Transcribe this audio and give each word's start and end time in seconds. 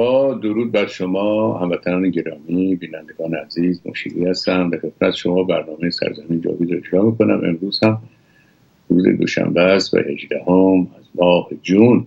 با 0.00 0.34
درود 0.34 0.72
بر 0.72 0.86
شما 0.86 1.58
هموطنان 1.58 2.10
گرامی 2.10 2.76
بینندگان 2.76 3.34
عزیز 3.34 3.80
مشیری 3.86 4.24
هستم 4.24 4.70
به 4.70 4.78
خدمت 4.78 5.14
شما 5.14 5.42
برنامه 5.42 5.90
سرزمین 5.90 6.40
جاوید 6.40 6.70
رو 6.70 6.76
اجرا 6.76 7.02
می‌کنم. 7.02 7.40
امروز 7.44 7.80
هم 7.84 7.98
روز 8.88 9.08
دوشنبه 9.18 9.60
است 9.60 9.94
و 9.94 9.98
هجده 9.98 10.42
هم 10.46 10.88
از 10.98 11.04
ماه 11.14 11.48
جون. 11.62 12.06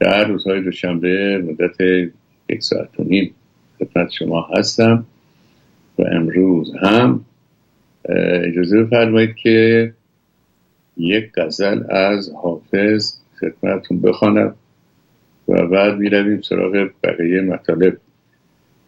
در 0.00 0.28
روزهای 0.28 0.60
دوشنبه 0.60 1.38
مدت 1.38 1.80
یک 2.48 2.62
ساعت 2.62 3.00
و 3.00 3.04
نیم 3.04 3.34
خدمت 3.78 4.10
شما 4.10 4.48
هستم 4.56 5.04
و 5.98 6.02
امروز 6.12 6.72
هم 6.80 7.24
اجازه 8.44 8.82
بفرمایید 8.82 9.34
که 9.36 9.92
یک 10.96 11.30
غزل 11.36 11.82
از 11.90 12.32
حافظ 12.42 13.14
خدمتتون 13.40 14.00
بخوانم. 14.00 14.54
و 15.48 15.66
بعد 15.66 15.94
می‌رویم 15.94 16.40
سراغ 16.42 16.90
بقیه 17.02 17.40
مطالب. 17.40 17.98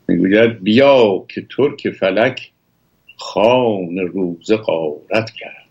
می‌گوید 0.09 0.63
بیا 0.63 1.25
که 1.29 1.47
ترک 1.57 1.91
فلک 1.91 2.53
خان 3.17 3.99
روز 3.99 4.53
قارت 4.53 5.31
کرد. 5.31 5.67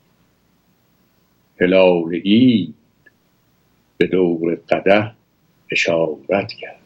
هلال 1.61 2.21
به 3.97 4.07
دور 4.07 4.55
قده 4.55 5.11
اشارت 5.71 6.53
کرد. 6.53 6.79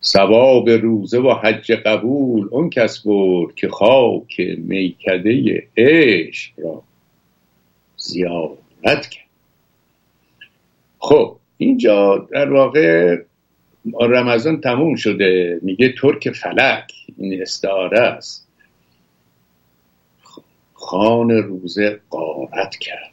سواب 0.00 0.70
روزه 0.70 1.18
و 1.18 1.34
حج 1.34 1.72
قبول 1.72 2.48
اون 2.50 2.70
کس 2.70 3.00
برد 3.06 3.54
که 3.54 3.68
خاک 3.68 4.40
میکده 4.58 5.66
عشق 5.76 6.52
را 6.56 6.82
زیارت 7.96 9.06
کرد. 9.10 9.24
خب 10.98 11.36
اینجا 11.58 12.28
در 12.32 12.52
واقع 12.52 13.16
رمضان 14.00 14.60
تموم 14.60 14.94
شده. 14.94 15.58
میگه 15.62 15.94
ترک 15.98 16.30
فلک 16.30 16.92
این 17.18 17.42
استعاره 17.42 18.00
است. 18.00 18.48
خان 20.72 21.30
روزه 21.30 22.00
قارت 22.10 22.76
کرد. 22.80 23.10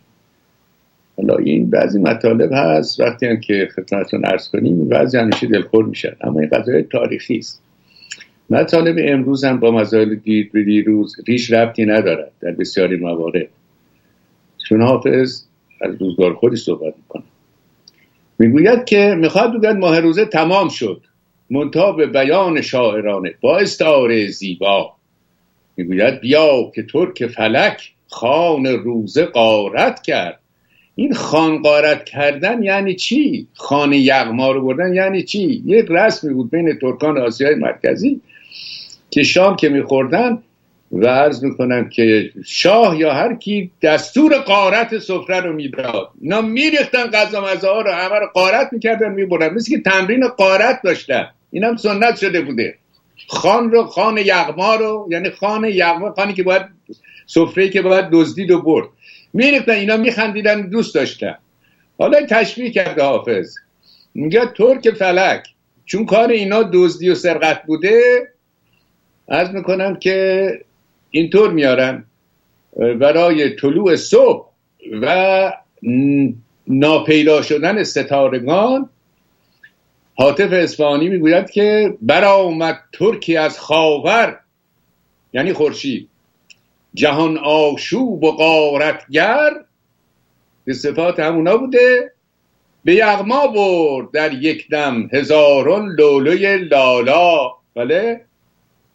حالا 1.17 1.35
این 1.35 1.69
بعضی 1.69 1.99
مطالب 1.99 2.49
هست. 2.53 2.99
وقتی 2.99 3.25
هم 3.25 3.39
که 3.39 3.69
خدمتتون 3.75 4.25
ارز 4.25 4.49
کنیم 4.49 4.87
بعضی 4.89 5.17
همیشه 5.17 5.47
دلخور 5.47 5.85
میشن 5.85 6.15
اما 6.21 6.39
این 6.39 6.49
قضای 6.49 6.83
تاریخی 6.83 7.37
است. 7.37 7.61
مطالب 8.49 8.95
امروز 8.99 9.43
هم 9.43 9.59
با 9.59 9.71
مسائل 9.71 10.15
دید 10.15 10.51
به 10.51 10.63
دیروز 10.63 11.15
ریش 11.27 11.51
ربطی 11.51 11.85
ندارد 11.85 12.31
در 12.39 12.51
بسیاری 12.51 12.97
موارد. 12.97 13.47
چون 14.69 14.81
حافظ 14.81 15.43
از 15.81 16.01
روزگار 16.01 16.33
خودی 16.33 16.55
صحبت 16.55 16.93
می‌کنه 16.97 17.23
می‌گوید 18.41 18.85
که 18.85 19.15
می‌خواد 19.17 19.53
بگوید 19.53 19.77
ماه 19.77 19.99
روزه 19.99 20.25
تمام 20.25 20.69
شد. 20.69 21.01
منتها 21.49 21.91
به 21.91 22.07
بیان 22.07 22.61
شاعرانه 22.61 23.33
با 23.41 23.57
استعاره 23.57 24.27
زیبا. 24.27 24.93
می‌گوید 25.77 26.19
بیا 26.19 26.71
که 26.75 26.83
ترک 26.83 27.27
فلک 27.27 27.91
خان 28.07 28.65
روزه 28.65 29.25
قارت 29.25 30.01
کرد. 30.01 30.39
این 30.95 31.13
خان 31.13 31.61
قارت 31.61 32.05
کردن 32.05 32.63
یعنی 32.63 32.95
چی؟ 32.95 33.47
خان 33.53 33.93
یغما 33.93 34.51
رو 34.51 34.65
بردن 34.67 34.93
یعنی 34.93 35.23
چی؟ 35.23 35.63
یک 35.65 35.85
رسمی 35.89 36.33
بود 36.33 36.51
بین 36.51 36.79
ترکان 36.81 37.17
آسیای 37.17 37.55
مرکزی 37.55 38.21
که 39.09 39.23
شام 39.23 39.55
که 39.55 39.69
میخوردن 39.69 40.37
و 40.91 41.07
عرض 41.07 41.43
می‌کنم 41.43 41.89
که 41.89 42.31
شاه 42.45 42.99
یا 42.99 43.13
هر 43.13 43.35
کی 43.35 43.71
دستور 43.81 44.37
قارت 44.37 44.99
سفره 44.99 45.39
رو 45.39 45.53
می‌داد. 45.53 46.09
اینا 46.21 46.41
میریختن 46.41 47.07
غذا 47.07 47.41
مزه 47.41 47.67
ها 47.67 47.81
رو 47.81 47.91
همه 47.91 48.19
رو 48.19 48.27
قارت 48.33 48.69
می‌کردن 48.73 49.11
میبردن. 49.11 49.53
مثل 49.53 49.71
که 49.71 49.81
تمرین 49.81 50.27
قارت 50.27 50.81
داشتن. 50.83 51.27
این 51.51 51.63
هم 51.63 51.75
سنت 51.75 52.17
شده 52.17 52.41
بوده. 52.41 52.75
خان 53.27 53.71
رو 53.71 53.83
خان 53.83 54.17
یغما 54.17 54.75
رو 54.75 55.07
یعنی 55.11 55.29
خان 55.29 55.65
یغما 55.65 56.11
خانی 56.11 56.33
که 56.33 56.43
باید 56.43 56.61
سفره 57.25 57.69
که 57.69 57.81
باید 57.81 58.05
دزدید 58.11 58.51
و 58.51 58.61
برد. 58.61 58.87
میریختن 59.33 59.71
اینا 59.71 59.97
میخندیدن 59.97 60.61
دوست 60.61 60.95
داشتن. 60.95 61.37
حالا 61.97 62.25
تشبیه 62.25 62.71
کرده 62.71 63.03
حافظ. 63.03 63.55
میگه 64.15 64.41
ترک 64.57 64.89
فلک. 64.89 65.43
چون 65.85 66.05
کار 66.05 66.29
اینا 66.29 66.63
دزدی 66.73 67.09
و 67.09 67.15
سرقت 67.15 67.63
بوده 67.63 68.01
از 69.27 69.53
می‌کنم 69.53 69.95
که 69.95 70.51
اینطور 71.11 71.51
میارن 71.51 72.05
برای 72.99 73.55
طلوع 73.55 73.95
صبح 73.95 74.47
و 75.01 75.53
ناپیدا 76.67 77.41
شدن 77.41 77.83
ستارگان 77.83 78.89
حاطف 80.15 80.53
اصفهانی 80.53 81.09
می‌گوید 81.09 81.49
که 81.49 81.97
برآمد 82.01 82.79
ترکی 82.93 83.37
از 83.37 83.59
خاور 83.59 84.39
یعنی 85.33 85.53
خورشید 85.53 86.09
جهان 86.93 87.37
آشوب 87.37 88.23
و 88.23 88.31
غارتگر 88.31 89.51
به 90.65 90.73
صفات 90.73 91.19
همونا 91.19 91.57
بوده 91.57 92.11
به 92.83 92.95
یغما 92.95 93.47
برد 93.47 94.11
در 94.11 94.33
یک 94.33 94.69
دم 94.69 95.09
هزاران 95.13 95.95
لولوی 95.99 96.57
لالا. 96.57 97.51
بله؟ 97.75 98.25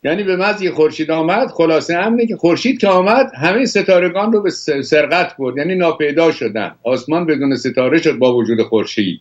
یعنی 0.06 0.22
به 0.22 0.36
مزی 0.36 0.70
خورشید 0.70 1.10
آمد 1.10 1.48
خلاصه 1.48 1.96
همینه 1.96 2.26
که 2.26 2.36
خورشید 2.36 2.80
که 2.80 2.88
آمد 2.88 3.32
همه 3.34 3.64
ستارگان 3.64 4.32
رو 4.32 4.42
به 4.42 4.50
سرقت 4.82 5.36
برد. 5.36 5.56
یعنی 5.56 5.74
ناپیدا 5.74 6.32
شدن. 6.32 6.74
آسمان 6.82 7.26
بدون 7.26 7.56
ستاره 7.56 7.98
شد 8.02 8.18
با 8.18 8.34
وجود 8.34 8.62
خورشید. 8.62 9.20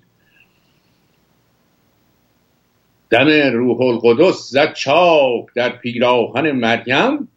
دم 3.09 3.27
روح 3.53 3.81
القدس 3.81 4.49
زد 4.49 4.73
چاک 4.73 5.45
در 5.55 5.69
پیراهن 5.69 6.51
مریم. 6.51 7.27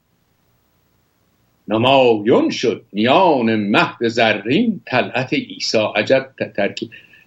نمایون 1.68 2.50
شد 2.50 2.84
میان 2.92 3.56
مهد 3.56 4.08
زرین. 4.08 4.80
طلعت 4.86 5.32
عیسی 5.32 5.78
عجب 5.96 6.30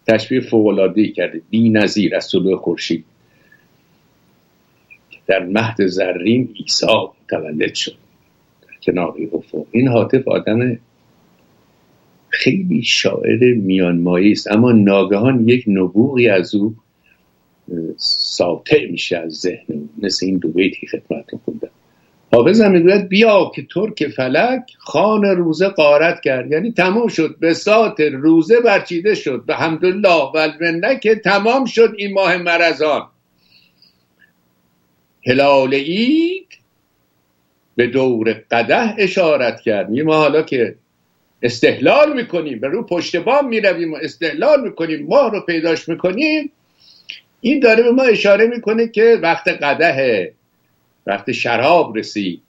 تشبیه 0.08 0.42
فوق‌العاده‌ای 0.42 1.12
کرده. 1.12 1.42
بی‌نظیر 1.50 2.16
از 2.16 2.32
طلوع 2.32 2.58
خورشید. 2.58 3.06
در 5.32 5.46
مهد 5.46 5.88
زرین 5.88 6.50
عیسی 6.60 6.86
متولد 7.24 7.74
شد. 7.74 7.96
در 8.62 8.76
کنار 8.84 9.14
افق. 9.34 9.66
این 9.72 9.88
حاطف 9.88 10.28
آدم 10.28 10.80
خیلی 12.30 12.84
شاعر 12.84 13.54
میانمایی 13.54 14.32
است. 14.32 14.52
اما 14.52 14.72
ناگهان 14.72 15.48
یک 15.48 15.64
نبوغی 15.68 16.30
از 16.30 16.56
او 16.56 16.76
ساطع 17.98 18.88
میشه 18.92 19.18
از 19.18 19.34
ذهن 19.34 19.90
مثل 20.02 20.26
این 20.26 20.38
دو 20.38 20.48
بیتی 20.48 20.88
خدمتتون 20.88 21.40
خوندم. 21.46 21.70
حافظ 22.34 22.62
هم 22.62 22.72
می‌گوید 22.72 23.10
بیا 23.10 23.52
که 23.56 23.68
ترک 23.74 24.08
فلک 24.08 24.62
خان 24.78 25.26
روزه 25.26 25.68
قارت 25.68 26.22
کرد. 26.22 26.52
یعنی 26.52 26.72
تمام 26.72 27.08
شد. 27.08 27.36
به 27.40 27.54
سات 27.54 28.00
روزه 28.00 28.60
برچیده 28.60 29.16
شد. 29.16 29.44
به 29.46 29.56
حمدالله 29.56 30.32
و 30.36 30.96
که 30.96 31.16
تمام 31.16 31.66
شد 31.66 31.94
این 31.98 32.14
ماه 32.14 32.38
مرزان 32.38 33.08
هلال 35.28 35.74
اید 35.74 36.48
به 37.76 37.88
دور 37.88 38.44
قده 38.52 38.96
اشارت 38.98 39.62
کرد 39.62 39.92
ما 39.92 40.16
حالا 40.16 40.42
که 40.42 40.76
استحلال 41.42 42.14
می‌کنیم 42.14 42.60
به 42.60 42.68
رو 42.68 42.84
پشت 42.84 43.16
بام 43.16 43.48
می‌رویم 43.48 43.94
و 43.94 43.96
استحلال 43.96 44.64
می‌کنیم 44.64 45.06
ماه 45.06 45.32
رو 45.32 45.42
پیداش 45.42 45.90
می‌کنیم 45.90 46.52
این 47.42 47.60
داره 47.60 47.84
به 47.84 47.92
ما 47.92 48.04
اشاره 48.04 48.48
می‌کنه 48.48 48.88
که 48.88 49.20
وقت 49.22 49.48
قده 49.48 50.34
وقت 51.08 51.32
شراب 51.32 51.98
رسید. 51.98 52.42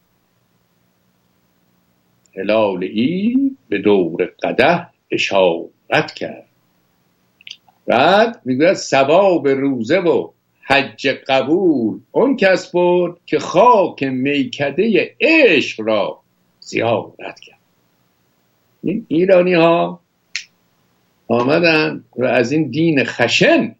هلال 2.36 2.84
ای 2.84 3.50
به 3.68 3.78
دور 3.78 4.32
قده 4.42 4.86
اشارت 5.10 6.14
کرد. 6.14 6.48
بعد 7.86 8.40
می‌گوید 8.44 8.74
ثواب 8.74 9.48
روزه 9.48 9.98
و 9.98 10.30
حج 10.62 11.08
قبول. 11.08 12.00
اون 12.12 12.36
کس 12.36 12.70
بود 12.70 13.16
که 13.26 13.38
خاک 13.38 14.02
میکده 14.02 15.14
عشق 15.20 15.80
را 15.80 16.18
زیارت 16.60 17.40
کرد. 17.40 17.58
این 18.82 19.06
ایرانی 19.08 19.54
ها 19.54 20.00
آمدن 21.28 22.04
و 22.16 22.24
از 22.24 22.52
این 22.52 22.70
دین 22.70 23.04
خشن 23.04 23.74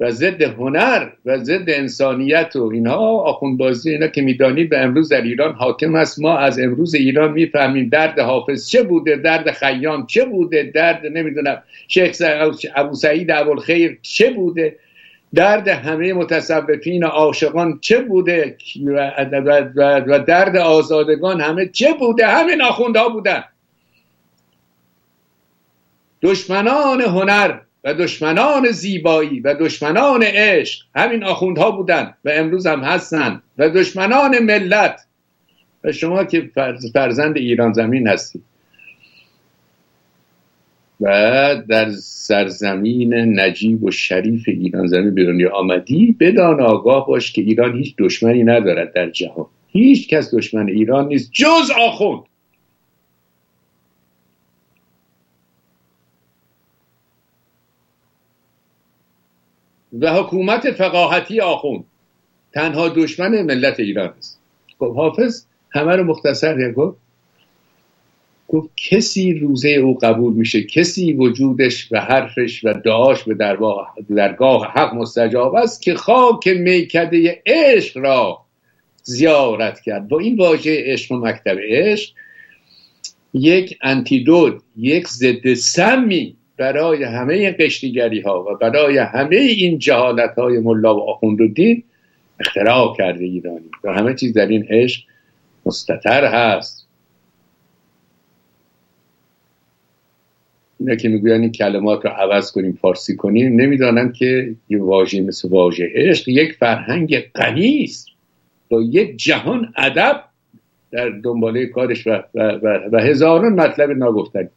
و 0.00 0.10
ضد 0.10 0.42
هنر 0.42 1.08
و 1.24 1.38
ضد 1.38 1.64
انسانیت 1.66 2.56
و 2.56 2.70
اینها 2.72 3.20
آخوند 3.20 3.58
بازی 3.58 3.90
اینا 3.90 4.06
که 4.06 4.22
می‌دانید 4.22 4.68
به 4.68 4.78
امروز 4.78 5.08
در 5.08 5.20
ایران 5.20 5.54
حاکم 5.54 5.94
است. 5.94 6.20
ما 6.20 6.38
از 6.38 6.58
امروز 6.58 6.94
ایران 6.94 7.32
می‌فهمیم 7.32 7.88
درد 7.88 8.18
حافظ 8.18 8.68
چه 8.68 8.82
بوده 8.82 9.16
درد 9.16 9.50
خیام 9.50 10.06
چه 10.06 10.24
بوده 10.24 10.70
درد 10.74 11.06
نمی‌دونم 11.06 11.62
شیخ 11.88 12.16
ابو 12.74 12.94
سعید 12.94 13.30
خیر 13.64 13.98
چه 14.02 14.30
بوده. 14.30 14.76
درد 15.34 15.68
همه 15.68 16.12
متصوفین 16.12 17.04
عاشقان 17.04 17.78
چه 17.80 18.00
بوده؟ 18.00 18.56
و 20.06 20.18
درد 20.26 20.56
آزادگان 20.56 21.40
همه 21.40 21.68
چه 21.68 21.92
بوده؟ 21.92 22.26
همه 22.26 22.56
ناخوندها 22.56 23.08
بودن. 23.08 23.44
دشمنان 26.22 27.00
هنر 27.00 27.58
و 27.84 27.94
دشمنان 27.94 28.70
زیبایی 28.70 29.40
و 29.40 29.54
دشمنان 29.54 30.22
عشق 30.22 30.84
همین 30.94 31.24
آخوندها 31.24 31.70
بودن 31.70 32.14
و 32.24 32.30
امروز 32.34 32.66
هم 32.66 32.80
هستن. 32.80 33.42
و 33.58 33.68
دشمنان 33.68 34.38
ملت. 34.38 35.06
و 35.84 35.92
شما 35.92 36.24
که 36.24 36.50
فرزند 36.94 37.36
ایران 37.36 37.72
زمین 37.72 38.08
هستید. 38.08 38.44
و 41.02 41.62
در 41.68 41.90
سرزمین 41.90 43.40
نجیب 43.40 43.84
و 43.84 43.90
شریف 43.90 44.44
ایران 44.46 44.86
زمین 44.86 45.14
به 45.14 45.24
دنیا 45.24 45.56
آمدی 45.56 46.16
بدان 46.20 46.60
آگاه 46.60 47.06
باش 47.06 47.32
که 47.32 47.42
ایران 47.42 47.76
هیچ 47.76 47.94
دشمنی 47.98 48.44
ندارد 48.44 48.92
در 48.92 49.10
جهان. 49.10 49.46
هیچ 49.68 50.08
کس 50.08 50.34
دشمن 50.34 50.68
ایران 50.68 51.08
نیست 51.08 51.30
جز 51.32 51.70
آخوند. 51.86 52.22
و 60.00 60.12
حکومت 60.12 60.70
فقاهتی 60.70 61.40
آخوند. 61.40 61.84
تنها 62.52 62.88
دشمن 62.88 63.42
ملت 63.42 63.80
ایران 63.80 64.14
است. 64.18 64.40
خب 64.78 64.94
حافظ 64.94 65.46
همه 65.70 65.96
رو 65.96 66.04
مختصر 66.04 66.72
گفت 66.72 67.01
گفت 68.52 68.70
کسی 68.76 69.34
روزه 69.34 69.68
او 69.68 69.98
قبول 70.02 70.32
میشه 70.32 70.62
کسی 70.62 71.12
وجودش 71.12 71.92
و 71.92 72.00
حرفش 72.00 72.64
و 72.64 72.72
دعاش 72.72 73.22
به 73.24 73.34
درگاه 74.16 74.72
حق 74.74 74.94
مستجاب 74.94 75.54
است 75.54 75.82
که 75.82 75.94
خاک 75.94 76.48
میکده 76.48 77.42
عشق 77.46 77.98
را 77.98 78.38
زیارت 79.02 79.80
کرد. 79.80 80.08
با 80.08 80.18
این 80.18 80.36
واژه 80.36 80.84
عشق 80.86 81.12
و 81.12 81.16
مکتب 81.16 81.56
عشق 81.58 82.12
یک 83.34 83.78
انتیدوت 83.82 84.62
یک 84.76 85.08
ضد 85.08 85.54
سمی 85.54 86.36
برای 86.56 87.04
همه 87.04 87.50
قشتیگری 87.50 88.20
ها 88.20 88.44
و 88.44 88.54
برای 88.54 88.98
همه 88.98 89.36
این 89.36 89.78
جهالت 89.78 90.34
های 90.38 90.58
ملا 90.58 90.96
و 90.96 91.10
آخوند 91.10 91.40
و 91.40 91.48
دین 91.48 91.82
اختراع 92.40 92.96
کرده 92.98 93.24
ایرانی. 93.24 93.70
و 93.84 93.92
همه 93.92 94.14
چیز 94.14 94.32
در 94.32 94.46
این 94.46 94.66
عشق 94.70 95.02
مستطر 95.66 96.24
هست. 96.24 96.81
اینا 100.82 100.94
که 100.94 101.08
می‌گوین 101.08 101.40
این 101.40 101.52
کلمات 101.52 102.04
رو 102.04 102.10
عوض 102.10 102.52
کنیم 102.52 102.78
فارسی 102.82 103.16
کنیم 103.16 103.60
نمی‌دانم 103.60 104.12
که 104.12 104.54
یه 104.68 104.82
واژه 104.82 105.20
مثل 105.20 105.48
واژه 105.48 105.90
عشق 105.94 106.28
یک 106.28 106.52
فرهنگ 106.52 107.18
غنی 107.18 107.82
است. 107.84 108.08
با 108.68 108.82
یک 108.82 109.16
جهان 109.16 109.72
ادب 109.76 110.24
در 110.90 111.08
دنباله 111.08 111.66
کارش 111.66 112.06
و, 112.06 112.10
و, 112.10 112.40
و, 112.42 112.78
و 112.92 113.00
هزاران 113.00 113.52
مطلب 113.52 113.90
ناگفتنی. 113.90 114.48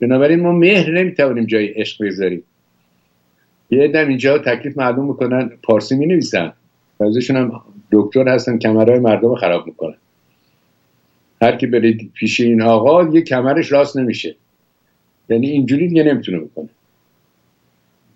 بنابراین 0.00 0.40
ما 0.40 0.52
مهر 0.52 0.90
نمی‌توانیم 0.90 1.44
جای 1.46 1.66
عشق 1.66 2.04
بذاریم 2.04 2.42
یه 3.70 3.88
دم 3.88 4.08
اینجا 4.08 4.38
تکلیف 4.38 4.78
معلوم 4.78 5.08
می‌کنن 5.08 5.50
پارسی 5.62 5.96
می 5.96 6.06
نویسن 6.06 6.52
بعضیشون 6.98 7.36
هم 7.36 7.62
دکتر 7.92 8.28
هستن 8.28 8.58
کمرهای 8.58 8.98
مردم 8.98 9.34
خراب 9.34 9.66
می‌کنن. 9.66 9.96
هر 11.42 11.56
کی 11.56 11.66
برید 11.66 12.10
پیش 12.14 12.40
این 12.40 12.62
آقا 12.62 13.08
یه 13.14 13.22
کمرش 13.22 13.72
راست 13.72 13.96
نمیشه. 13.96 14.36
یعنی 15.30 15.50
اینجوری 15.50 15.88
دیگه 15.88 16.02
نمی‌تونه 16.02 16.38
بکنه. 16.38 16.68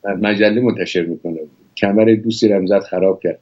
مجله 0.05 0.61
منتشر 0.61 1.03
می‌کنه. 1.05 1.41
کمر 1.77 2.05
دوستی 2.05 2.49
رمزت 2.49 2.81
خراب 2.81 3.21
کرد. 3.23 3.39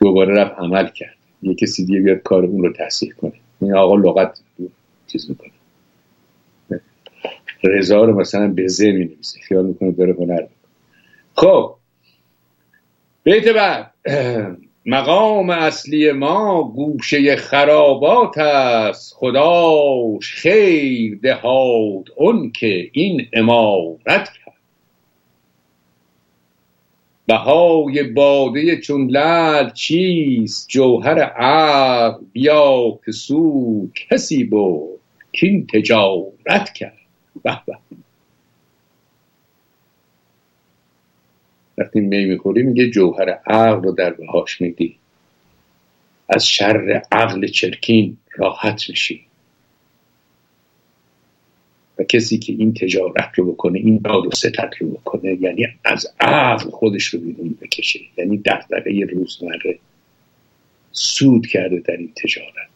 دوباره 0.00 0.34
رفت 0.34 0.52
عمل 0.58 0.86
کرد. 0.88 1.16
یه 1.42 1.54
کسی 1.54 1.86
دیگه 1.86 2.00
بیاد 2.00 2.18
کار 2.18 2.44
اون 2.44 2.62
رو 2.62 2.72
تحصیل 2.72 3.12
کنه. 3.12 3.32
این 3.60 3.74
آقا 3.74 3.96
لغت 3.96 4.40
چیز 5.06 5.30
می‌کنه. 5.30 5.50
رضا 7.64 8.04
رو 8.04 8.20
مثلا 8.20 8.48
به 8.48 8.68
زه 8.68 8.92
می 8.92 9.16
خیال 9.48 9.66
می‌کنه 9.66 9.90
داره 9.90 10.14
هنر 10.18 10.46
خب. 11.34 11.74
بیت 13.24 13.48
بعد. 13.48 13.92
مقام 14.88 15.50
اصلی 15.50 16.12
ما 16.12 16.62
گوشه 16.62 17.36
خرابات 17.36 18.38
است. 18.38 19.14
خداش 19.16 20.34
خیر 20.34 21.18
دهاد 21.22 22.04
اون 22.16 22.52
که 22.52 22.90
این 22.92 23.26
امارت 23.32 24.30
کرد. 24.32 24.54
بهای 27.26 28.02
باده 28.02 28.80
چون 28.80 29.10
لل 29.10 29.70
چیست؟ 29.70 30.68
جوهر 30.68 31.18
عقل 31.18 32.24
بیا 32.32 32.98
که 33.04 33.12
سو 33.12 33.88
کسی 33.94 34.44
بود 34.44 35.00
کین 35.32 35.66
تجارت 35.66 36.72
کرد. 36.72 36.98
به. 37.42 37.58
وقتی 41.78 42.00
می 42.00 42.24
می‌خوری 42.24 42.62
میگه 42.62 42.90
جوهر 42.90 43.30
عقل 43.30 43.82
رو 43.82 43.92
در 43.92 44.10
بهاش 44.10 44.60
میدی. 44.60 44.96
از 46.28 46.48
شر 46.48 47.02
عقل 47.12 47.46
چرکین 47.46 48.16
راحت 48.36 48.90
میشی. 48.90 49.26
و 51.98 52.04
کسی 52.04 52.38
که 52.38 52.52
این 52.52 52.74
تجارت 52.74 53.30
رو 53.34 53.52
بکنه 53.52 53.78
این 53.78 53.98
داد 54.04 54.26
و 54.26 54.30
ستت 54.30 54.70
رو 54.80 54.88
بکنه 54.88 55.38
یعنی 55.40 55.66
از 55.84 56.14
عقل 56.20 56.70
خودش 56.70 57.04
رو 57.04 57.20
بیرون 57.20 57.58
بکشه. 57.60 58.00
یعنی 58.16 58.38
دقدقه 58.38 59.06
روزمره 59.12 59.78
سود 60.92 61.46
کرده 61.46 61.78
در 61.78 61.96
این 61.96 62.12
تجارت. 62.16 62.75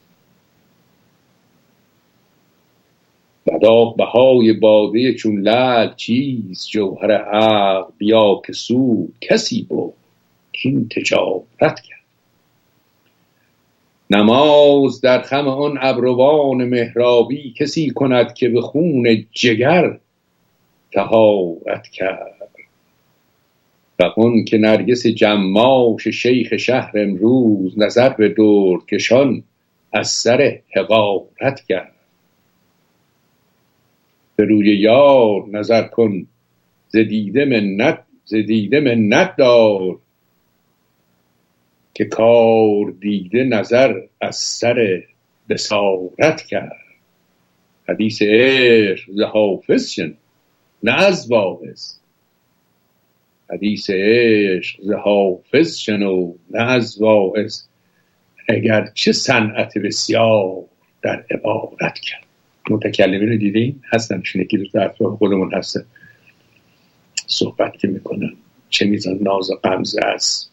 به 3.97 4.05
های 4.05 4.53
باده 4.53 5.15
چون 5.15 5.41
لل 5.41 5.95
چیز 5.97 6.69
جوهر 6.69 7.13
عقل 7.13 7.93
بیا 7.99 8.43
که 8.47 8.53
سود 8.53 9.15
کسی 9.21 9.67
بود 9.69 9.95
کین 10.53 10.89
تجارت 10.89 11.81
کرد. 11.81 12.01
نماز 14.11 15.01
در 15.01 15.23
خم 15.23 15.49
آن 15.49 15.79
ابروان 15.81 16.65
مهرابی 16.65 17.55
کسی 17.59 17.91
کند 17.91 18.35
که 18.35 18.49
به 18.49 18.61
خون 18.61 19.27
جگر 19.33 19.99
تهارت 20.93 21.89
کرد. 21.89 22.37
و 23.99 24.13
اون 24.17 24.45
که 24.45 24.59
نرگس 24.59 25.07
جماش 25.07 26.09
شیخ 26.09 26.57
شهر 26.57 26.99
امروز 26.99 27.79
نظر 27.79 28.09
به 28.09 28.29
دور 28.29 28.85
کشان 28.87 29.43
از 29.93 30.09
سر 30.09 30.59
حقارت 30.77 31.61
کرد. 31.69 31.93
به 34.41 34.47
روی 34.47 34.77
یار 34.77 35.49
نظر 35.53 35.83
کن. 35.83 36.27
زدیده 36.89 37.45
منت 37.45 37.99
زدیده 38.25 38.81
منت 38.81 39.37
دار. 39.37 39.99
که 41.95 42.05
کار 42.05 42.91
دیده 43.01 43.45
نظر 43.45 44.01
از 44.21 44.37
سر 44.37 45.03
بسارت 45.49 46.43
کرد. 46.43 46.77
حدیث 47.89 48.23
عشق 48.23 49.13
ز 49.13 49.21
حافظ 49.21 49.91
شن 49.91 50.15
نه 50.83 50.93
از 50.93 51.31
واعظ. 51.31 51.95
حدیث 53.51 53.91
عشق 53.91 54.83
ز 54.83 54.91
حافظ 54.91 55.77
شنو 55.77 56.35
نه 56.51 56.63
از 56.63 57.03
واعظ. 57.03 57.63
اگر 58.49 58.91
چه 58.95 59.13
صنعت 59.13 59.79
بسیار 59.79 60.65
در 61.03 61.25
عبارت 61.31 61.99
کرد. 61.99 62.30
متکلمی 62.71 63.27
رو 63.27 63.37
دیدین 63.37 63.83
هستن. 63.93 64.21
چون 64.21 64.43
یکی 64.43 64.59
دو 64.59 64.81
اطراف 64.81 65.19
خودمون 65.19 65.55
هستن 65.55 65.85
صحبت 67.27 67.79
که 67.79 67.89
می‌کنن. 67.89 68.33
چه 68.69 68.87
میزان 68.87 69.19
ناز 69.23 69.51
و 69.51 69.55
قمزه 69.55 70.01
است. 70.05 70.51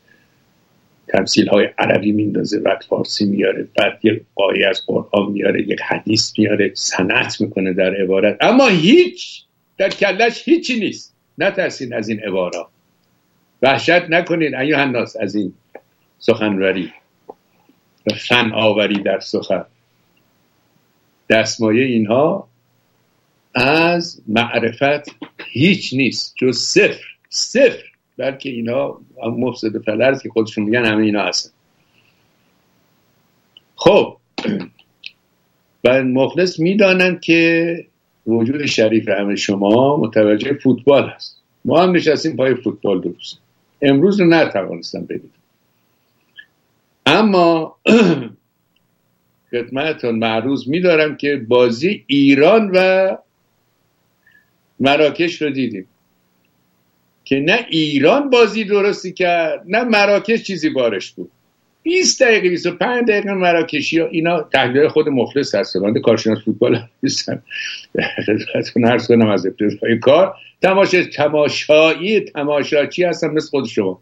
تمثیل 1.08 1.48
های 1.48 1.68
عربی 1.78 2.12
میندازه 2.12 2.60
بعد 2.60 2.86
فارسی 2.90 3.26
میاره 3.26 3.68
بعد 3.76 4.00
یه 4.04 4.22
قایه 4.36 4.68
از 4.68 4.82
قرآن 4.88 5.32
میاره 5.32 5.62
یک 5.62 5.80
حدیث 5.82 6.40
میاره 6.40 6.72
سنت 6.76 7.42
می‌کنه 7.42 7.74
در 7.74 7.94
عبارت. 8.02 8.38
اما 8.42 8.68
هیچ 8.68 9.44
در 9.78 9.90
کلش 9.90 10.48
هیچی 10.48 10.80
نیست. 10.80 11.16
نترسین 11.38 11.94
از 11.94 12.10
این 12.10 12.20
عبارات. 12.20 12.68
وحشت 13.62 14.10
نکنین 14.10 14.56
ایوه 14.56 14.80
الناس 14.80 15.16
از 15.16 15.36
این 15.36 15.54
سخنوری. 16.20 16.94
و 18.12 18.14
فن 18.14 18.52
آوری 18.54 19.00
در 19.04 19.20
سخن. 19.20 19.66
دستمایه 21.30 21.86
اینها 21.86 22.48
از 23.56 24.22
معرفت 24.28 25.16
هیچ 25.46 25.94
نیست 25.94 26.34
جز 26.38 26.58
صفر 26.58 27.06
صفر 27.30 27.84
بلکه 28.18 28.50
اینا 28.50 28.98
مفسد 29.38 29.82
فلرز 29.82 30.22
که 30.22 30.30
خودشون 30.30 30.64
میگن 30.64 30.86
همه 30.86 31.04
اینا 31.04 31.22
هستن. 31.22 31.52
خب 33.76 34.18
و 35.84 36.04
مخلص 36.04 36.60
می‌دانند 36.60 37.22
که 37.22 37.86
وجود 38.28 38.66
شریف 38.66 39.10
همه 39.10 39.36
شما 39.36 39.98
متوجه 39.98 40.54
فوتبال 40.54 41.10
هست. 41.10 41.38
ما 41.66 41.82
هم 41.82 41.92
نشستیم 41.92 42.36
پای 42.36 42.56
فوتبال 42.56 43.02
درست 43.02 43.38
امروز 43.82 44.20
رو 44.20 44.26
نتوانستم 44.26 45.06
ببینم 45.06 45.30
اما 47.06 47.76
خدمتتون 49.52 50.16
معروض 50.16 50.68
میدارم 50.68 51.18
که 51.18 51.36
بازی 51.48 52.04
ایران 52.08 52.72
و 52.74 53.18
مراکش 54.80 55.42
رو 55.42 55.50
دیدیم. 55.50 55.88
که 57.26 57.40
نه 57.40 57.66
ایران 57.70 58.30
بازی 58.30 58.64
درستی 58.64 59.12
کرد 59.14 59.64
نه 59.68 59.84
مراکش 59.84 60.44
چیزی 60.44 60.70
بارش 60.70 61.12
بود. 61.12 61.32
20 61.84 62.24
دقیقه 62.24 62.50
25 62.50 63.08
دقیقه 63.08 63.34
مراکشی 63.34 64.00
ها 64.00 64.08
اینا 64.08 64.42
تحلیل 64.42 64.88
خود 64.88 65.10
مخلص 65.10 65.56
هست. 65.56 65.76
من 65.76 65.94
کارشناس 65.94 66.40
فوتبال 66.46 66.80
نیستم 67.04 67.44
خدمتتون 68.26 68.86
عرض 68.86 69.08
کنم 69.08 69.28
از 69.28 69.46
ابتدای 69.46 69.98
کار. 69.98 70.36
تماشا 70.62 71.04
تماشایی 71.04 72.20
تماشاچی 72.20 73.04
هستم 73.04 73.34
مثل 73.34 73.50
خود 73.50 73.66
شما. 73.66 74.02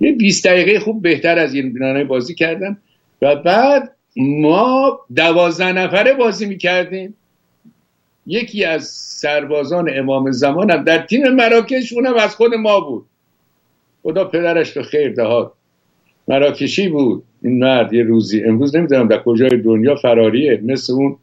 یه 0.00 0.12
20 0.12 0.46
دقیقه 0.46 0.80
خوب 0.80 1.02
بهتر 1.02 1.38
از 1.38 1.54
این 1.54 1.72
بینانه 1.72 2.04
بازی 2.04 2.34
کردم 2.34 2.78
و 3.22 3.36
بعد 3.36 3.95
ما 4.16 5.00
دوازده 5.16 5.72
نفره 5.72 6.14
بازی 6.14 6.46
می‌کردیم. 6.46 7.14
یکی 8.26 8.64
از 8.64 8.84
سربازان 8.86 9.90
امام 9.92 10.30
زمانم 10.30 10.84
در 10.84 10.98
تیم 10.98 11.28
مراکش 11.28 11.92
اونم 11.92 12.14
از 12.14 12.36
خود 12.36 12.54
ما 12.54 12.80
بود. 12.80 13.06
خدا 14.02 14.24
پدرش 14.24 14.70
تو 14.70 14.82
خیر 14.82 15.12
دهات 15.12 15.52
مراکشی 16.28 16.88
بود. 16.88 17.22
این 17.42 17.58
مرد 17.58 17.92
یه 17.92 18.02
روزی 18.02 18.44
امروز 18.44 18.76
نمی‌دونم 18.76 19.08
در 19.08 19.22
کجای 19.22 19.56
دنیا 19.56 19.96
فراریه 19.96 20.60
مثل 20.64 20.92
اون 20.92 21.16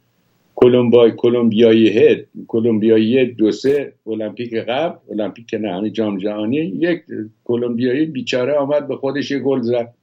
کلمبای 0.55 1.11
کلمبیایی 1.17 1.89
هد 1.89 2.25
کلمبیایی 2.47 3.25
دو 3.25 3.51
سه 3.51 3.93
المپیک 4.07 4.53
قبل 4.53 4.97
المپیک 5.11 5.53
نه 5.53 5.89
جام 5.89 6.17
جهانی 6.17 6.57
یک 6.57 7.03
کلمبیایی 7.45 8.05
بیچاره 8.05 8.53
آمد 8.53 8.87
به 8.87 8.95
خودش 8.95 9.31
یه 9.31 9.39
گل 9.39 9.61
زد. 9.61 9.93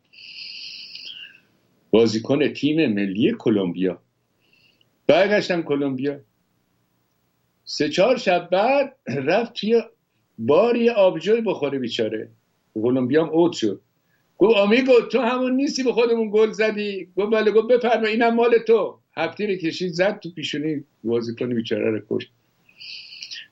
بازیکن 1.90 2.52
تیم 2.52 2.92
ملی 2.94 3.34
کلمبیا. 3.38 4.02
برگشتم 5.06 5.62
کلمبیا. 5.62 6.20
سه 7.64 7.88
چهار 7.88 8.16
شب 8.16 8.48
بعد 8.50 8.96
رفت 9.06 9.52
توی 9.52 9.82
باری 10.38 10.90
آبجوی 10.90 11.40
بخوره 11.40 11.78
بیچاره. 11.78 12.28
کلمبیا 12.74 13.24
هم 13.24 13.30
اوت 13.30 13.52
شد. 13.52 13.80
گفت 14.38 14.56
آمیگو 14.56 14.92
تو 15.12 15.20
همون 15.20 15.56
نیستی 15.56 15.82
به 15.82 15.92
خودمون 15.92 16.30
گل 16.30 16.50
زدی؟ 16.50 17.08
گفت 17.16 17.32
بله 17.32 17.50
گفت 17.50 17.68
بفرما 17.68 18.06
اینم 18.06 18.34
مال 18.34 18.58
تو. 18.58 18.98
هفتی 19.16 19.46
رو 19.46 19.54
کشید 19.54 19.92
زد 19.92 20.18
تو 20.20 20.30
پیشونی 20.30 20.84
بازیکن 21.04 21.54
بیچاره 21.54 21.90
رو 21.90 22.00
کشت. 22.10 22.30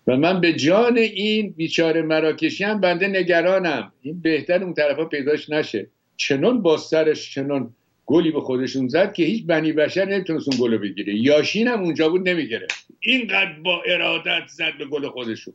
و 0.06 0.16
من 0.16 0.40
به 0.40 0.52
جان 0.52 0.98
این 0.98 1.50
بیچاره 1.50 2.02
مراکشی 2.02 2.64
هم 2.64 2.80
بنده 2.80 3.08
نگرانم. 3.08 3.92
این 4.02 4.20
بهتر 4.20 4.64
اون 4.64 4.74
طرفا 4.74 5.04
پیداش 5.04 5.50
نشه. 5.50 5.86
چنان 6.16 6.62
با 6.62 6.76
سرش 6.76 7.34
چنان 7.34 7.74
گلی 8.08 8.30
به 8.30 8.40
خودشون 8.40 8.88
زد 8.88 9.12
که 9.12 9.24
هیچ 9.24 9.46
بنی 9.46 9.72
بشر 9.72 10.04
نمی‌تونست 10.04 10.48
اون 10.48 10.58
گلو 10.60 10.78
بگیره 10.78 11.14
یاشین 11.14 11.68
هم 11.68 11.82
اونجا 11.82 12.08
بود 12.08 12.28
نمی‌گیره 12.28 12.66
اینقدر 13.00 13.52
با 13.64 13.82
ارادت 13.86 14.46
زد 14.48 14.78
به 14.78 14.84
گل 14.84 15.08
خودشون. 15.08 15.54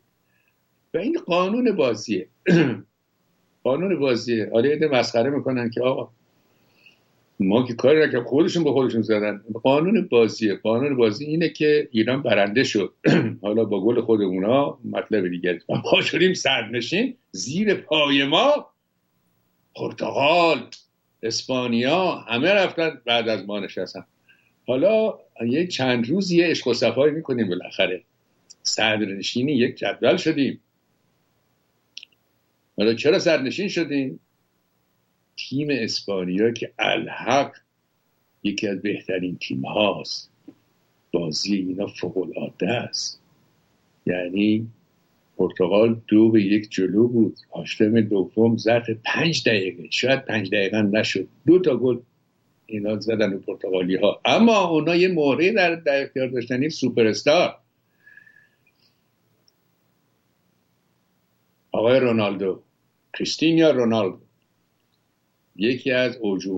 و 0.94 0.98
این 0.98 1.18
قانون 1.26 1.72
بازیه. 1.72 2.28
قانون 3.64 4.00
بازیه. 4.00 4.50
حالا 4.54 4.68
یه 4.68 4.88
مسخره 4.88 5.30
می‌کنن 5.30 5.70
که 5.70 5.82
آقا 5.82 6.10
ما 7.40 7.68
که 7.68 7.74
کاری 7.74 8.12
که 8.12 8.20
خودشون 8.20 8.64
به 8.64 8.72
خودشون 8.72 9.02
زدن. 9.02 9.44
قانون 9.64 10.08
بازیه. 10.12 10.56
قانون 10.56 10.96
بازی 10.96 11.26
اینه 11.26 11.50
که 11.50 11.90
ایران 11.92 12.22
برنده 12.22 12.64
شد. 12.64 12.94
حالا 13.44 13.66
با 13.66 13.82
گل 13.86 14.02
خود 14.02 14.22
اونا 14.22 14.78
مطلب 14.86 15.28
دیگه 15.28 15.62
ما 15.70 16.02
شدیم 16.02 16.34
سرنشین. 16.34 17.16
زیر 17.32 17.74
پای 17.74 18.24
ما 18.24 18.70
پرتغال. 19.76 20.70
اسپانیا 21.24 22.12
همه 22.16 22.50
رفتن 22.50 23.02
بعد 23.06 23.30
از 23.30 23.46
ما 23.46 23.60
نشستن. 23.60 24.06
حالا 24.68 25.20
یه 25.48 25.68
چند 25.68 26.10
روز 26.10 26.32
یه 26.32 26.48
عشق 26.48 26.68
و 26.68 26.74
صفایی 26.74 27.14
می‌کنیم 27.14 27.50
بالاخره. 27.50 28.04
سرنشینی 28.64 29.52
یک 29.52 29.76
جدول 29.76 30.18
شدیم. 30.18 30.60
حالا 32.78 32.94
چرا 32.94 33.20
سرنشین 33.20 33.68
شدیم؟ 33.68 34.20
تیم 35.38 35.68
اسپانیا 35.72 36.52
که 36.52 36.74
الحق 36.80 37.56
یکی 38.44 38.68
از 38.68 38.82
بهترین 38.82 39.38
تیم 39.38 39.66
هاست. 39.66 40.32
بازی 41.12 41.56
اینا 41.56 41.88
فوق 41.88 42.18
العاده 42.18 42.70
است. 42.70 43.22
یعنی 44.06 44.68
پرتغال 45.38 46.02
دو 46.08 46.32
به 46.32 46.44
یک 46.44 46.70
جلو 46.70 47.08
بود. 47.08 47.36
هاشتم 47.56 48.02
دوم 48.02 48.58
ظرف 48.58 48.90
پنج 48.90 49.44
دقیقه. 49.46 49.84
شاید 49.90 50.26
پنج 50.26 50.50
دقیقه 50.50 50.82
نشد. 50.82 51.28
دو 51.48 51.60
تا 51.60 51.78
گل 51.78 51.98
اینا 52.66 53.00
زدن 53.00 53.30
به 53.30 53.38
پرتغالی 53.38 53.96
ها 53.96 54.22
اما 54.26 54.68
اونا 54.68 54.96
یه 54.96 55.08
موقعی 55.08 55.52
در, 55.52 55.76
در 55.76 56.04
اختیار 56.04 56.28
داشتن 56.28 56.62
این 56.62 56.70
سوپر 56.70 57.08
استار 57.08 57.56
آقای 61.72 62.00
رونالدو. 62.00 62.62
کریستینیا 63.14 63.72
رونالدو. 63.72 64.18
یکی 65.56 65.92
از 65.92 66.18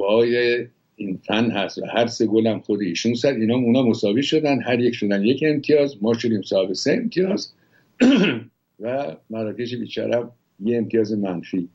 های 0.10 0.67
این 0.96 1.17
فن 1.17 1.51
هست 1.51 1.77
و 1.77 1.86
هر 1.86 2.08
سه 2.08 2.25
گل 2.25 2.48
هم 2.48 2.60
خود 2.60 2.82
ایشون 2.82 3.13
زد. 3.13 3.27
اینا 3.27 3.55
اونا 3.55 3.84
مساوی 3.84 4.24
شدن. 4.24 4.62
هر 4.62 4.79
یک 4.79 4.96
شدن. 4.96 5.24
یک 5.24 5.44
امتیاز. 5.48 6.03
ما 6.03 6.13
شدیم 6.13 6.41
صاحب 6.41 6.74
سه 6.74 6.94
امتیاز. 6.94 7.53
و 8.79 9.15
مراکش 9.29 9.75
بیچاره 9.75 10.32
یه 10.60 10.77
امتیاز 10.77 11.13
منفی. 11.13 11.70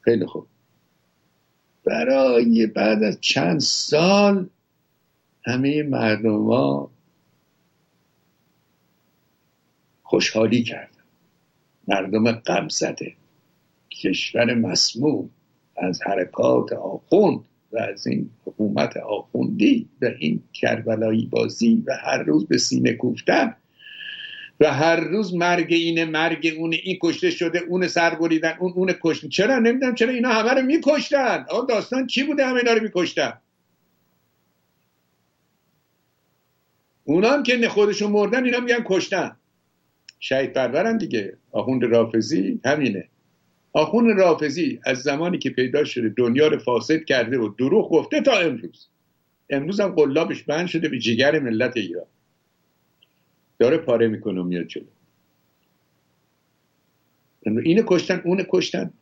خیلی 0.00 0.26
خوب. 0.26 0.46
برای 1.84 2.66
بعد 2.66 3.02
از 3.02 3.20
چند 3.20 3.60
سال 3.60 4.48
همه 5.44 5.82
مردم 5.82 6.46
ها 6.46 6.90
خوشحالی 10.02 10.62
کردن. 10.62 10.90
مردم 11.88 12.32
غم 12.32 12.68
زده 12.68 13.16
کشور 13.90 14.54
مسموم 14.54 15.30
از 15.76 16.02
حرکات 16.02 16.72
آخوند 16.72 17.44
و 17.72 17.78
از 17.78 18.06
این 18.06 18.30
حکومت 18.44 18.96
آخوندی 18.96 19.88
و 20.02 20.10
این 20.18 20.42
کربلایی 20.52 21.26
بازی 21.26 21.84
و 21.86 21.92
هر 22.04 22.22
روز 22.22 22.46
به 22.46 22.58
سینه 22.58 22.92
کوفتن 22.92 23.56
و 24.60 24.72
هر 24.72 24.96
روز 24.96 25.34
مرگ 25.34 25.72
اینه 25.72 26.04
مرگ 26.04 26.54
اونه 26.58 26.76
این 26.82 26.98
کشته 27.02 27.30
شده 27.30 27.58
اون 27.58 27.88
سر 27.88 28.14
بریدن 28.14 28.56
اون 28.60 28.72
اون 28.72 28.94
کشتن 29.02 29.28
چرا؟ 29.28 29.58
نمی‌دونم 29.58 29.94
چرا 29.94 30.12
اینا 30.12 30.28
همه 30.28 30.50
رو 30.50 30.62
میکشتن؟ 30.62 31.46
آن 31.50 31.66
داستان 31.68 32.06
چی 32.06 32.22
بوده 32.22 32.46
همه 32.46 32.56
اینا 32.56 32.72
رو 32.72 32.82
میکشتن؟ 32.82 33.32
اونا 37.04 37.30
هم 37.30 37.42
که 37.42 37.68
خودشون 37.68 38.12
مردن 38.12 38.44
اینا 38.44 38.60
میگن 38.60 38.84
کشتن. 38.84 39.36
شهید 40.20 40.52
پرورن 40.52 40.96
دیگه. 40.96 41.36
آخوند 41.52 41.84
رافزی 41.84 42.60
همینه. 42.64 43.08
آخوند 43.72 44.20
رافزی 44.20 44.80
از 44.84 44.98
زمانی 44.98 45.38
که 45.38 45.50
پیدا 45.50 45.84
شده 45.84 46.14
دنیا 46.16 46.48
رو 46.48 46.58
فاسد 46.58 47.04
کرده 47.04 47.38
و 47.38 47.48
دروغ 47.58 47.90
گفته 47.90 48.20
تا 48.20 48.32
امروز. 48.32 48.88
امروز 49.50 49.80
هم 49.80 49.88
قلابش 49.88 50.42
بند 50.42 50.66
شده 50.66 50.88
به 50.88 50.98
جگر 50.98 51.38
ملت 51.38 51.76
ایران. 51.76 52.06
داره 53.58 53.76
پاره 53.76 54.08
می‌کنه 54.08 54.40
و 54.40 54.44
میاد 54.44 54.66
جلو. 54.66 54.84
اینه 57.46 57.82
کشتن 57.86 58.22
اون 58.24 58.46
کشتن. 58.48 58.92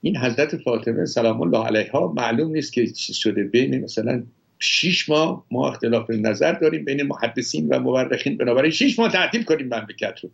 این 0.00 0.16
حضرت 0.16 0.56
فاطمه 0.56 1.06
سلام 1.06 1.40
الله 1.40 1.66
علیها 1.66 2.12
معلوم 2.12 2.52
نیست 2.52 2.72
که 2.72 2.86
چی 2.86 3.14
شده. 3.14 3.44
بین 3.44 3.84
مثلا 3.84 4.22
شیش 4.58 5.08
ماه 5.08 5.46
ما 5.50 5.68
اختلاف 5.68 6.10
نظر 6.10 6.52
داریم 6.52 6.84
بین 6.84 7.02
محدثین 7.02 7.68
و 7.68 7.78
مورخین. 7.78 8.36
بنابراین 8.36 8.70
شیش 8.70 8.98
ماه 8.98 9.12
تعطیل 9.12 9.42
کنیم 9.42 9.66
مملکت 9.66 10.18
رو. 10.22 10.30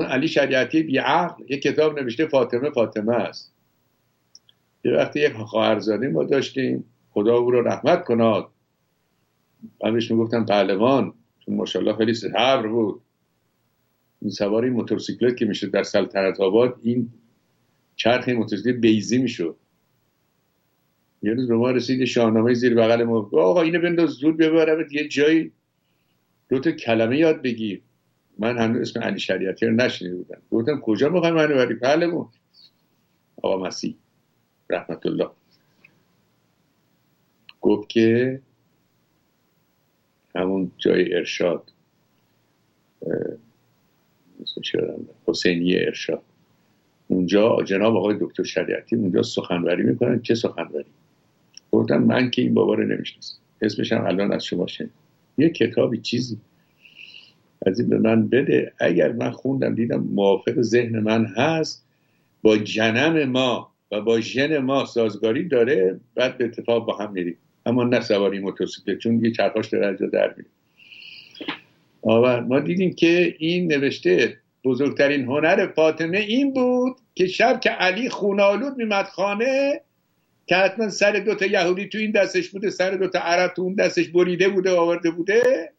اون 0.00 0.08
علی 0.08 0.28
شریعتی 0.28 0.82
بیعقل 0.82 1.44
یک 1.48 1.62
کتاب 1.62 1.98
نوشته 1.98 2.26
فاطمه 2.26 2.70
فاطمه 2.70 3.14
است. 3.14 3.52
یه 4.84 4.92
وقتی 4.92 5.20
یک 5.20 5.32
خواهرزاده 5.32 6.08
ما 6.08 6.24
داشتیم 6.24 6.84
خدا 7.10 7.36
او 7.36 7.50
رو 7.50 7.62
رحمت 7.62 8.04
کناد 8.04 8.48
من 9.84 9.92
بهش 9.92 10.10
می‌گفتم 10.10 10.46
پهلوان 10.46 11.14
چون 11.38 11.54
ماشاءالله 11.54 11.96
خیلی 11.96 12.14
صبر 12.14 12.66
بود. 12.66 13.00
این 14.22 14.30
سواری 14.30 14.70
موتورسیکلت 14.70 15.36
که 15.36 15.44
میشه 15.44 15.66
در 15.66 15.82
سلطنت 15.82 16.40
آباد 16.40 16.80
این 16.82 17.10
چرخ 17.96 18.28
موتورسیکلت 18.28 18.76
بیزی 18.76 19.18
می‌شد. 19.18 19.56
یه 21.22 21.32
روز 21.32 21.48
به 21.48 21.56
ما 21.56 21.70
رسید 21.70 22.04
شاهنامه 22.04 22.54
زیر 22.54 22.74
بغل 22.74 23.02
ما 23.02 23.30
آقا 23.32 23.62
اینو 23.62 23.80
بنداز 23.80 24.10
زود 24.10 24.36
ببرم 24.36 24.86
یه 24.90 25.08
جایی 25.08 25.52
دو 26.48 26.58
تا 26.58 26.70
کلمه 26.70 27.18
یاد 27.18 27.42
بگیر. 27.42 27.82
من 28.40 28.58
هنوز 28.58 28.80
اسم 28.80 29.00
علی 29.00 29.20
شریعتی 29.20 29.66
رو 29.66 29.72
نشنیده 29.72 30.14
بودم. 30.14 30.40
گفتم 30.50 30.80
کجا 30.80 31.08
می‌خوای 31.08 31.30
منو 31.32 31.54
بری 31.54 31.74
پهلمون 31.74 32.28
آقا 33.42 33.66
مسیح 33.66 33.96
رحمت 34.70 35.06
الله. 35.06 35.30
گفت 37.60 37.88
که 37.88 38.40
همون 40.34 40.72
جای 40.78 41.14
ارشاد 41.14 41.72
حسینی 45.26 45.76
ارشاد. 45.76 46.22
اونجا 47.08 47.62
جناب 47.64 47.96
آقای 47.96 48.16
دکتر 48.20 48.42
شریعتی 48.42 48.96
اونجا 48.96 49.22
سخنوری 49.22 49.82
می‌کنن 49.82 50.22
چه 50.22 50.34
سخنوری؟ 50.34 50.90
گفتم 51.72 52.02
من 52.02 52.30
که 52.30 52.42
این 52.42 52.54
بابا 52.54 52.74
رو 52.74 52.84
نمی‌شناسم. 52.86 53.36
اسمش 53.62 53.92
هم 53.92 54.06
الان 54.06 54.32
از 54.32 54.44
شما 54.44 54.66
شنید 54.66 54.90
یه 55.38 55.50
کتابی 55.50 55.98
چیزی. 55.98 56.38
از 57.66 57.80
این 57.80 57.88
به 57.88 57.98
من 57.98 58.28
بده. 58.28 58.72
اگر 58.78 59.12
من 59.12 59.30
خوندم 59.30 59.74
دیدم 59.74 60.00
موافق 60.00 60.60
ذهن 60.60 60.98
من 60.98 61.24
هست. 61.24 61.84
با 62.42 62.56
جنم 62.56 63.24
ما 63.24 63.72
و 63.92 64.00
با 64.00 64.20
ژن 64.20 64.58
ما 64.58 64.84
سازگاری 64.84 65.48
داره 65.48 66.00
بعد 66.14 66.38
به 66.38 66.44
اتفاق 66.44 66.86
با 66.86 66.96
هم 66.96 67.12
میریم. 67.12 67.36
اما 67.66 67.84
نه 67.84 68.00
سواری 68.00 68.38
موتورسیکلت 68.38 68.98
چون 68.98 69.24
یه 69.24 69.30
چرخاش 69.30 69.68
در 69.68 69.84
از 69.84 69.98
در 69.98 70.34
میریم 70.36 70.50
ما 72.48 72.60
دیدیم 72.60 72.94
که 72.94 73.34
این 73.38 73.72
نوشته 73.72 74.36
بزرگترین 74.64 75.24
هنر 75.24 75.66
فاطمه 75.66 76.18
این 76.18 76.52
بود 76.52 76.96
که 77.14 77.26
شب 77.26 77.60
که 77.60 77.70
علی 77.70 78.08
خونالود 78.08 78.76
میمد 78.76 79.04
خانه 79.04 79.80
که 80.46 80.56
حتما 80.56 80.88
سر 80.88 81.12
دوتا 81.12 81.46
یهودی 81.46 81.88
تو 81.88 81.98
این 81.98 82.10
دستش 82.10 82.48
بوده 82.48 82.70
سر 82.70 82.90
دوتا 82.90 83.18
عرب 83.18 83.54
تو 83.54 83.62
اون 83.62 83.74
دستش 83.74 84.08
بریده 84.08 84.48
بوده 84.48 84.70
آورده 84.70 85.10
بوده. 85.10 85.72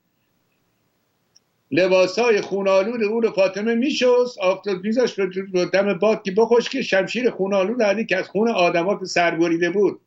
لباسای 1.71 2.41
خونالود 2.41 3.03
او 3.03 3.21
رو 3.21 3.31
فاطمه 3.31 3.75
میشست 3.75 4.37
آفتاب 4.37 4.83
میذاشت 4.83 5.19
رو 5.19 5.65
دم 5.65 5.93
باد 5.93 6.23
که 6.23 6.31
بخوش 6.31 6.69
که 6.69 6.81
شمشیر 6.81 7.29
خونالود 7.29 7.81
علی 7.81 8.05
که 8.05 8.17
از 8.17 8.27
خون 8.27 8.47
آدما 8.47 8.99
که 8.99 9.05
سر 9.05 9.35
بریده 9.35 9.69
بود. 9.69 9.99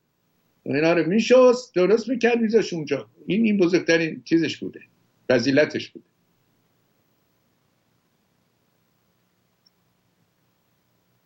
اینا 0.62 0.92
رو 0.92 1.06
میشست 1.06 1.74
درست 1.74 2.08
می‌کرد 2.08 2.40
میذاشت 2.40 2.72
اونجا. 2.72 3.06
این 3.26 3.44
این 3.44 3.56
بزرگترین 3.56 4.22
چیزش 4.24 4.56
بوده. 4.56 4.80
فضیلتش 5.28 5.90
بوده. 5.90 6.04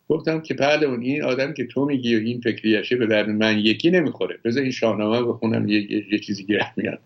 گفتم 0.08 0.40
که 0.40 0.84
اون 0.84 1.02
این 1.02 1.24
آدم 1.24 1.54
که 1.54 1.66
تو 1.66 1.84
میگی 1.84 2.16
و 2.16 2.18
این 2.18 2.40
فکریشه 2.40 2.96
به 2.96 3.06
درد 3.06 3.28
من 3.28 3.58
یکی 3.58 3.90
نمی‌خوره. 3.90 4.38
بذار 4.44 4.62
این 4.62 4.72
شاهنامه 4.72 5.22
بخونم 5.22 5.68
یه, 5.68 5.92
یه،, 5.92 6.12
یه 6.12 6.18
چیزی 6.18 6.44
گره 6.44 6.72
میاد 6.76 7.00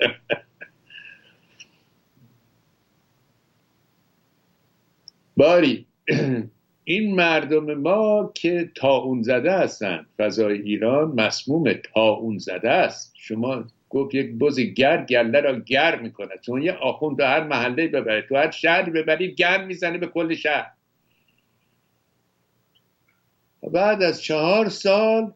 باری. 5.36 5.86
این 6.84 7.14
مردم 7.14 7.74
ما 7.74 8.30
که 8.34 8.70
تاون 8.74 9.22
زده 9.22 9.52
هستن. 9.52 10.06
فضای 10.18 10.62
ایران 10.62 11.08
مسموم 11.08 11.72
تاون 11.72 12.38
زده 12.38 12.70
است. 12.70 13.12
شما 13.16 13.64
گفت 13.90 14.14
یک 14.14 14.32
بز 14.32 14.60
گر 14.60 15.04
گله 15.04 15.40
را 15.40 15.60
گر 15.60 16.00
می‌کنه 16.00 16.34
چون 16.40 16.62
یه 16.62 16.72
آخوند 16.72 17.16
تو 17.16 17.24
هر 17.24 17.44
محله 17.44 17.88
ببرید. 17.88 18.24
تو 18.28 18.36
هر 18.36 18.50
شهری 18.50 18.90
ببرید 18.90 19.34
گر 19.34 19.64
می‌زنه 19.64 19.98
به 19.98 20.06
کل 20.06 20.34
شهر. 20.34 20.70
بعد 23.72 24.02
از 24.02 24.22
چهار 24.22 24.68
سال 24.68 25.32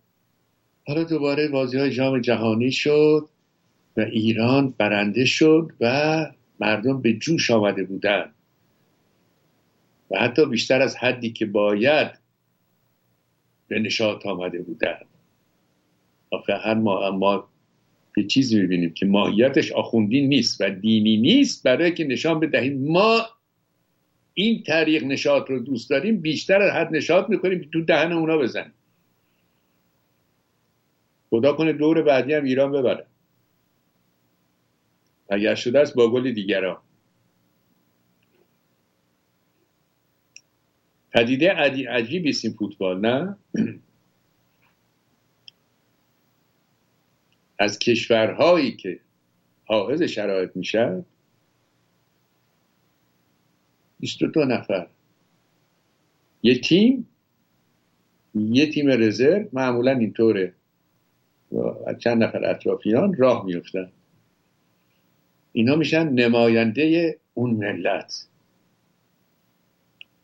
حالا 0.86 1.04
دوباره 1.04 1.48
بازی 1.48 1.78
های 1.78 1.90
جام 1.90 2.20
جهانی 2.20 2.72
شد 2.72 3.28
و 3.96 4.00
ایران 4.00 4.74
برنده 4.78 5.24
شد 5.24 5.70
و 5.80 6.26
مردم 6.60 7.02
به 7.02 7.12
جوش 7.12 7.50
آمده 7.50 7.84
بودن 7.84 8.32
و 10.10 10.18
حتی 10.18 10.46
بیشتر 10.46 10.82
از 10.82 10.96
حدی 10.96 11.32
که 11.32 11.46
باید 11.46 12.18
به 13.68 13.78
نشاط 13.78 14.26
آمده 14.26 14.62
بودن. 14.62 14.98
آخه 16.30 16.54
هر 16.54 16.74
ما 16.74 17.10
ما 17.10 17.48
یه 18.16 18.24
چیزی 18.24 18.60
می‌بینیم 18.60 18.94
که 18.94 19.06
ماهیتش 19.06 19.72
آخوندی 19.72 20.26
نیست 20.26 20.60
و 20.60 20.70
دینی 20.70 21.16
نیست 21.16 21.62
برای 21.62 21.94
که 21.94 22.04
نشان 22.04 22.40
بدهیم 22.40 22.92
ما 22.92 23.26
این 24.34 24.62
طریق 24.62 25.04
نشاط 25.04 25.50
رو 25.50 25.58
دوست 25.58 25.90
داریم 25.90 26.20
بیشتر 26.20 26.62
از 26.62 26.72
حد 26.72 26.96
نشاط 26.96 27.28
می‌کنیم 27.28 27.60
که 27.60 27.68
تو 27.72 27.84
دهن 27.84 28.12
اونا 28.12 28.38
بزنیم. 28.38 28.72
خدا 31.30 31.52
کنه 31.52 31.72
دور 31.72 32.02
بعدی 32.02 32.34
هم 32.34 32.44
ایران 32.44 32.72
ببره. 32.72 33.06
اگر 35.28 35.54
شده 35.54 35.80
است 35.80 35.94
با 35.94 36.10
گل 36.10 36.32
دیگران. 36.32 36.76
پدیده 41.16 41.52
عجیبی 41.88 42.30
است 42.30 42.44
این 42.44 42.54
فوتبال 42.54 43.00
نه؟ 43.00 43.36
از 47.58 47.78
کشورهایی 47.78 48.72
که 48.72 49.00
حائز 49.64 50.02
شرایط 50.02 50.50
میشه 50.54 51.04
22 54.00 54.44
نفر. 54.44 54.86
یه 56.42 56.60
تیم 56.60 57.08
یه 58.34 58.70
تیم 58.70 58.88
رزرو 58.88 59.48
معمولا 59.52 59.90
اینطوره. 59.90 60.54
چند 61.98 62.22
نفر 62.22 62.44
اطرافیان 62.44 63.14
راه 63.14 63.44
میفتن 63.44 63.92
اینا 65.52 65.76
میشن 65.76 66.08
نماینده 66.08 67.18
اون 67.34 67.50
ملت. 67.50 68.26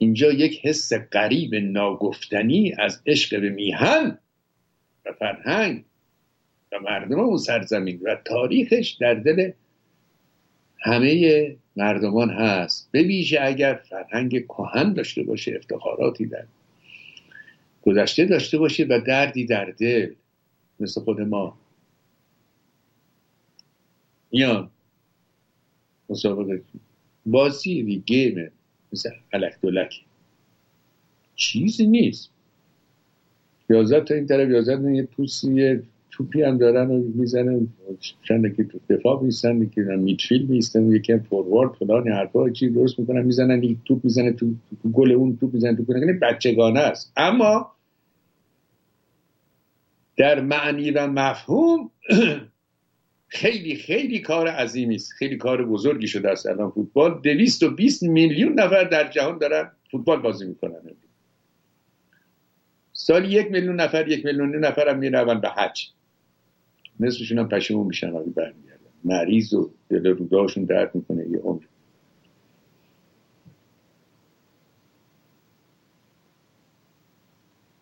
اینجا 0.03 0.33
یک 0.33 0.61
حس 0.63 0.93
قریب 0.93 1.55
ناگفتنی 1.55 2.75
از 2.79 3.03
عشق 3.07 3.41
به 3.41 3.51
میهن 3.51 4.19
و 5.07 5.13
فرهنگ 5.13 5.85
و 6.73 6.81
مردم 6.81 7.21
اون 7.21 7.37
سرزمین 7.37 8.01
و 8.03 8.17
تاریخش 8.25 8.91
در 9.01 9.15
دل 9.15 9.51
همه 10.81 11.57
مردمان 11.77 12.31
هست. 12.31 12.89
به 12.93 13.03
ویژه 13.03 13.39
اگر 13.43 13.75
فرهنگ 13.75 14.45
کهن 14.45 14.93
داشته 14.93 15.23
باشه 15.23 15.55
افتخاراتی 15.57 16.27
در 16.27 16.45
گذشته 17.83 18.25
داشته 18.25 18.59
باشه 18.59 18.85
و 18.85 19.01
دردی 19.07 19.47
در 19.47 19.65
دل 19.65 20.13
مثل 20.81 21.01
خود 21.01 21.21
ما. 21.21 21.59
یا 24.33 24.71
مسابقه 26.09 26.63
بازی 27.27 28.03
گیمه 28.07 28.51
مثل 28.93 29.11
علک 29.33 29.55
دولک. 29.63 29.95
چیزی 31.35 31.87
نیست. 31.87 32.31
یازد 33.71 34.05
تا 34.05 34.15
این 34.15 34.27
طرف 34.27 34.51
یازد 34.51 34.85
یه 34.85 35.03
پوسی 35.03 35.79
توپی 36.11 36.43
هم 36.43 36.59
دارن 36.59 36.91
و 36.91 37.03
می‌زنن. 37.15 37.69
چند 38.23 38.57
که 38.57 38.65
تو 38.65 38.79
دفاع 38.91 39.23
میستن 39.23 39.69
که 39.69 39.81
میتفیل 39.81 40.47
میستن 40.47 40.93
یکی 40.93 41.19
فوروارد 41.19 41.73
فلان 41.73 42.09
حرفا 42.09 42.51
چی 42.51 42.71
درست 42.71 42.99
می‌کنن 42.99 43.23
می‌زنن 43.23 43.63
یک 43.63 43.79
توپ 43.85 44.05
می‌زنه 44.05 44.33
تو, 44.33 44.55
گل 44.93 45.13
اون 45.13 45.37
توپ 45.37 45.55
می‌زنه 45.55 45.77
تو 45.77 45.99
یعنی 45.99 46.13
بچگانه 46.13 46.81
است. 46.81 47.13
اما 47.17 47.73
در 50.17 50.41
معنی 50.41 50.91
و 50.91 51.07
مفهوم 51.07 51.91
خیلی 53.33 53.77
خیلی 53.77 54.19
کار 54.19 54.49
عظیمی 54.49 54.95
است. 54.95 55.13
خیلی 55.13 55.37
کار 55.37 55.65
بزرگی 55.65 56.09
شده 56.09 56.31
است 56.31 56.47
الان 56.47 56.71
فوتبال. 56.71 57.21
220 57.21 58.03
میلیون 58.03 58.61
نفر 58.61 58.85
در 58.85 59.11
جهان 59.11 59.39
دارن 59.39 59.71
فوتبال 59.91 60.21
بازی 60.21 60.47
می‌کنن. 60.47 60.81
سال 62.93 63.33
یک 63.33 63.51
میلیون 63.51 63.81
نفر 63.81 64.09
یک 64.09 64.25
میلیون 64.25 64.57
نفر 64.57 64.89
هم 64.89 64.99
میرون 64.99 65.41
به 65.41 65.49
حج. 65.49 65.89
نصفشون 67.01 67.39
هم 67.39 67.49
پشیمون 67.49 67.87
میشن 67.87 68.11
وقتی 68.11 68.31
برمیگردن. 68.31 68.93
مریض 69.05 69.55
و 69.55 69.71
دل 69.89 70.07
روداشون 70.07 70.65
درد 70.65 70.95
می‌کنه 70.95 71.29
یه 71.29 71.39
عمر. 71.39 71.63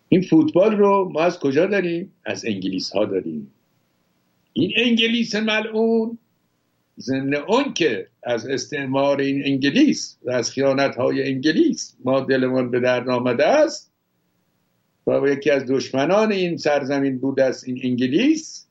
این 0.09 0.21
فوتبال 0.21 0.75
رو 0.75 1.09
ما 1.13 1.21
از 1.21 1.39
کجا 1.39 1.65
داریم؟ 1.65 2.13
از 2.25 2.45
انگلیس 2.45 2.91
ها 2.91 3.05
داریم. 3.05 3.51
این 4.53 4.71
انگلیس 4.75 5.35
ملعون 5.35 6.17
ضمن 6.99 7.35
اون 7.35 7.73
که 7.73 8.07
از 8.23 8.47
استعمار 8.47 9.21
این 9.21 9.45
انگلیس 9.45 10.17
و 10.23 10.31
از 10.31 10.51
خیانت 10.51 10.95
های 10.95 11.23
انگلیس 11.23 11.95
ما 12.03 12.19
دلمان 12.19 12.71
به 12.71 12.79
درد 12.79 13.09
آمده 13.09 13.45
است 13.45 13.91
و 15.07 15.27
یکی 15.27 15.49
از 15.51 15.65
دشمنان 15.67 16.31
این 16.31 16.57
سرزمین 16.57 17.17
بود 17.17 17.39
است 17.39 17.67
این 17.67 17.79
انگلیس 17.83 18.67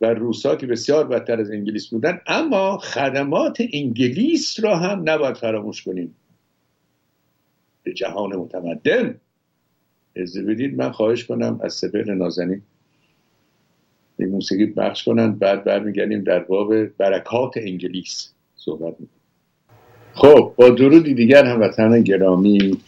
و 0.00 0.06
روسا 0.06 0.56
که 0.56 0.66
بسیار 0.66 1.06
بدتر 1.06 1.40
از 1.40 1.50
انگلیس 1.50 1.88
بودن 1.88 2.20
اما 2.26 2.78
خدمات 2.78 3.62
انگلیس 3.72 4.60
را 4.60 4.76
هم 4.76 5.02
نباید 5.04 5.36
فراموش 5.36 5.82
کنیم. 5.82 6.14
به 7.82 7.92
جهان 7.92 8.36
متمدن. 8.36 9.20
از 10.16 10.36
بدید 10.36 10.76
من 10.76 10.90
خواهش 10.90 11.24
کنم 11.24 11.60
از 11.62 11.74
سپر 11.74 12.14
نازنین. 12.14 12.62
این 14.18 14.28
موسیقی 14.28 14.66
بخش 14.66 15.04
کنن 15.04 15.32
بعد 15.32 15.64
برمیگردیم 15.64 16.20
در 16.20 16.38
باب 16.38 16.86
برکات 16.86 17.52
انگلیس 17.56 18.30
صحبت 18.56 18.94
می‌کنیم. 19.00 19.08
خب 20.14 20.52
با 20.56 20.68
درودی 20.68 21.14
دیگر 21.14 21.44
هم 21.44 21.60
وطن 21.60 22.02
گرامی 22.02 22.78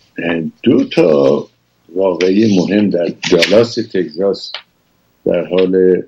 دو 0.62 0.84
تا 0.84 1.46
واقعی 1.94 2.58
مهم 2.58 2.90
در 2.90 3.12
جالاس 3.30 3.74
تگزاس 3.74 4.52
در 5.24 5.46
حال 5.46 6.02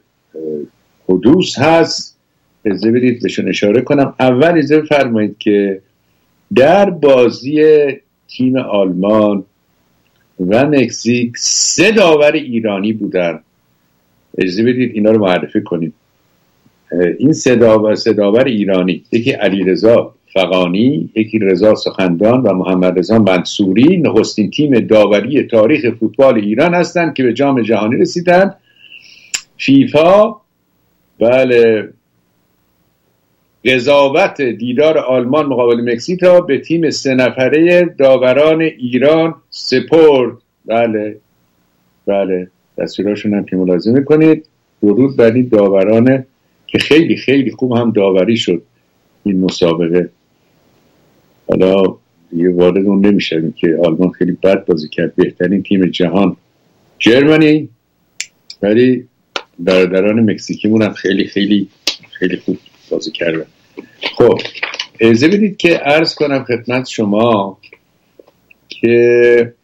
حدوث 1.09 1.59
هست. 1.59 2.19
اجازه 2.65 2.91
بدید 2.91 3.23
بهشون 3.23 3.49
اشاره 3.49 3.81
کنم. 3.81 4.15
اول 4.21 4.59
اجازه 4.59 4.83
فرمایید 4.83 5.39
که 5.39 5.83
در 6.55 6.91
بازی 6.91 7.87
تیم 8.29 8.57
آلمان 8.57 9.45
و 10.41 10.67
مکزیک 10.67 11.33
سه 11.37 11.93
داور 11.93 12.33
ایرانی 12.33 12.93
بودن. 12.93 13.41
اجازه 14.39 14.63
بدید 14.63 14.91
اینا 14.95 15.11
رو 15.11 15.19
معرفی 15.19 15.63
کنیم. 15.63 15.95
این 17.19 17.33
سه 17.33 17.57
داور, 17.57 17.95
سه 17.95 18.13
داور 18.13 18.45
ایرانی 18.45 19.05
یکی 19.13 19.31
علیرضا 19.31 20.15
فقانی 20.33 21.11
یکی 21.15 21.39
رضا 21.39 21.75
سخندان 21.75 22.41
و 22.41 22.53
محمد 22.53 22.99
رضا 22.99 23.19
منصوری 23.19 23.97
نخستین 23.97 24.51
تیم 24.51 24.81
داوری 24.81 25.43
تاریخ 25.43 25.95
فوتبال 26.01 26.35
ایران 26.35 26.75
هستند 26.75 27.15
که 27.15 27.23
به 27.23 27.33
جام 27.33 27.63
جهانی 27.63 27.97
رسیدن 27.97 28.55
فیفا 29.57 30.37
بله 31.21 31.89
قضاوت 33.65 34.43
دیدار 34.43 34.99
آلمان 34.99 35.47
مقابل 35.47 35.93
مکزیک 35.93 36.23
را 36.23 36.41
به 36.41 36.59
تیم 36.59 36.91
سه 36.91 37.15
نفره 37.15 37.85
داوران 37.99 38.61
ایران 38.61 39.35
سپرد 39.51 40.37
بله 40.67 41.17
بله. 42.07 42.51
دستوراشون 42.79 43.35
هم 43.35 43.45
که 43.45 43.57
ملاحظه 43.57 43.93
می‌کنید 43.93 44.47
درود 44.83 45.17
بر 45.17 45.33
این 45.33 45.49
داوران 45.49 46.25
که 46.67 46.79
خیلی 46.79 47.17
خیلی 47.17 47.51
خوب 47.51 47.73
هم 47.73 47.91
داوری 47.91 48.37
شد 48.37 48.63
این 49.25 49.41
مسابقه. 49.41 50.11
حالا 51.49 51.97
دیگه 52.31 52.53
وارد 52.53 52.87
اون 52.87 53.07
نمی‌شویم 53.07 53.53
که 53.53 53.79
آلمان 53.85 54.11
خیلی 54.11 54.33
بد 54.33 54.65
بازی 54.65 54.89
کرد 54.89 55.15
بهترین 55.17 55.63
تیم 55.63 55.87
جهان. 55.87 56.37
جرمنی؟ 56.99 57.69
ولی 58.63 59.09
برادران 59.59 60.31
مکزیکیمون 60.31 60.83
هم 60.83 60.93
خیلی 60.93 61.25
خیلی 61.25 61.69
خیلی 62.11 62.37
خوب 62.37 62.59
بازی 62.91 63.11
کردن. 63.11 63.47
خب 64.17 64.41
اجازه 65.01 65.29
بدید 65.29 65.57
که 65.57 65.77
عرض 65.77 66.15
کنم 66.15 66.45
خدمت 66.45 66.89
شما 66.89 67.59
که 68.69 69.55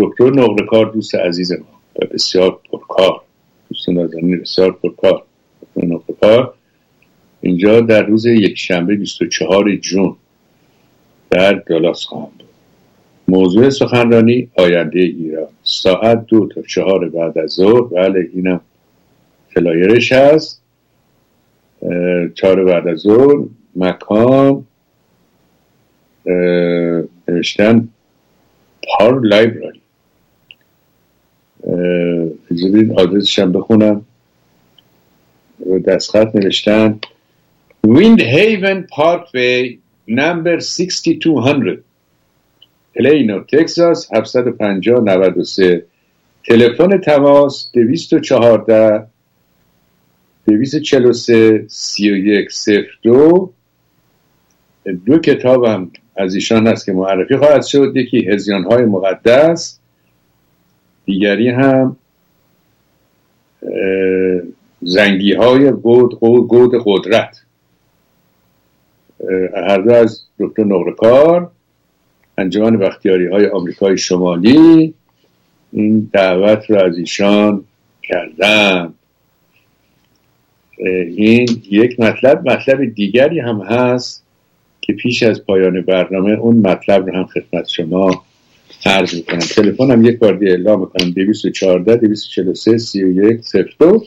دکتر 0.00 0.30
نقرکار 0.30 0.90
دوست 0.92 1.14
عزیز 1.14 1.52
ما. 1.52 1.80
و 1.96 2.06
بسیار 2.06 2.60
پرکار. 2.72 3.20
دوست 3.68 3.88
نازنین 3.88 4.40
بسیار 4.40 4.72
پرکار. 4.72 5.22
دکتر 5.62 5.86
نقرکار 5.86 6.54
اینجا 7.40 7.80
در 7.80 8.02
روز 8.02 8.26
یک 8.26 8.58
شنبه 8.58 8.94
24 8.94 9.76
جون 9.76 10.16
در 11.30 11.52
دالاس 11.52 12.04
خواهم 12.04 12.30
بود. 12.38 12.48
موضوع 13.28 13.70
سخنرانی 13.70 14.50
آینده 14.56 15.00
ایران. 15.00 15.48
ساعت 15.62 16.26
دو 16.26 16.48
تا 16.48 16.62
چهار 16.62 17.08
بعد 17.08 17.38
از 17.38 17.50
ظهر. 17.50 17.80
بله 17.80 18.30
اینم 18.34 18.60
flyer 19.54 19.95
ش 19.95 20.12
هست. 20.12 20.62
چهار 22.34 22.64
بعد 22.64 22.88
از 22.88 22.98
ظهر. 22.98 23.44
مکان 23.76 24.66
نوشتن 27.28 27.88
Parr 28.88 29.20
Library. 29.20 29.79
اجازه 32.50 32.94
آدرسش 32.96 33.38
هم 33.38 33.52
بخونم. 33.52 34.04
دستخط 35.86 36.36
نوشتن. 36.36 36.98
Windhaven 37.84 38.82
Parkway 38.82 39.78
نمبر 40.08 40.58
6200 40.58 41.84
Plano 42.94 43.44
Texas 43.44 44.08
750 44.14 45.00
93 45.00 45.86
تلفن 46.44 46.98
تماس 46.98 47.70
214 47.74 49.06
243 50.48 51.64
31 51.68 52.48
02 53.02 53.52
دو. 55.06 55.18
کتابم 55.18 55.90
از 56.16 56.34
ایشان 56.34 56.66
هست 56.66 56.86
که 56.86 56.92
معرفی 56.92 57.36
خواهد 57.36 57.64
شد. 57.64 57.92
یکی 57.96 58.26
هزیان 58.28 58.64
های 58.64 58.84
مقدس. 58.84 59.79
دیگری 61.04 61.48
هم 61.48 61.96
زنگی 64.82 65.34
های 65.34 65.70
گود, 65.70 66.20
گود 66.48 66.72
قدرت. 66.84 67.42
هر 69.54 69.78
دو 69.78 69.92
از 69.92 70.20
دکتر 70.38 70.64
نقرکار 70.64 71.50
انجمن 72.38 72.76
بختیاری 72.76 73.26
های 73.26 73.46
آمریکای 73.46 73.98
شمالی 73.98 74.94
این 75.72 76.10
دعوت 76.12 76.70
رو 76.70 76.76
از 76.76 76.98
ایشان 76.98 77.64
کردم 78.02 78.94
این 81.16 81.62
یک 81.70 82.00
مطلب 82.00 82.48
مطلب 82.48 82.84
دیگری 82.84 83.40
هم 83.40 83.60
هست 83.60 84.24
که 84.80 84.92
پیش 84.92 85.22
از 85.22 85.44
پایان 85.44 85.80
برنامه 85.80 86.30
اون 86.30 86.56
مطلب 86.56 87.06
رو 87.06 87.16
هم 87.16 87.26
خدمت 87.26 87.68
شما 87.68 88.24
عرض 88.86 89.14
می‌کنم. 89.14 89.38
تلفن 89.38 89.90
هم 89.90 90.04
یک 90.04 90.18
بار 90.18 90.36
دیگه 90.36 90.50
اعلام 90.50 90.80
می‌کنم. 90.80 91.10
214 91.10 91.96
243 91.96 92.78
31 92.78 93.40
02 93.78 94.04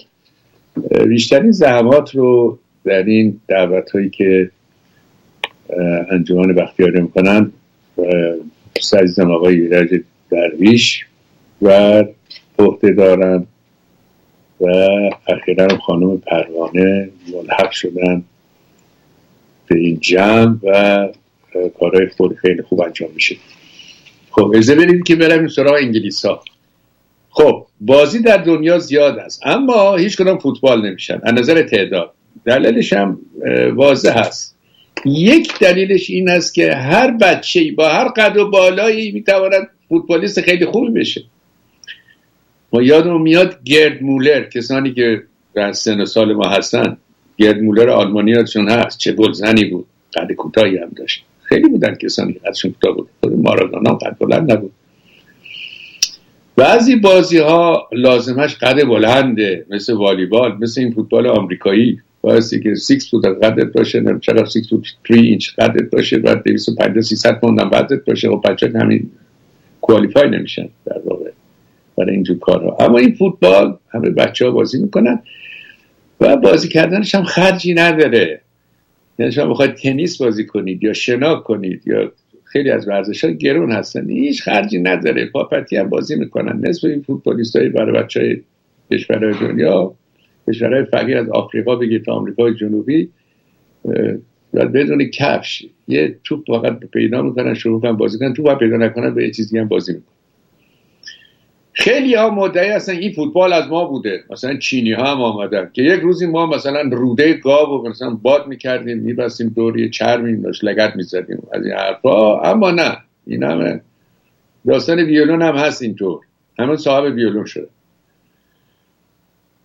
بیشترین 1.07 1.51
زحمات 1.51 2.15
رو 2.15 2.59
در 2.83 3.03
این 3.03 3.41
دعوت 3.47 3.91
هایی 3.91 4.09
که 4.09 4.51
انجمن 6.11 6.53
بختیاری 6.53 7.01
می‌کنن 7.01 7.51
سعیزم 8.81 9.31
آقای 9.31 9.67
رج 9.67 10.01
درویش 10.29 11.05
و 11.61 12.03
عهده 12.59 12.91
دارن 12.91 13.47
و 14.61 14.67
اخیرا 15.27 15.77
خانم 15.77 16.17
پروانه 16.17 17.09
ملحق 17.33 17.71
شدن 17.71 18.23
به 19.67 19.77
این 19.79 19.99
جمع 19.99 20.57
و 20.63 21.07
کارهای 21.79 22.07
خود 22.07 22.35
خیلی 22.35 22.61
خوب 22.61 22.81
انجام 22.81 23.09
میشه. 23.15 23.35
خب 24.35 24.51
اجازه 24.55 24.75
بدید 24.75 25.03
که 25.03 25.15
برم 25.15 25.47
سراغ 25.47 25.73
انگلیس 25.73 26.25
ها 26.25 26.43
خب 27.29 27.65
بازی 27.81 28.19
در 28.19 28.37
دنیا 28.37 28.79
زیاد 28.79 29.19
است 29.19 29.41
اما 29.45 29.95
هیچ 29.95 30.17
کنم 30.17 30.37
فوتبال 30.37 30.89
نمیشن. 30.89 31.19
از 31.23 31.33
نظر 31.33 31.61
تعداد 31.61 32.13
دلیلش 32.45 32.93
هم 32.93 33.19
واضح 33.75 34.19
هست 34.19 34.55
یک 35.05 35.59
دلیلش 35.59 36.09
این 36.09 36.29
است 36.29 36.53
که 36.53 36.73
هر 36.73 37.11
بچه 37.11 37.71
با 37.71 37.89
هر 37.89 38.07
قد 38.07 38.37
و 38.37 38.49
بالایی 38.49 39.11
می‌تواند 39.11 39.69
فوتبالیست 39.89 40.41
خیلی 40.41 40.65
خوبی 40.65 40.99
بشه. 40.99 41.23
ما 42.73 42.81
یادمون 42.81 43.21
میاد 43.21 43.63
گرد 43.63 44.03
مولر 44.03 44.43
کسانی 44.43 44.93
که 44.93 45.23
در 45.53 45.71
سن 45.71 46.05
سال 46.05 46.33
ما 46.33 46.47
هستن 46.47 46.97
گرد 47.37 47.61
مولر 47.61 47.89
آلمانی 47.89 48.33
هست 48.33 48.97
چه 48.97 49.11
گلزنی 49.11 49.65
بود 49.65 49.85
قد 50.15 50.31
کوتاهی 50.31 50.77
هم 50.77 50.89
داشت. 50.89 51.25
خیلی 51.53 51.69
بودن 51.69 51.95
کسانی 51.95 52.33
قدشون 52.33 52.71
کوتاه 52.71 52.95
بود 52.95 53.09
خود 53.19 53.39
مارادونا 53.39 53.93
قد 53.93 54.17
بلند 54.19 54.51
نبود. 54.51 54.71
بعضی 56.55 56.95
بازی 56.95 57.37
ها 57.37 57.89
لازمش 57.91 58.55
قد 58.55 58.87
بلنده 58.87 59.65
مثل 59.69 59.93
والیبال 59.93 60.57
مثل 60.61 60.81
این 60.81 60.91
فوتبال 60.91 61.27
آمریکایی. 61.27 61.99
بایستی 62.21 62.59
که 62.59 62.75
6 62.75 63.09
فوت 63.11 63.25
قدت 63.25 63.73
باشه 63.73 63.99
نم 63.99 64.19
چقدر 64.19 64.45
6 64.45 64.59
فوت 64.69 64.83
3 65.07 65.13
اینچ 65.13 65.49
قدت 65.55 65.89
باشه 65.91 66.17
بعد 66.17 66.43
250 66.43 67.01
300 67.01 67.39
پوند 67.39 67.61
هم 67.61 67.69
قدت 67.69 68.05
باشه. 68.05 68.29
و 68.29 68.37
بچه 68.37 68.71
همین 68.75 69.11
کوالیفای 69.81 70.29
نمیشن 70.29 70.69
در 70.85 71.01
واقع 71.05 71.29
برای 71.97 72.11
اینجور 72.11 72.39
کارها. 72.39 72.77
اما 72.79 72.97
این 72.97 73.15
فوتبال 73.15 73.77
همه 73.89 74.09
بچه 74.09 74.45
ها 74.45 74.51
بازی 74.51 74.81
می‌کنن 74.81 75.19
و 76.21 76.37
بازی 76.37 76.67
کردنش 76.67 77.15
هم 77.15 77.23
خرجی 77.23 77.73
نداره. 77.73 78.42
یعنی 79.19 79.31
شما 79.31 79.45
بخواید 79.45 79.73
تنیس 79.73 80.21
بازی 80.21 80.45
کنید 80.45 80.83
یا 80.83 80.93
شنا 80.93 81.35
کنید 81.35 81.81
یا 81.85 82.11
خیلی 82.43 82.69
از 82.69 82.87
ورزش 82.87 83.23
ها 83.23 83.31
گرون 83.31 83.71
هستن. 83.71 84.09
هیچ 84.09 84.43
خرجی 84.43 84.79
نداره. 84.79 85.25
پاپتی 85.25 85.77
هم 85.77 85.89
بازی 85.89 86.15
می‌کنن. 86.15 86.67
نصف 86.67 86.83
این 86.83 87.01
فوتبالیست 87.01 87.55
های 87.55 87.69
برای 87.69 88.03
بچه 88.03 88.19
های 88.19 88.41
کشورهای 88.91 89.33
دنیا 89.33 89.95
کشورهای 90.47 90.85
فقیر 90.85 91.17
از 91.17 91.29
آفریقا 91.29 91.75
بگید 91.75 92.05
تا 92.05 92.13
آمریکای 92.13 92.55
جنوبی 92.55 93.09
و 94.53 94.65
بدون 94.67 95.05
کفش. 95.05 95.65
یه 95.87 96.15
توپ 96.23 96.43
فقط 96.47 96.79
پیدا 96.79 97.21
می‌کنن 97.21 97.53
شروع 97.53 97.81
کنن 97.81 97.91
بازی 97.91 98.19
کنن. 98.19 98.33
توپ 98.33 98.59
پیدا 98.59 98.77
نکنن 98.77 99.13
به 99.13 99.23
یه 99.23 99.31
چیزی 99.31 99.57
هم 99.57 99.67
بازی 99.67 99.93
می‌کنن. 99.93 100.22
خیلی 101.73 102.15
ها 102.15 102.29
مدعی 102.29 102.69
هستن 102.69 102.93
این 102.93 103.13
فوتبال 103.13 103.53
از 103.53 103.67
ما 103.67 103.85
بوده. 103.85 104.23
مثلا 104.29 104.57
چینی 104.57 104.91
ها 104.91 105.11
هم 105.11 105.21
آمدن 105.21 105.69
که 105.73 105.81
یک 105.81 106.01
روزی 106.01 106.25
ما 106.25 106.45
مثلا 106.45 106.81
روده 106.91 107.33
گاو 107.33 107.69
و 107.69 107.89
مثلا 107.89 108.09
باد 108.09 108.47
می‌کردیم 108.47 108.97
میبستیم 108.97 109.49
دوری 109.49 109.89
چرمی 109.89 110.41
داشت 110.41 110.63
لگت 110.63 110.95
می‌زدیم 110.95 111.47
از 111.53 111.65
این 111.65 111.73
حرفا. 111.73 112.41
اما 112.41 112.71
نه 112.71 112.97
این 113.27 113.43
همه 113.43 113.81
داستان 114.67 114.99
ویولون 114.99 115.41
هم 115.41 115.55
هست 115.55 115.81
اینطور. 115.81 116.19
همه 116.59 116.75
صاحب 116.75 117.15
ویولون 117.15 117.45
شده. 117.45 117.67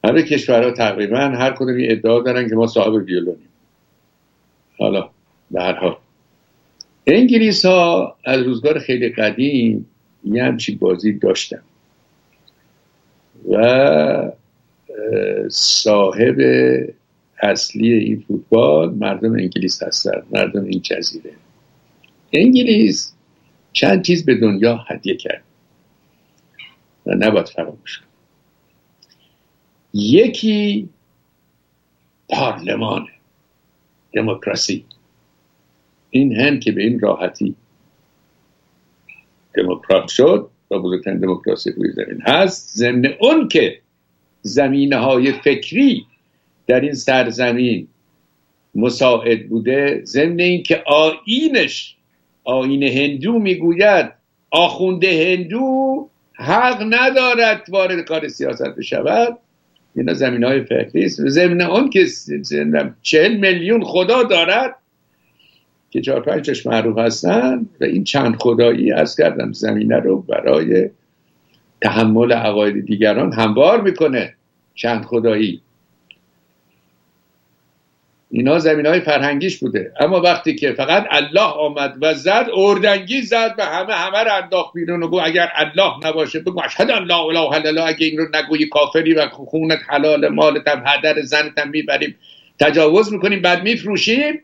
همه 0.05 0.23
کشورها 0.23 0.71
تقریبا 0.71 1.19
هر 1.19 1.51
کدوم 1.51 1.77
ادعا 1.81 2.21
دارن 2.21 2.49
که 2.49 2.55
ما 2.55 2.67
صاحب 2.67 2.93
ویولونیم. 2.93 3.49
حالا 4.79 5.11
به 5.51 5.63
هر 5.63 5.73
حال. 5.73 5.97
انگلیس 7.07 7.65
ها 7.65 8.17
از 8.25 8.43
روزگار 8.43 8.79
خیلی 8.79 9.09
قدیم 9.09 9.87
یه 10.25 10.45
همچی 10.45 10.75
بازی 10.75 11.13
داشتن. 11.13 11.61
و 13.51 14.33
صاحب 15.49 16.37
اصلی 17.43 17.93
این 17.93 18.25
فوتبال 18.29 18.95
مردم 18.95 19.33
انگلیس 19.33 19.83
هستن 19.83 20.23
مردم 20.31 20.65
این 20.65 20.83
جزیره. 20.83 21.33
انگلیس 22.33 23.15
چند 23.73 24.05
چیز 24.05 24.25
به 24.25 24.35
دنیا 24.35 24.77
هدیه 24.77 25.17
کرد. 25.17 25.43
و 27.07 27.15
نباید 27.15 27.49
فراموش 27.49 27.99
کرد 27.99 28.09
یکی 29.95 30.89
پارلمان 32.29 33.09
دموکراسی. 34.13 34.85
این 36.11 36.37
هند 36.37 36.61
که 36.61 36.73
به 36.73 36.83
این 36.83 37.01
راحتی 37.01 37.55
دموکرات 39.55 40.09
شد 40.09 40.51
و 40.71 40.79
بزرگترین 40.79 41.19
دموکراسی 41.19 41.71
روی 41.71 41.93
زمین 41.93 42.21
هست. 42.21 42.77
ضمن 42.77 43.07
اون 43.21 43.49
که 43.49 43.79
زمینه 44.43 44.97
های 44.97 45.33
فکری 45.33 46.07
در 46.67 46.81
این 46.81 46.95
سرزمین 46.95 47.89
مساعد 48.75 49.49
بوده 49.49 50.03
ضمن 50.05 50.41
اینکه 50.41 50.83
آینش 50.87 51.97
آین 52.45 52.83
هندو 52.83 53.39
می‌گوید 53.39 54.13
آخونده 54.51 55.37
هندو 55.37 56.09
حق 56.35 56.83
ندارد 56.91 57.67
وارد 57.69 58.05
کار 58.05 58.29
سیاست 58.29 58.77
بشود. 58.79 59.39
اینا 59.97 60.15
زمین 60.15 60.45
های 60.45 60.65
فکری 60.65 61.05
است. 61.05 61.29
ضمن 61.29 61.61
اون 61.61 61.91
که 61.91 62.07
چهل 63.03 63.37
میلیون 63.37 63.85
خدا 63.85 64.23
دارد 64.23 64.78
که 65.91 66.01
چهار 66.01 66.21
پنجش 66.21 66.67
معروف 66.67 66.99
هستن 66.99 67.67
و 67.81 67.85
این 67.85 68.05
چند 68.05 68.37
خدایی 68.37 68.93
از 68.93 69.17
کردم 69.17 69.53
زمینه 69.53 69.97
رو 69.97 70.23
برای 70.23 70.91
تحمل 71.81 72.33
عقاید 72.33 72.87
دیگران 72.87 73.33
هموار 73.33 73.81
می‌کنه. 73.81 74.35
چند 74.75 75.05
خدایی. 75.05 75.61
اینا 78.31 78.59
زمین 78.59 78.87
های 78.87 79.01
فرهنگیش 79.01 79.59
بوده. 79.59 79.93
اما 80.01 80.21
وقتی 80.21 80.55
که 80.55 80.73
فقط 80.73 81.07
الله 81.11 81.41
آمد 81.41 81.95
و 82.03 82.15
زد 82.15 82.47
اردنگی 82.55 83.23
زد 83.23 83.55
و 83.59 83.65
همه 83.65 83.95
همه 83.95 84.19
رو 84.19 84.43
انداخت 84.43 84.75
بیرون 84.75 85.03
و 85.03 85.15
اگر 85.25 85.49
الله 85.55 85.93
نباشه 86.09 86.41
بگو 86.41 86.63
اشهد 86.65 86.91
الله 86.91 87.21
اله 87.21 87.67
الا 87.67 87.85
اگه 87.85 88.07
این 88.07 88.19
رو 88.19 88.27
نگویی 88.35 88.67
کافری 88.67 89.15
و 89.15 89.29
خونت 89.29 89.79
حلال 89.89 90.29
مالت 90.29 90.69
هم 90.69 90.83
هدر 90.87 91.23
زنت 91.23 91.59
هم 91.59 91.71
می‌بریم. 91.71 92.17
تجاوز 92.61 93.13
می‌کنیم 93.13 93.43
بعد 93.43 93.63
میفروشیم. 93.63 94.43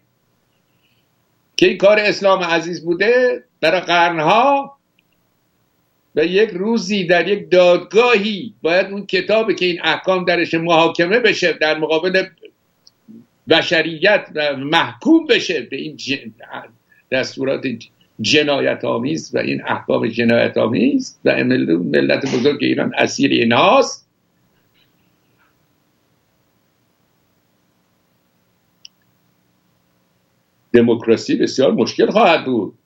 که 1.65 1.69
این 1.69 1.79
کار 1.79 1.99
اسلام 1.99 2.43
عزیز 2.43 2.85
بوده 2.85 3.45
برای 3.61 3.81
قرنها 3.81 4.77
و 6.15 6.25
یک 6.25 6.51
روزی 6.51 7.07
در 7.07 7.29
یک 7.29 7.51
دادگاهی 7.51 8.55
باید 8.63 8.87
اون 8.87 9.07
کتابی 9.07 9.55
که 9.55 9.67
این 9.67 9.81
احکام 9.85 10.25
درش 10.25 10.55
محاکمه 10.55 11.19
بشه 11.19 11.53
در 11.53 11.79
مقابل 11.79 12.27
بشریت 13.49 14.27
محکوم 14.59 15.27
بشه 15.27 15.61
به 15.61 15.77
این 15.77 15.97
دستورات 17.13 17.67
جنایت 18.21 18.85
آمیز 18.85 19.35
و 19.35 19.39
این 19.39 19.63
احکام 19.67 20.09
جنایت 20.09 20.59
آمیز 20.59 21.19
و 21.25 21.45
ملت 21.45 22.35
بزرگ 22.35 22.59
ایران 22.61 22.93
اسیر 22.99 23.31
ایناست 23.31 24.04
دموکراسی 30.75 31.37
بسیار 31.37 31.73
مشکل 31.73 32.11
خواهد 32.11 32.45
بود. 32.45 32.79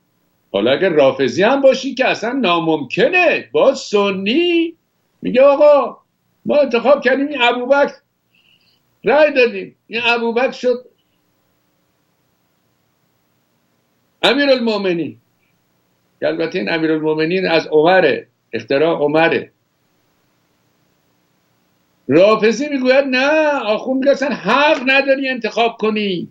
حالا 0.52 0.72
اگر 0.72 0.88
رافضی 0.88 1.42
هم 1.42 1.60
باشی 1.60 1.94
که 1.94 2.08
اصلا 2.08 2.32
ناممکنه 2.32 3.48
با 3.52 3.74
سنی. 3.74 4.74
میگه 5.22 5.42
آقا 5.42 5.98
ما 6.46 6.56
انتخاب 6.56 7.04
کردیم 7.04 7.28
این 7.28 7.42
ابوبکر 7.42 7.94
رای 9.04 9.32
دادیم. 9.32 9.76
این 9.86 10.00
ابوبکر 10.04 10.50
شد 10.50 10.84
امیر 14.22 14.50
المومنی 14.50 15.18
البته 16.22 16.58
این 16.58 16.70
امیر 16.70 16.92
المومنین 16.92 17.48
از 17.48 17.66
عمره 17.66 18.28
اختراع 18.52 18.98
عمره. 18.98 19.52
رافضی 22.08 22.68
می‌گوید 22.68 23.04
نه 23.04 23.48
آخون 23.48 23.98
میگه 23.98 24.14
حق 24.32 24.82
نداری 24.86 25.28
انتخاب 25.28 25.76
کنی. 25.76 26.28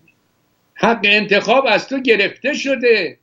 حق 0.80 1.00
انتخاب 1.04 1.66
از 1.70 1.88
تو 1.88 2.00
گرفته 2.00 2.54
شده. 2.54 3.18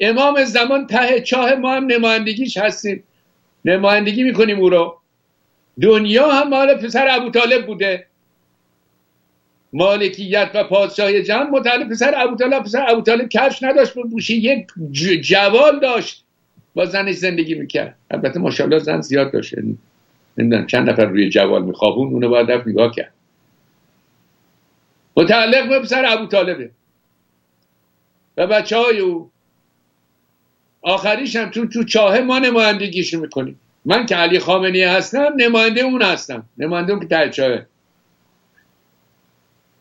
امام 0.00 0.44
زمان 0.44 0.86
ته 0.86 1.20
چاه 1.20 1.54
ما 1.54 1.74
هم 1.74 1.86
نمایندگیش 1.86 2.56
هستیم. 2.56 3.02
نمایندگی 3.64 4.22
می‌کنیم 4.22 4.58
او 4.58 4.70
رو. 4.70 4.98
دنیا 5.80 6.30
هم 6.30 6.48
مال 6.48 6.74
پسر 6.74 7.06
ابو 7.10 7.30
طالب 7.30 7.66
بوده. 7.66 8.06
مالکیت 9.72 10.50
و 10.54 10.64
پادشاهی 10.64 11.22
جهان 11.22 11.50
متعلق 11.50 11.88
پسر 11.88 12.14
ابو 12.16 12.36
طالب. 12.36 12.62
پسر 12.62 12.84
ابو 12.88 13.02
طالب 13.02 13.28
کفش 13.28 13.62
نداشت 13.62 13.94
به 13.94 14.02
بوشی 14.02 14.36
یک 14.36 14.66
جوال 15.22 15.80
داشت. 15.80 16.24
با 16.74 16.84
زنش 16.84 17.14
زندگی 17.14 17.54
می‌کرد. 17.54 17.96
البته 18.10 18.40
ماشاءالله 18.40 18.78
زن 18.78 19.00
زیاد 19.00 19.32
داشت. 19.32 19.54
نمی‌دونم 20.38 20.66
چند 20.66 20.90
نفر 20.90 21.04
روی 21.04 21.28
جوال 21.28 21.64
میخوابون 21.64 22.12
اونو 22.12 22.28
باید 22.28 22.50
رفت 22.50 22.66
نگاه 22.66 22.94
کرد. 22.94 23.12
متعلق 25.16 25.68
به 25.68 25.80
پسر 25.80 26.04
ابو 26.06 26.26
طالبه. 26.26 26.70
و 28.36 28.46
بچه 28.46 28.76
های 28.76 28.98
او. 28.98 29.30
آخریش 30.82 31.36
هم 31.36 31.50
تو 31.50 31.66
تو 31.66 31.84
چاه 31.84 32.20
ما 32.20 32.38
نمایندگیشو 32.38 33.20
می‌کنیم. 33.20 33.60
من 33.84 34.06
که 34.06 34.16
علی 34.16 34.38
خامنی 34.38 34.80
هستم 34.80 35.32
نماینده 35.36 35.80
اون 35.80 36.02
هستم. 36.02 36.48
نماینده 36.58 36.92
اون 36.92 37.00
که 37.00 37.08
ته 37.08 37.30
چاهه. 37.30 37.66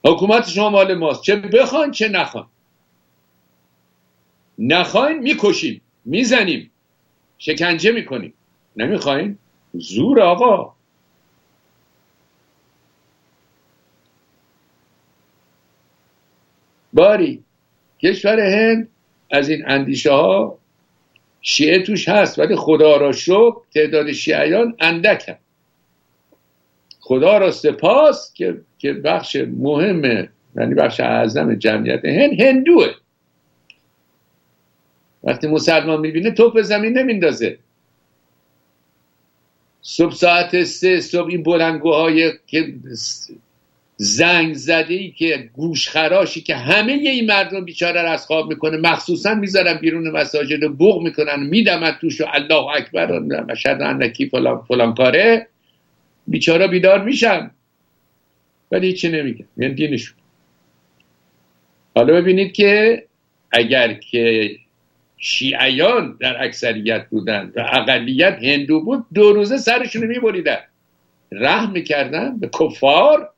حکومت 0.05 0.49
شما 0.49 0.69
مال 0.69 0.93
ماست. 0.93 1.21
چه 1.21 1.35
بخوان 1.35 1.91
چه 1.91 2.09
نخوان. 2.09 2.47
نخواین 4.59 5.17
می‌کشیم 5.17 5.81
می‌زنیم. 6.05 6.71
شکنجه 7.37 7.91
می‌کنیم. 7.91 8.33
نمی‌خواین؟ 8.77 9.37
زور 9.73 10.21
آقا. 10.21 10.75
باری. 16.93 17.43
کشور 17.99 18.39
هند 18.39 18.87
از 19.31 19.49
این 19.49 19.63
اندیشه 19.67 20.11
ها 20.11 20.57
شیعه 21.41 21.83
توش 21.83 22.09
هست 22.09 22.39
ولی 22.39 22.55
خدا 22.55 22.97
را 22.97 23.11
شکر 23.11 23.55
تعداد 23.73 24.11
شیعیان 24.11 24.75
اندک 24.79 25.37
خدا 26.99 27.37
را 27.37 27.51
سپاس 27.51 28.33
که 28.33 28.61
که 28.77 28.93
بخش 28.93 29.35
مهم 29.35 30.29
یعنی 30.55 30.73
بخش 30.75 30.99
اعظم 30.99 31.55
جمعیت 31.55 32.05
هند 32.05 32.41
هندوه. 32.41 32.87
وقتی 35.23 35.47
مسلمان 35.47 35.99
می‌بینه 35.99 36.31
توپ 36.31 36.61
زمین 36.61 36.97
نمیندازه. 36.97 37.57
صبح 39.81 40.13
ساعت 40.13 40.63
سه 40.63 40.99
صبح 40.99 41.27
این 41.27 41.43
بلنگوهای 41.43 42.31
که 42.47 42.73
زنگ 44.03 44.53
زده 44.53 44.93
ای 44.93 45.11
که 45.11 45.49
گوش 45.53 45.89
خراشی 45.89 46.41
که 46.41 46.55
همه 46.55 46.91
این 46.91 47.25
مردم 47.25 47.65
بیچاره 47.65 47.99
از 47.99 48.25
خواب 48.25 48.49
می‌کنه 48.49 48.77
مخصوصا 48.77 49.35
می‌ذارن 49.35 49.73
بیرون 49.73 50.09
مساجد 50.09 50.59
بغ 50.79 51.01
می‌کنن 51.01 51.39
میدمن 51.39 51.97
توش 52.01 52.21
و 52.21 52.25
الله 52.33 52.65
اکبر 52.75 53.11
و 53.11 53.55
شد 53.55 53.77
انکی 53.81 54.29
فلان, 54.29 54.61
فلان 54.67 54.93
کاره 54.93 55.47
بیچاره 56.27 56.67
بیدار 56.67 57.03
میشن. 57.03 57.51
ولی 58.71 58.87
هیچی 58.87 59.09
نمیگن. 59.09 59.45
یعنی 59.57 59.73
دینشون. 59.73 60.17
حالا 61.95 62.13
ببینید 62.13 62.53
که 62.53 63.03
اگر 63.51 63.93
که 63.93 64.51
شیعیان 65.17 66.17
در 66.19 66.43
اکثریت 66.43 67.05
بودن 67.09 67.51
و 67.55 67.59
اقلیت 67.71 68.37
هندو 68.43 68.81
بود 68.81 69.05
دو 69.13 69.33
روزه 69.33 69.57
سرشون 69.57 70.05
میبریدن. 70.07 70.59
رحم 71.31 71.71
می‌کردن 71.71 72.39
به 72.39 72.49
کفار 72.59 73.29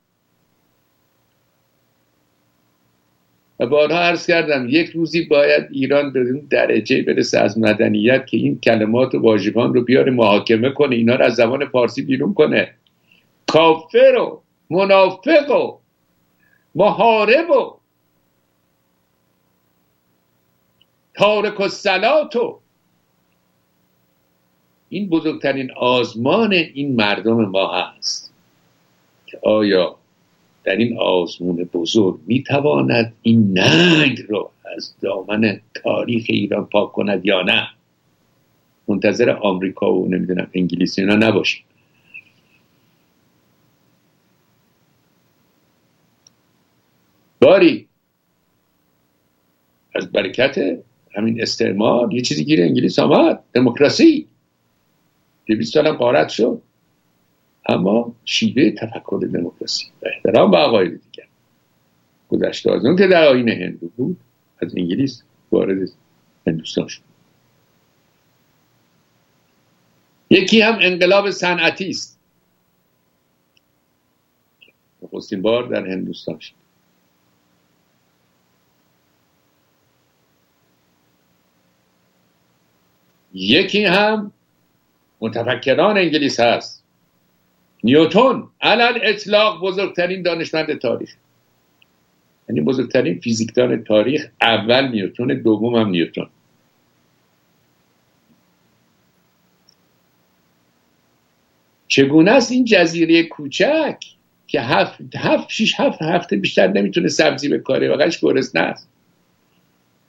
و 3.60 3.66
بارها 3.66 3.98
عرض 3.98 4.26
کردم 4.26 4.66
یک 4.68 4.90
روزی 4.90 5.22
باید 5.22 5.68
ایران 5.70 6.12
به 6.12 6.20
اون 6.20 6.46
درجه 6.50 7.02
برسه 7.02 7.38
از 7.38 7.58
مدنیت 7.58 8.26
که 8.26 8.36
این 8.36 8.60
کلمات 8.60 9.14
و 9.14 9.18
واژگان 9.18 9.74
رو 9.74 9.84
بیاره 9.84 10.12
محاکمه 10.12 10.70
کنه 10.70 10.96
اینا 10.96 11.14
رو 11.14 11.24
از 11.24 11.34
زبان 11.34 11.66
فارسی 11.66 12.02
بیرون 12.02 12.34
کنه. 12.34 12.74
کافر 13.46 14.16
و 14.18 14.42
منافق 14.70 15.50
و 15.50 15.78
محارب 16.74 17.50
و 17.50 17.74
تارک 21.14 21.60
و 21.60 21.68
سلات 21.68 22.36
و 22.36 22.60
این 24.88 25.08
بزرگترین 25.08 25.70
آزمان 25.76 26.52
این 26.52 26.96
مردم 26.96 27.44
ما 27.44 27.72
هست 27.72 28.34
که 29.26 29.38
آیا 29.42 29.96
در 30.64 30.76
این 30.76 30.98
آزمون 30.98 31.56
بزرگ 31.56 32.18
می‌تواند 32.26 33.14
این 33.22 33.58
ننگ 33.58 34.22
رو 34.28 34.50
از 34.76 34.94
دامن 35.00 35.60
تاریخ 35.74 36.24
ایران 36.28 36.64
پاک 36.64 36.92
کند 36.92 37.26
یا 37.26 37.42
نه؟ 37.42 37.68
منتظر 38.88 39.30
آمریکا 39.30 39.94
و 39.94 40.08
نمی‌دونم 40.08 40.50
انگلیسی 40.54 41.00
اینا 41.00 41.14
نباشیم. 41.14 41.64
باری. 47.40 47.88
از 49.94 50.12
برکت 50.12 50.78
همین 51.14 51.42
استعمار 51.42 52.14
یه 52.14 52.22
چیزی 52.22 52.44
گیر 52.44 52.62
انگلیس 52.62 52.98
آمد. 52.98 53.44
دموکراسی. 53.52 54.28
دویست 55.46 55.72
سال 55.72 55.86
هم 55.86 55.96
قارت 55.96 56.28
شد. 56.28 56.62
اما 57.68 58.14
شیوه 58.24 58.70
تفکر 58.70 59.28
دموکراسی 59.32 59.86
و 60.02 60.06
احترام 60.06 60.50
به 60.50 60.56
آقای 60.56 60.88
دیگر 60.88 61.28
گذشته 62.28 62.72
از 62.72 62.84
اون 62.84 62.96
که 62.96 63.06
در 63.06 63.28
آین 63.28 63.48
هندو 63.48 63.88
بود 63.96 64.20
از 64.62 64.76
انگلیس 64.76 65.22
وارد 65.52 65.88
هندوستان 66.46 66.88
شد. 66.88 67.02
یکی 70.30 70.60
هم 70.60 70.78
انقلاب 70.80 71.30
صنعتی 71.30 71.88
است. 71.88 72.18
نخستین 75.02 75.42
بار 75.42 75.66
در 75.66 75.86
هندوستان 75.86 76.38
شد. 76.38 76.54
یکی 83.34 83.84
هم 83.84 84.32
متفکران 85.20 85.98
انگلیس 85.98 86.40
هست. 86.40 86.83
نیوتون 87.84 88.48
علل 88.60 88.98
اطلاق 89.02 89.60
بزرگترین 89.60 90.22
دانشمند 90.22 90.78
تاریخ. 90.78 91.14
یعنی 92.48 92.60
بزرگترین 92.60 93.20
فیزیکدان 93.20 93.84
تاریخ 93.84 94.28
اول 94.40 94.88
نیوتون 94.88 95.42
دوم 95.42 95.74
هم 95.74 95.88
نیوتون 95.88 96.28
چگونه 101.88 102.30
است 102.30 102.52
این 102.52 102.64
جزیره 102.64 103.22
کوچک 103.22 104.04
که 104.46 104.60
هفت, 104.60 105.16
هفت 105.16 105.50
شیش 105.50 105.80
هفت 105.80 106.02
هفته 106.02 106.36
بیشتر 106.36 106.66
نمی‌تونه 106.66 107.08
سبزی 107.08 107.48
بکاره 107.48 107.88
و 107.88 107.96
قش 107.96 108.20
گرسنه 108.20 108.62
است 108.62 108.88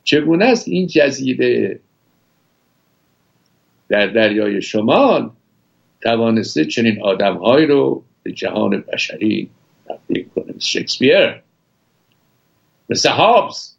چگونه 0.04 0.46
است 0.46 0.68
این 0.68 0.88
جزیره 0.88 1.80
در 3.90 4.08
دریای 4.08 4.62
شمال 4.62 5.30
توانسته 6.06 6.66
چنین 6.66 7.04
آدمهایی 7.04 7.66
رو 7.66 8.04
به 8.24 8.32
جهان 8.32 8.84
بشری 8.94 9.50
تبدیل 9.88 10.26
کنه. 10.36 10.46
مثل 10.48 10.60
شکسپیر 10.60 11.42
مثل 12.90 13.10
هابز. 13.10 13.76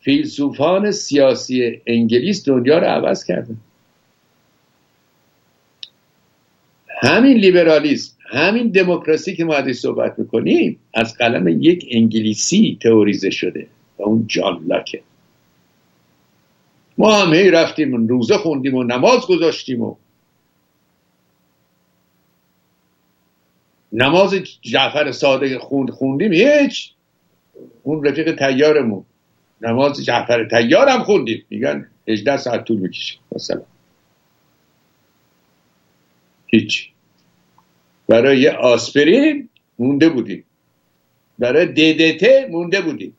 فیلسوفان 0.00 0.90
سیاسی 0.90 1.80
انگلیس 1.86 2.48
دنیا 2.48 2.78
رو 2.78 2.86
عوض 2.86 3.24
کردن 3.24 3.56
همین 7.02 7.36
لیبرالیسم 7.36 8.16
همین 8.30 8.68
دموکراسی 8.68 9.36
که 9.36 9.44
ما 9.44 9.54
ازش 9.54 9.72
صحبت 9.72 10.18
می‌کنیم 10.18 10.78
از 10.94 11.14
قلم 11.14 11.48
یک 11.48 11.86
انگلیسی 11.90 12.78
تئوریزه 12.82 13.30
شده 13.30 13.66
و 13.98 14.02
اون 14.02 14.24
جان 14.26 14.64
لاکه. 14.66 15.02
ما 16.98 17.16
هم 17.16 17.34
هی 17.34 17.50
رفتیم 17.50 18.06
روزه 18.06 18.38
خوندیم 18.38 18.74
و 18.74 18.82
نماز 18.82 19.26
گذاشتیم 19.26 19.82
و 19.82 19.96
نماز 23.92 24.34
جعفر 24.60 25.12
صادق 25.12 25.58
خوند 25.58 25.90
خوندیم؟ 25.90 26.32
هیچ. 26.32 26.92
اون 27.82 28.04
رفیق 28.04 28.38
تیارمون 28.38 29.04
نماز 29.62 30.04
جعفر 30.04 30.48
تیار 30.48 30.88
هم 30.88 31.02
خوندیم. 31.02 31.44
میگن 31.50 31.88
18 32.08 32.36
ساعت 32.36 32.64
طول 32.64 32.76
می‌کشه. 32.76 33.18
مثلا. 33.32 33.62
هیچ. 36.46 36.90
برای 38.08 38.48
آسپرین 38.48 39.48
مونده 39.78 40.08
بودیم. 40.08 40.44
برای 41.38 41.66
ددت 41.66 42.50
مونده 42.50 42.80
بودیم. 42.80 43.16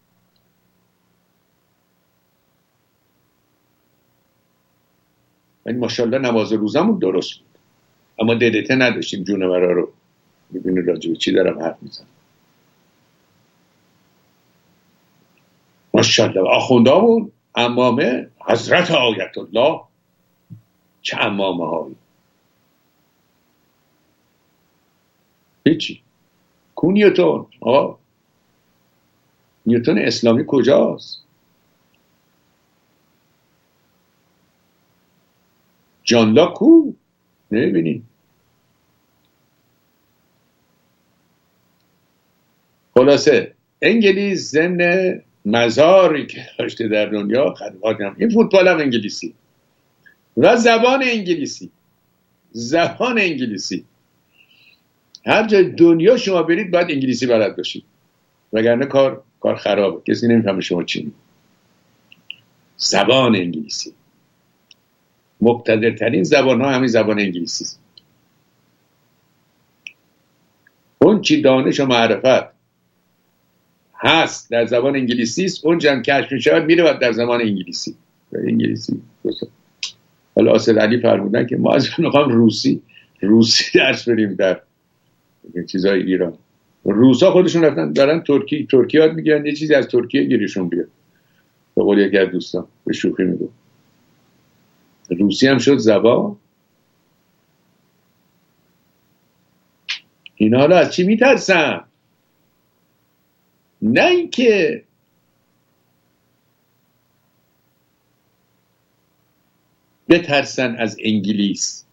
ولی 5.67 5.77
ماشاءالله 5.77 6.17
نماز 6.17 6.53
روزمون 6.53 6.99
درست 6.99 7.39
بود. 7.39 7.47
اما 8.19 8.33
ددته 8.33 8.75
نداشتیم 8.75 9.23
جونورا 9.23 9.71
رو 9.71 9.93
می‌بینی 10.51 10.81
راجبه 10.81 11.15
چی 11.15 11.31
دارم 11.31 11.59
حرف 11.59 11.77
می‌زنم. 11.83 12.07
ماشاءالله. 15.93 16.49
آخوندامون 16.49 17.31
امامه 17.55 18.29
حضرت 18.45 18.91
آیت 18.91 19.37
الله 19.37 19.81
چه 21.01 21.17
امامه 21.17 21.65
هایی 21.69 21.95
هیچی. 25.67 26.01
کو 26.75 26.91
نیوتون 26.91 27.47
آقا 27.61 27.99
نیوتون 29.65 29.97
اسلامی 29.99 30.43
کجاست؟ 30.47 31.26
جان 36.07 36.33
لاک 36.33 36.53
کو 36.53 36.93
نمی‌بینی. 37.51 38.03
خلاصه 42.93 43.53
انگلیس 43.81 44.51
ضمن 44.51 45.21
مزاری 45.45 46.25
که 46.25 46.45
داشته 46.59 46.87
در 46.87 47.05
دنیا 47.05 47.53
خدمات 47.53 47.97
این 48.17 48.29
فوتبال 48.29 48.67
هم 48.67 48.77
انگلیسی. 48.77 49.33
و 50.37 50.55
زبان 50.55 51.03
انگلیسی. 51.03 51.71
زبان 52.51 53.19
انگلیسی. 53.19 53.85
هر 55.25 55.47
جای 55.47 55.63
دنیا 55.71 56.17
شما 56.17 56.43
برید 56.43 56.71
باید 56.71 56.91
انگلیسی 56.91 57.27
بلد 57.27 57.57
باشید. 57.57 57.83
وگرنه 58.53 58.85
کار 58.85 59.23
کار 59.39 59.55
خرابه. 59.55 60.13
کسی 60.13 60.27
نمی‌فهمه 60.27 60.61
شما 60.61 60.83
چی 60.83 61.11
زبان 62.77 63.35
انگلیسی. 63.35 63.93
مقتدرترین 65.41 66.23
زبان 66.23 66.61
ها 66.61 66.71
همین 66.71 66.87
زبان 66.87 67.19
انگلیسی. 67.19 67.63
است 67.63 67.79
اون 70.99 71.21
چی 71.21 71.41
دانش 71.41 71.79
و 71.79 71.85
معرفت 71.85 72.57
هست 73.95 74.51
در 74.51 74.65
زبان 74.65 74.95
انگلیسی 74.95 75.45
است 75.45 75.65
اون 75.65 75.77
جمع 75.77 76.01
کشف 76.01 76.31
می 76.31 76.41
شود 76.41 76.63
میره 76.63 76.93
در 76.93 77.11
زبان 77.11 77.41
انگلیسی. 77.41 77.95
در 78.31 78.39
انگلیسی. 78.39 79.01
حالا 80.35 80.51
آسل 80.51 80.79
علی 80.79 81.01
فرمودن 81.01 81.47
که 81.47 81.57
ما 81.57 81.73
از 81.73 81.89
می‌خوام 81.97 82.29
روسی 82.29 82.81
روسی 83.21 83.63
درس 83.79 84.09
بریم 84.09 84.33
در 84.33 84.61
چیزای 85.67 86.03
ایران. 86.03 86.33
روسا 86.83 87.31
خودشون 87.31 87.63
رفتن 87.63 87.93
دارن 87.93 88.23
ترکی 88.23 88.67
ترکی 88.71 88.97
یاد 88.97 89.13
می‌گیرن 89.13 89.45
یه 89.45 89.53
چیزی 89.53 89.75
از 89.75 89.87
ترکیه 89.87 90.23
گیرشون 90.23 90.69
بیاد. 90.69 90.87
به 91.75 91.83
قول 91.83 91.99
یکی 91.99 92.17
از 92.17 92.29
دوستان 92.29 92.67
به 92.85 92.93
شوخی 92.93 93.23
میگو 93.23 93.49
روسی 95.09 95.47
هم 95.47 95.57
شد 95.57 95.77
زبان؟ 95.77 96.37
اینا 100.35 100.59
حالا 100.59 100.77
از 100.77 100.93
چی 100.93 101.03
میترسن؟ 101.03 101.83
نه 103.81 104.05
اینکه 104.05 104.83
بترسن 110.09 110.75
از 110.75 110.97
انگلیس. 111.03 111.85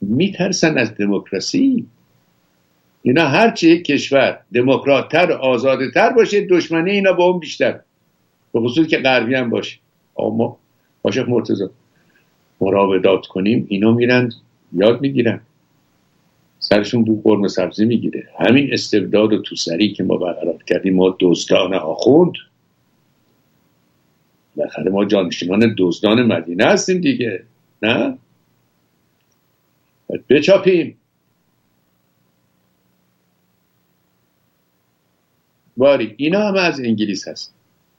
میترسن 0.00 0.78
از 0.78 0.94
دموکراسی؟ 0.94 1.86
اینا 3.02 3.28
هرچی 3.28 3.70
یک 3.70 3.84
کشور 3.84 4.40
دموکراتتر 4.54 5.32
آزادتر 5.32 6.10
باشه 6.10 6.46
دشمنی 6.46 6.90
اینا 6.90 7.12
با 7.12 7.24
اون 7.24 7.40
بیشتر. 7.40 7.80
به 8.52 8.60
خصوص 8.60 8.86
که 8.86 8.98
غربی 8.98 9.34
هم 9.34 9.50
باشه. 9.50 9.78
اما 10.18 10.58
عاشق 11.04 11.28
مرتضا 11.28 11.70
مراودات 12.60 13.26
کنیم 13.26 13.66
اینا 13.68 13.92
میرن 13.92 14.32
یاد 14.72 15.00
می‌گیرن. 15.00 15.40
سرشون 16.58 17.04
بو 17.04 17.22
قرم 17.22 17.48
سبزی 17.48 17.84
می‌گیره. 17.84 18.28
همین 18.38 18.72
استبداد 18.72 19.32
و 19.32 19.42
توسری 19.42 19.92
که 19.92 20.02
ما 20.02 20.16
برقرار 20.16 20.62
کردیم 20.62 20.94
ما 20.94 21.16
دزدان 21.20 21.74
آخوند. 21.74 22.32
بالاخره 24.56 24.90
ما 24.90 25.04
جانشینان 25.04 25.74
دزدان 25.78 26.22
مدینه 26.22 26.64
هستیم 26.64 27.00
دیگه 27.00 27.44
نه؟ 27.82 28.18
بچاپیم. 30.28 30.96
باری 35.76 36.14
اینا 36.16 36.48
هم 36.48 36.54
از 36.54 36.80
انگلیس 36.80 37.28
هست. 37.28 37.54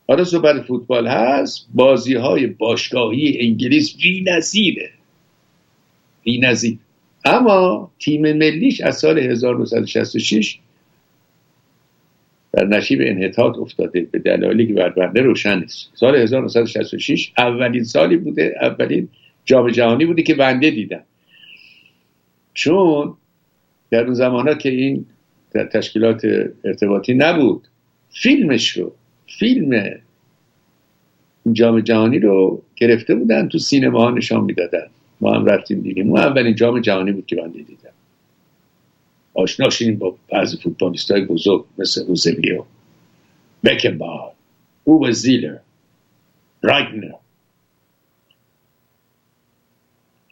حالا 0.08 0.24
صحبت 0.24 0.62
فوتبال 0.62 1.08
هست 1.08 1.68
بازی 1.74 2.14
های 2.14 2.48
باشگاهی 2.48 3.38
انگلیس 3.40 3.98
بی 3.98 4.24
نظیره. 4.28 4.90
بی 6.24 6.40
نظیر. 6.40 6.78
اما 7.26 7.92
تیم 8.00 8.22
ملیش 8.22 8.82
از 8.82 8.98
سال 8.98 9.20
1966 9.20 10.60
در 12.54 12.66
نشیب 12.66 13.00
انحطاط 13.04 13.58
افتاده. 13.58 14.02
به 14.02 14.20
دلایلی 14.20 14.68
که 14.68 14.74
بر 14.74 14.90
بنده 14.90 15.22
روشن 15.22 15.60
نیست. 15.60 15.92
سال 15.94 16.16
1966 16.16 17.32
اولین 17.38 17.84
سالی 17.84 18.18
بوده 18.18 18.56
اولین 18.62 19.10
جام 19.46 19.70
جهانی 19.70 20.06
بوده 20.06 20.24
که 20.24 20.36
بنده 20.36 20.70
دیدم. 20.72 21.04
چون 22.54 23.18
در 23.90 24.04
اون 24.04 24.14
زمانات 24.14 24.60
که 24.60 24.70
این 24.70 25.06
تشکیلات 25.74 26.26
ارتباطی 26.64 27.14
نبود 27.14 27.68
فیلمش 28.10 28.70
رو 28.70 28.96
فیلم 29.40 30.00
جام 31.54 31.80
جهانی 31.80 32.20
رو 32.20 32.64
گرفته 32.76 33.16
بودن 33.16 33.48
تو 33.48 33.58
سینما 33.58 34.00
ها 34.00 34.12
نشان 34.12 34.44
می‌دادن. 34.44 34.88
ما 35.22 35.34
هم 35.34 35.46
رفتیم 35.46 35.82
دیدیم. 35.82 36.10
اون 36.10 36.20
اولین 36.20 36.56
جام 36.56 36.82
جهانی 36.82 37.12
بود 37.12 37.26
که 37.26 37.36
من 37.36 37.50
دیدم. 37.50 37.90
آشنا 39.34 39.70
شدیم 39.70 39.98
با 39.98 40.18
بعضی 40.32 40.58
فوتبالیست 40.58 41.12
های 41.12 41.26
بزرگ 41.26 41.66
مثل 41.78 42.02
اوزبیو 42.08 42.64
بکنبار 43.64 44.32
او 44.84 45.12
زیلر 45.12 45.58
رایگنر 46.62 47.12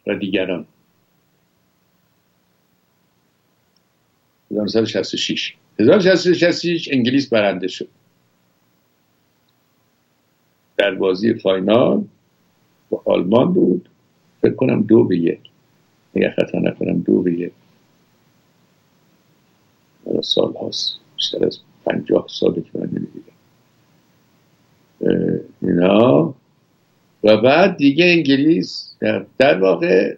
و 0.06 0.14
دیگران. 0.14 0.66
1966 4.50 5.54
1966 5.80 6.88
انگلیس 6.92 7.28
برنده 7.28 7.68
شد. 7.68 7.88
در 10.84 10.94
بازی 10.94 11.34
فاینال 11.34 12.04
با 12.90 13.02
آلمان 13.04 13.52
بود. 13.52 13.88
فکر 14.42 14.54
کنم 14.54 14.82
دو 14.82 15.04
به 15.04 15.18
یک. 15.18 15.40
اگر 16.14 16.30
خطا 16.30 16.58
نکنم 16.58 16.98
دو 16.98 17.22
به 17.22 17.32
یک. 17.32 17.52
سال 20.22 20.52
هاست. 20.52 20.96
بیشتر 21.16 21.46
از 21.46 21.58
پنجاه 21.86 22.26
ساله 22.28 22.62
که 22.62 22.70
من 22.74 22.86
نمی‌دیدم. 22.86 23.32
اینا. 25.62 26.34
و 27.24 27.36
بعد 27.36 27.76
دیگه 27.76 28.04
انگلیس 28.04 28.94
در, 29.00 29.26
در 29.38 29.60
واقع 29.60 30.16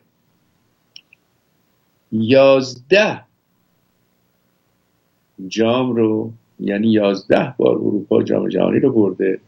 یازده 2.12 3.22
جام 5.48 5.92
رو 5.92 6.32
یعنی 6.60 6.88
یازده 6.92 7.54
بار 7.56 7.74
اروپا 7.74 8.22
جام 8.22 8.48
جهانی 8.48 8.80
رو 8.80 8.92
برده. 8.92 9.40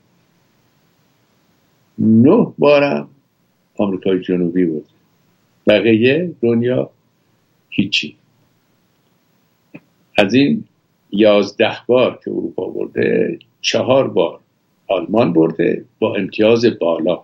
نه 1.98 2.52
بارم 2.58 3.08
آمریکای 3.76 4.20
جنوبی 4.20 4.66
بود. 4.66 4.86
بقیه 5.66 6.34
دنیا 6.42 6.90
هیچی. 7.70 8.16
از 10.18 10.34
این 10.34 10.64
یازده 11.10 11.76
بار 11.86 12.20
که 12.24 12.30
اروپا 12.30 12.68
برده 12.68 13.38
چهار 13.60 14.08
بار 14.08 14.40
آلمان 14.88 15.32
برده 15.32 15.84
با 15.98 16.14
امتیاز 16.14 16.66
بالا. 16.80 17.22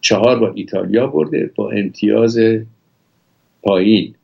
چهار 0.00 0.38
بار 0.38 0.52
ایتالیا 0.54 1.06
برده 1.06 1.50
با 1.54 1.70
امتیاز 1.70 2.38
پایین. 3.62 4.14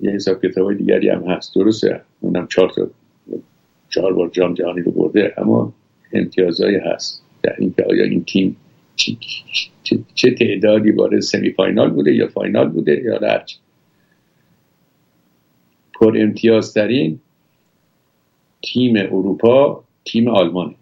یه 0.00 0.10
حساب 0.10 0.46
کتاب 0.46 0.74
دیگری 0.74 1.08
هم 1.08 1.22
هست. 1.22 1.54
درسته. 1.54 2.02
اونم 2.20 2.46
چهار 2.46 2.70
تا 2.70 2.90
چهار 3.88 4.12
بار 4.12 4.28
جام 4.28 4.54
جهانی 4.54 4.80
رو 4.80 4.92
برده 4.92 5.34
اما 5.38 5.72
امتیازهایی 6.12 6.76
هست. 6.76 7.22
در 7.42 7.56
اینکه 7.58 7.84
آیا 7.84 8.04
این 8.04 8.24
تیم 8.24 8.56
چه 10.14 10.30
تعدادی 10.30 10.90
وارد 10.90 11.20
سمی 11.20 11.50
فاینال 11.50 11.90
بوده 11.90 12.14
یا 12.14 12.28
فاینال 12.28 12.68
بوده 12.68 13.02
یا 13.04 13.18
هرچی 13.18 13.56
پر 15.94 16.18
امتیازترین 16.18 17.20
تیم 18.62 18.96
اروپا 18.96 19.84
تیم 20.04 20.28
آلمانه. 20.28 20.74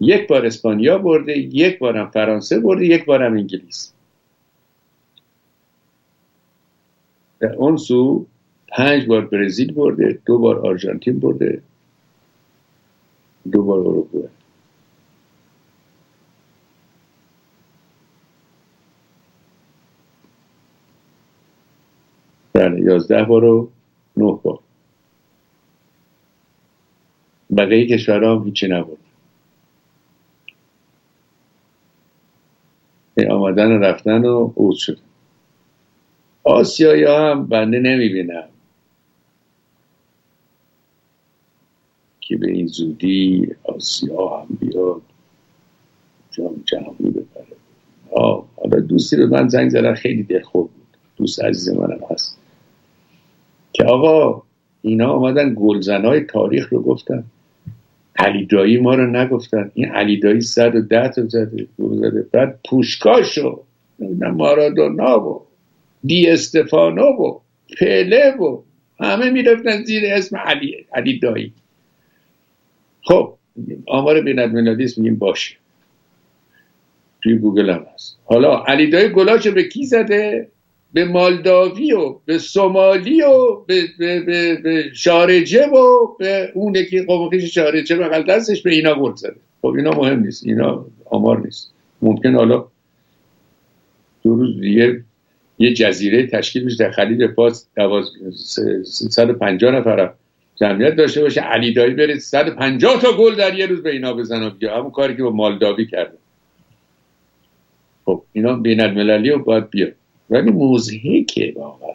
یک 0.00 0.28
بار 0.28 0.46
اسپانیا 0.46 0.98
برده 0.98 1.38
یک 1.38 1.78
بارم 1.78 2.10
فرانسه 2.10 2.60
برده 2.60 2.86
یک 2.86 3.04
بارم 3.04 3.32
انگلیس. 3.32 3.92
در 7.40 7.54
اون 7.54 7.76
سو 7.76 8.26
پنج 8.68 9.06
بار 9.06 9.26
برزیل 9.26 9.72
برده 9.72 10.18
دو 10.26 10.38
بار 10.38 10.66
آرژانتین 10.66 11.18
برده 11.18 11.62
دو 13.52 13.62
بار 13.64 13.80
اروپا 13.80 14.18
بله 22.54 22.80
یازده 22.82 23.24
بار 23.24 23.44
و 23.44 23.70
نه 24.16 24.40
بار. 24.44 24.58
بقیه 27.56 27.86
کشورها 27.88 28.36
هم 28.36 28.44
هیچی 28.44 28.68
نبود. 28.68 28.98
آمدن 33.30 33.72
و 33.72 33.78
رفتن 33.78 34.26
و 34.26 34.52
اوز 34.56 34.78
شدن 34.78 35.02
آسیایی 36.44 37.04
هم 37.04 37.46
بنده 37.48 37.80
نمی‌بینم 37.80 38.49
که 42.30 42.36
به 42.36 42.50
این 42.50 42.66
زودی 42.66 43.48
آسیا 43.62 44.28
هم 44.28 44.58
بیاد. 44.60 45.02
جام 46.30 46.62
جهانی 46.64 47.10
ببره. 47.10 47.56
حالا 48.56 48.80
دوستی 48.80 49.16
به 49.16 49.26
من 49.26 49.48
زنگ 49.48 49.70
زدن 49.70 49.94
خیلی 49.94 50.22
دلخور 50.22 50.62
بود. 50.62 50.86
دوست 51.16 51.44
عزیز 51.44 51.68
منم 51.68 52.00
هست. 52.10 52.38
که 53.72 53.84
آقا 53.84 54.42
اینا 54.82 55.12
آمدن 55.12 55.54
گلزنهای 55.54 56.20
تاریخ 56.20 56.72
رو 56.72 56.82
گفتن. 56.82 57.24
علی 58.16 58.46
دایی 58.46 58.76
ما 58.76 58.94
رو 58.94 59.06
نگفتن. 59.06 59.70
این 59.74 59.88
علی 59.88 60.20
دایی 60.20 60.40
صد 60.40 60.74
و 60.74 60.80
ده 60.80 61.08
تا 61.08 61.26
زده 61.26 61.66
زده. 61.78 62.26
بعد 62.32 62.60
پوشکاشو 62.70 63.62
مارادونا 64.36 65.28
و 65.28 65.42
دی 66.04 66.30
استفانو 66.30 67.06
و 67.06 67.38
پله 67.80 68.36
و 68.36 68.62
همه 69.00 69.30
می‌رفتن 69.30 69.84
زیر 69.84 70.02
اسم 70.06 70.36
علی, 70.36 70.86
علی 70.92 71.18
دایی 71.18 71.52
خب 73.02 73.34
آمار 73.86 74.20
بین 74.20 74.38
المللی 74.38 74.88
میگیم 74.96 75.16
باشه. 75.16 75.56
توی 77.22 77.36
گوگل 77.36 77.70
هم 77.70 77.86
هست. 77.94 78.18
حالا 78.24 78.64
علی 78.64 78.90
دایی 78.90 79.08
گلاشو 79.08 79.50
به 79.50 79.62
کی 79.62 79.86
زده؟ 79.86 80.48
به 80.92 81.04
مالداوی 81.04 81.92
و 81.92 82.14
به 82.24 82.38
سومالی 82.38 83.22
و 83.22 83.56
به, 83.66 83.82
به, 83.98 84.20
به, 84.20 84.54
به 84.54 84.84
شارجه 84.94 85.66
و 85.66 86.06
به 86.18 86.52
اون 86.54 86.74
یکی 86.74 87.02
قومقیش 87.02 87.54
شارجه 87.54 87.96
بغل 87.96 88.22
دستش 88.22 88.62
به 88.62 88.70
اینا 88.70 88.94
گل 88.94 89.14
زده. 89.14 89.36
خب 89.62 89.68
اینا 89.68 89.90
مهم 89.90 90.20
نیست 90.20 90.46
اینا 90.46 90.86
آمار 91.04 91.40
نیست. 91.40 91.72
ممکن 92.02 92.34
حالا 92.34 92.66
دو 94.22 94.34
روز 94.34 94.60
دیگه 94.60 95.04
یه 95.58 95.74
جزیره 95.74 96.26
تشکیل 96.26 96.64
میشه 96.64 96.76
در 96.76 96.90
خلیج 96.90 97.26
فارس 97.26 97.66
150 98.84 99.74
نفر 99.74 100.12
جمعیت 100.60 100.96
داشته 100.96 101.22
باشه. 101.22 101.40
علی 101.40 101.72
دایی 101.72 101.94
بره 101.94 102.18
150 102.18 103.00
تا 103.00 103.16
گل 103.18 103.34
در 103.34 103.58
یه 103.58 103.66
روز 103.66 103.82
به 103.82 103.90
اینا 103.90 104.14
بزنه. 104.14 104.50
بگه 104.50 104.70
همون 104.70 104.90
کاری 104.90 105.16
که 105.16 105.22
با 105.22 105.30
مالداوی 105.30 105.86
کرده. 105.86 106.18
خب 108.04 108.22
اینا 108.32 108.56
بین 108.56 108.80
المللی 108.80 109.30
رو 109.30 109.44
باید 109.44 109.70
بیاد. 109.70 109.92
ولی 110.30 110.50
موزهکه 110.50 111.52
واقعا. 111.56 111.90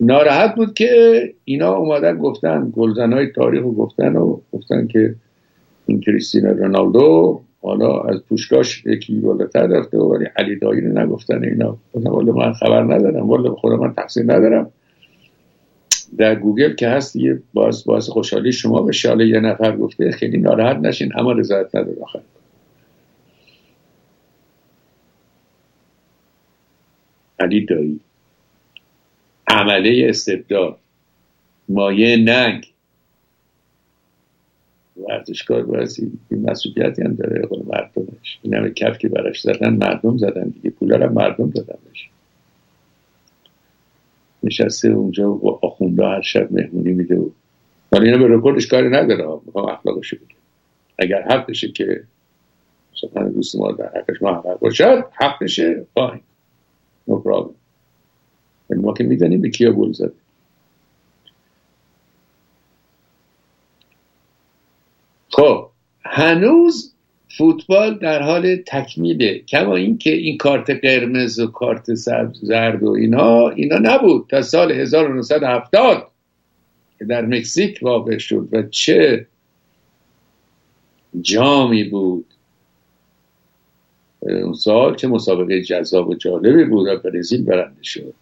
ناراحت 0.00 0.54
بود 0.54 0.74
که 0.74 1.22
اینا 1.44 1.74
اومدن 1.74 2.18
گفتن 2.18 2.72
های 3.12 3.26
تاریخ 3.26 3.62
رو 3.62 3.72
گفتن 3.72 4.16
و 4.16 4.40
گفتن 4.52 4.86
که 4.86 5.14
این 5.86 6.00
کریستینا 6.00 6.50
رونالدو 6.50 7.40
حالا 7.62 8.00
از 8.00 8.22
پوشکاش 8.28 8.86
یکی 8.86 9.14
بالاتر 9.14 9.66
رفته 9.66 9.98
ولی 9.98 10.26
علی 10.36 10.56
دایی 10.56 10.80
رو 10.80 10.98
نگفتن 10.98 11.44
اینا. 11.44 11.76
ولی 11.94 12.30
من 12.30 12.52
خبر 12.52 12.82
ندارم 12.82 13.30
ولی 13.30 13.48
خود 13.48 13.72
من 13.72 13.94
تقصیر 13.94 14.22
ندارم. 14.22 14.70
در 16.16 16.34
گوگل 16.34 16.74
که 16.74 16.88
هست 16.88 17.16
یه 17.16 17.42
باز 17.54 17.84
باز 17.84 18.08
خوشحالی 18.08 18.52
شما 18.52 18.82
به 18.82 18.92
شاله 18.92 19.26
یه 19.26 19.40
نفر 19.40 19.76
گفته 19.76 20.10
خیلی 20.10 20.38
ناراحت 20.38 20.76
نشین 20.76 21.12
اما 21.18 21.32
رضایت 21.32 21.76
نداره 21.76 22.02
آخر. 22.02 22.20
علی 27.38 27.66
دایی. 27.66 28.00
عمله 29.46 30.06
استبداد. 30.08 30.78
مایه 31.68 32.16
ننگ. 32.16 32.72
ورزشکار 34.96 35.62
بازی 35.62 36.12
این 36.30 36.50
مسئولیتی 36.50 37.02
هم 37.02 37.14
داره. 37.14 37.46
خود 37.46 37.68
مردمش. 37.68 38.38
این 38.42 38.54
همه 38.54 38.70
کف 38.70 38.98
که 38.98 39.08
براش 39.08 39.40
زدن 39.40 39.74
مردم 39.74 40.16
زدن 40.16 40.48
دیگه. 40.48 40.70
پولا 40.70 41.06
هم 41.06 41.12
مردم 41.12 41.50
زدن 41.50 41.78
بشه 41.90 42.06
نشسته 44.42 44.88
اونجا 44.88 45.32
و 45.32 45.58
آخونده 45.66 46.04
هر 46.04 46.22
شب 46.22 46.52
مهمونی 46.52 46.92
میده 46.92 47.16
و 47.16 47.30
ولی 47.92 48.10
اینا 48.10 48.18
به 48.18 48.34
رکوردش 48.34 48.66
کاری 48.66 48.88
نداره. 48.88 49.40
می‌خوام 49.46 49.68
اخلاقش 49.68 50.14
بگه 50.14 50.34
اگر 50.98 51.22
حقشه 51.22 51.68
که 51.68 52.04
سخن 53.00 53.28
دوست 53.28 53.56
ما 53.56 53.72
در 53.72 53.88
حقش 53.88 54.22
محقق 54.22 54.58
باشد 54.58 55.04
حقشه؟ 55.12 55.86
فاین. 55.94 56.20
نو 57.08 57.18
پرابلم 57.18 57.54
ما 58.70 58.92
که 58.92 59.04
می‌دانیم 59.04 59.40
به 59.40 59.50
کیا 59.50 59.72
گل 59.72 59.92
زده 59.92 60.12
خب 65.30 65.68
هنوز 66.04 66.94
فوتبال 67.36 67.98
در 67.98 68.22
حال 68.22 68.56
تکمیله. 68.56 69.38
کما 69.38 69.76
اینکه 69.76 70.10
این 70.10 70.36
کارت 70.36 70.70
قرمز 70.70 71.38
و 71.38 71.46
کارت 71.46 71.94
زرد 71.94 72.82
و 72.82 72.90
اینا 72.90 73.48
اینا 73.48 73.78
نبود 73.82 74.26
تا 74.30 74.42
سال 74.42 74.72
1970 74.72 76.10
که 76.98 77.04
در 77.04 77.26
مکزیک 77.26 77.78
واقع 77.82 78.18
شد 78.18 78.48
و 78.52 78.62
چه 78.62 79.26
جامی 81.20 81.84
بود. 81.84 82.24
اون 84.20 84.52
سال 84.52 84.96
چه 84.96 85.08
مسابقه 85.08 85.62
جذاب 85.62 86.08
و 86.08 86.14
جالبی 86.14 86.64
بود 86.64 86.88
و 86.88 86.96
برزیل 86.96 87.44
برنده 87.44 87.82
شد. 87.82 88.14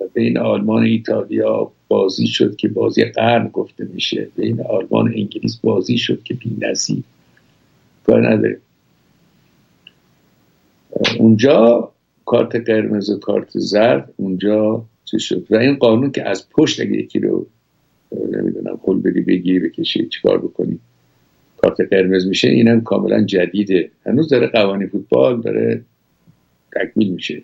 و 0.00 0.04
بین 0.14 0.38
آلمان 0.38 0.82
و 0.82 0.86
ایتالیا 0.86 1.72
بازی 1.88 2.26
شد 2.26 2.56
که 2.56 2.68
بازی 2.68 3.04
قرن 3.04 3.48
گفته 3.48 3.84
میشه. 3.84 4.28
بین 4.36 4.60
آلمان 4.60 5.08
و 5.08 5.12
انگلیس 5.16 5.56
بازی 5.56 5.98
شد 5.98 6.22
که 6.22 6.34
بی 6.34 6.56
نظیر 6.60 7.02
کار 8.06 8.28
نداره 8.28 8.58
اونجا 11.18 11.92
کارت 12.24 12.56
قرمز 12.56 13.10
و 13.10 13.18
کارت 13.18 13.58
زرد 13.58 14.12
اونجا 14.16 14.84
چه 15.04 15.18
شد؟ 15.18 15.46
و 15.50 15.56
این 15.56 15.74
قانون 15.74 16.10
که 16.10 16.28
از 16.28 16.48
پشت 16.50 16.80
اگه 16.80 16.90
یکی 16.90 17.18
رو 17.18 17.46
نمی‌دونم 18.32 18.76
خل 18.82 19.00
بدی 19.00 19.20
بگی 19.20 19.58
بکشی 19.58 20.08
چیکار 20.08 20.38
بکنی 20.38 20.78
کارت 21.56 21.80
قرمز 21.80 22.26
میشه 22.26 22.48
اینم 22.48 22.80
کاملا 22.80 23.24
جدیده. 23.24 23.90
هنوز 24.06 24.28
داره 24.28 24.46
قوانین 24.46 24.88
فوتبال 24.88 25.40
داره 25.40 25.84
تکمیل 26.72 27.12
میشه. 27.12 27.42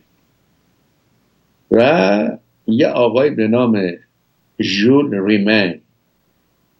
و 1.70 2.38
یه 2.66 2.88
آقای 2.88 3.30
به 3.30 3.48
نام 3.48 3.92
ژول 4.60 5.26
ریمن 5.26 5.80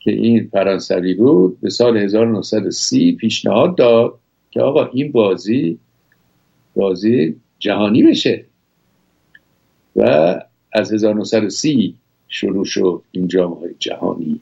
که 0.01 0.11
این 0.11 0.49
فرانسوی 0.53 1.15
بود 1.15 1.61
به 1.61 1.71
سال 1.71 1.97
1930 1.97 3.13
پیشنهاد 3.13 3.77
داد 3.77 4.19
که 4.51 4.61
آقا 4.61 4.87
این 4.87 5.13
بازی 5.13 5.79
بازی 6.77 7.37
جهانی 7.59 8.03
بشه. 8.03 8.45
و 9.97 10.41
از 10.73 10.93
1930 10.93 11.95
شروع 12.29 12.65
شد 12.65 13.03
این 13.11 13.29
جام 13.29 13.53
های 13.53 13.75
جهانی 13.79 14.41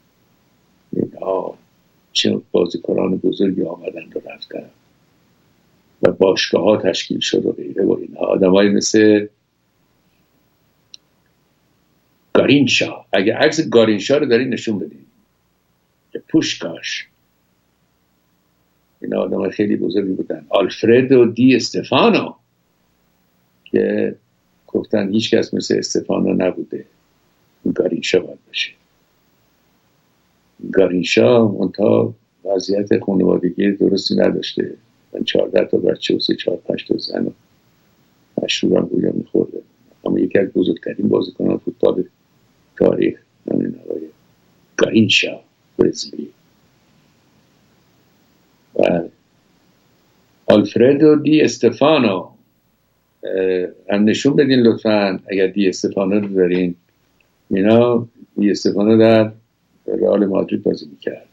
چه 2.13 2.41
بازیکنان 2.53 3.17
بزرگی 3.17 3.63
آمدن 3.63 4.05
و 4.15 4.31
رفتن 4.31 4.71
و 6.03 6.13
باشگاه 6.13 6.65
ها 6.65 6.77
تشکیل 6.77 7.21
شد 7.21 7.47
و 7.47 7.53
غیره 7.53 7.85
و 7.85 7.97
اینها. 8.01 8.51
های 8.51 8.69
مثل 8.69 9.27
گارینشا. 12.33 13.05
اگه 13.13 13.35
عکس 13.35 13.69
گارینشا 13.69 14.17
رو 14.17 14.27
دارین 14.27 14.49
نشون 14.49 14.79
بدین. 14.79 15.08
پوشکاش 16.29 17.07
این 19.01 19.15
آدم 19.15 19.51
خیلی 19.51 19.77
بزرگی 19.77 20.13
بودن. 20.13 20.47
آلفردو 20.49 21.25
دی 21.25 21.57
استفانو 21.57 22.35
که 23.65 24.15
گفتن 24.67 25.13
هیچ 25.13 25.35
کس 25.35 25.55
مثل 25.55 25.75
استفانو 25.79 26.35
نبوده. 26.35 26.85
گارینشا 27.75 28.21
باید 28.21 28.39
باشه. 28.47 28.71
گارینشا 30.73 31.49
منتها 31.49 32.15
وضعیت 32.45 33.05
خانوادگی 33.05 33.73
درستی 33.73 34.15
نداشته. 34.15 34.75
من 35.13 35.25
چهارده 35.25 35.65
تا 35.65 35.79
بچه 35.79 36.17
و 36.17 36.19
سه 36.19 36.35
چهار 36.35 36.57
پنج 36.57 36.87
تا 36.87 36.97
زن 36.97 37.27
و 37.27 37.31
مشروع 38.43 38.79
هم 38.79 38.85
بویا 38.85 39.13
میخورده. 39.13 39.63
اما 40.05 40.19
یکی 40.19 40.39
از 40.39 40.49
بزرگترین 40.49 41.09
بازیکنان 41.09 41.59
فوتبال 41.59 42.05
تاریخ 42.77 43.21
همین 43.51 43.77
آقای 43.87 44.01
گارینشا. 44.77 45.41
برزیلی 45.79 46.31
و 48.74 49.03
آلفردو 50.47 51.16
دی 51.16 51.41
استفانو. 51.43 52.29
هم 53.91 54.05
نشون 54.05 54.37
بدین 54.37 54.61
لطفا 54.61 55.20
اگر 55.26 55.47
دی 55.47 55.68
استفانو 55.68 56.20
رو 56.20 56.29
دارین. 56.29 56.74
اینا 57.51 58.09
دی 58.37 58.51
استفانو 58.51 58.99
در 58.99 59.33
رئال 59.87 60.26
مادرید 60.26 60.62
بازی 60.62 60.87
می‌کرد. 60.87 61.26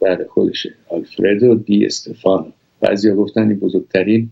بعد 0.00 0.26
خودشه. 0.26 0.74
آلفردو 0.88 1.54
دی 1.54 1.86
استفانو. 1.86 2.52
بعضی 2.80 3.10
گفتن 3.10 3.48
این 3.48 3.58
بزرگترین 3.58 4.30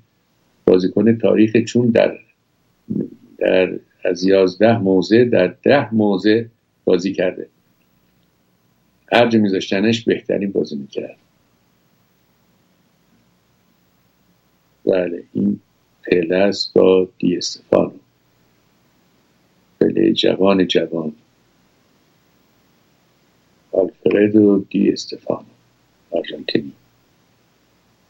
بازیکن 0.66 1.18
تاریخ 1.18 1.56
چون 1.56 1.86
در 1.86 2.18
در 3.38 3.78
از 4.04 4.24
یازده 4.24 4.78
موزه 4.78 5.24
در 5.24 5.54
ده 5.62 5.94
موزه 5.94 6.50
بازی 6.84 7.12
کرده. 7.12 7.46
هر 9.12 9.28
جا 9.28 9.38
میذاشتنش 9.38 10.04
بهترین 10.04 10.52
بازی 10.52 10.76
می‌کرد. 10.76 11.16
بله 14.84 15.24
این 15.32 15.60
پله 16.04 16.52
با 16.74 17.08
دی 17.18 17.36
استفانو 17.36 17.92
پله 19.80 20.12
جوان 20.12 20.66
جوان. 20.66 21.12
آلفردو 23.72 24.64
دی 24.70 24.92
استفانو 24.92 25.44
آرژانتینی. 26.10 26.72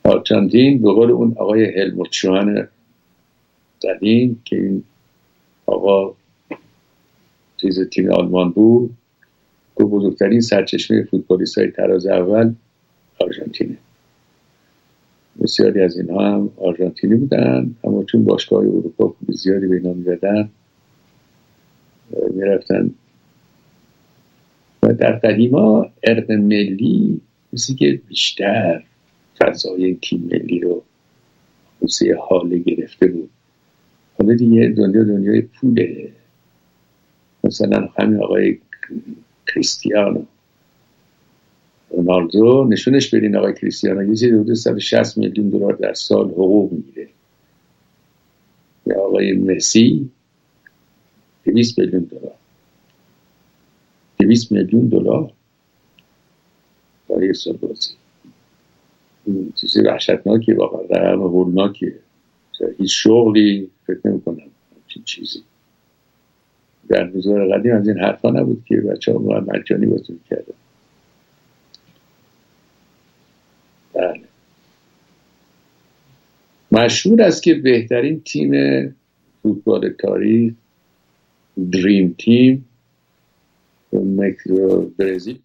آرژانتین 0.05 0.83
به 0.83 0.93
قول 0.93 1.11
اون 1.11 1.35
آقای 1.39 1.81
هلموت 1.81 2.13
شوهن 2.13 2.69
قدیم 3.83 4.43
که 4.45 4.57
این 4.57 4.85
آقا 5.67 6.15
چیز 7.57 7.89
تیم 7.89 8.13
آلمان 8.13 8.51
بود 8.51 8.97
دو 9.79 9.89
بزرگترین 9.89 10.41
سرچشمه 10.41 11.03
فوتبالیست 11.03 11.59
های 11.59 11.71
تراز 11.71 12.07
اول 12.07 12.55
آرژانتینه. 13.21 13.77
بسیاری 15.43 15.81
از 15.81 15.99
اینها 15.99 16.35
هم 16.35 16.51
آرژانتینی 16.57 17.15
بودن 17.15 17.75
اما 17.85 18.05
چون 18.05 18.25
باشگاه 18.25 18.61
اروپا 18.61 19.09
خوب 19.09 19.33
زیادی 19.33 19.67
به 19.67 19.77
اینا 19.77 19.93
می‌دادن. 19.93 20.49
می‌رفتن. 22.35 22.91
و 24.83 24.93
در 24.93 25.13
قدیما 25.13 25.91
ارق 26.03 26.33
ملی 26.33 27.21
مثل 27.53 27.75
که 27.75 28.01
بیشتر 28.09 28.83
فضای 29.39 29.95
تیم 30.03 30.29
ملی 30.33 30.61
رو 30.61 30.83
موسیقی 31.83 32.13
حاله 32.13 32.59
گرفته 32.59 33.07
بود. 33.07 33.31
حالا 34.19 34.35
دیگه 34.35 34.69
دنیا 34.69 35.05
دنیای 35.05 35.41
پوله. 35.41 36.13
مثلا 37.45 37.89
همین 37.99 38.23
آقای 38.23 38.59
کریستیانو. 39.57 40.25
رونالدو 41.91 42.65
نشونش 42.71 43.15
بدین 43.15 43.37
آقای 43.37 43.55
کریستیانو. 43.55 44.03
یه 44.03 44.09
چیزی 44.09 44.31
حدود 44.31 44.55
160 44.55 45.19
میلیون 45.19 45.49
دلار 45.49 45.73
در 45.73 45.95
سال 45.95 46.31
حقوق 46.31 46.73
می‌گیره. 46.73 47.09
یا 48.87 49.01
آقای 49.01 49.33
مسی 49.33 50.11
200 51.45 51.79
میلیون 51.79 52.03
دلار. 52.03 52.35
200 54.21 54.53
میلیون 54.53 54.89
دلار 54.89 55.33
برای 57.09 57.35
سال 57.35 57.57
بازی. 57.57 57.91
چیزی 59.55 59.81
وحشتناکی 59.81 60.53
واقعا. 60.53 60.81
رقم 60.81 61.23
هولناکیه. 61.23 61.99
هیچ 62.79 62.95
شغلی 62.95 63.71
فکر 63.87 64.01
نمی 64.05 64.21
کنم 64.21 64.43
چیزی. 65.05 65.43
در 66.89 67.05
روزگار 67.05 67.59
قدیم 67.59 67.75
از 67.75 67.89
این 67.89 67.99
حرفا 67.99 68.31
نبود 68.31 68.65
که 68.65 68.77
بچه 68.77 69.13
ها 69.13 69.19
مجانی 69.19 69.87
بازی 69.87 70.21
کرده 70.31 70.55
بله. 73.95 74.21
مشهور 76.73 77.23
است 77.23 77.43
که 77.43 77.55
بهترین 77.55 78.21
تیم 78.21 78.53
فوتبال 79.43 79.89
تاریخ 79.89 80.55
دریم 81.73 82.15
تیم 82.19 82.69
برزیل 84.99 85.43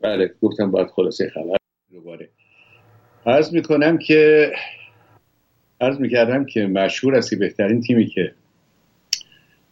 بله 0.00 0.34
گفتم 0.42 0.70
باید 0.70 0.88
خلاصه 0.88 1.30
خبر 1.34 1.56
دوباره 1.92 2.28
عرض 3.26 3.52
می‌کنم 3.52 3.98
که 3.98 4.52
عرض 5.84 6.00
می‌کردم 6.00 6.44
که 6.44 6.66
مشهور 6.66 7.14
است 7.14 7.34
بهترین 7.34 7.80
تیمی 7.80 8.06
که 8.06 8.32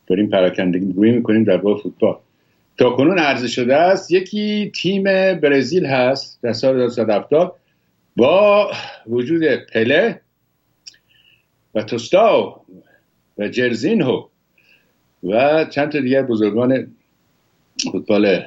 داریم 0.06 0.30
پراکندگی 0.30 1.10
می‌کنیم 1.10 1.44
در 1.44 1.56
باب 1.56 1.82
فوتبال. 1.82 2.16
تا 2.78 2.90
کنون 2.90 3.18
عرضه 3.18 3.48
شده 3.48 3.76
است 3.76 4.10
یکی 4.10 4.72
تیم 4.74 5.02
برزیل 5.40 5.86
هست 5.86 6.38
در 6.42 6.52
سال 6.52 6.80
1970 6.80 7.56
با 8.16 8.70
وجود 9.06 9.42
پله 9.72 10.20
و 11.74 11.82
توستاو 11.82 12.56
و 13.38 13.48
جرزینهو 13.48 14.24
و 15.22 15.64
چند 15.64 15.92
تا 15.92 16.00
دیگر 16.00 16.22
بزرگان 16.22 16.86
فوتبال 17.92 18.44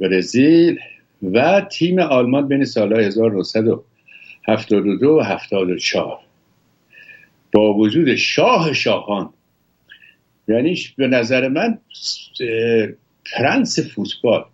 برزیل 0.00 0.78
و 1.22 1.66
تیم 1.70 1.98
آلمان 1.98 2.48
بین 2.48 2.64
سالهای 2.64 3.04
1972 4.48 5.16
و 5.16 5.20
74 5.20 6.18
با 7.52 7.74
وجود 7.74 8.14
شاه 8.14 8.72
شاهان 8.72 9.30
یعنی 10.48 10.78
به 10.96 11.06
نظر 11.06 11.48
من 11.48 11.78
پرنس 13.32 13.78
فوتبال 13.78 14.44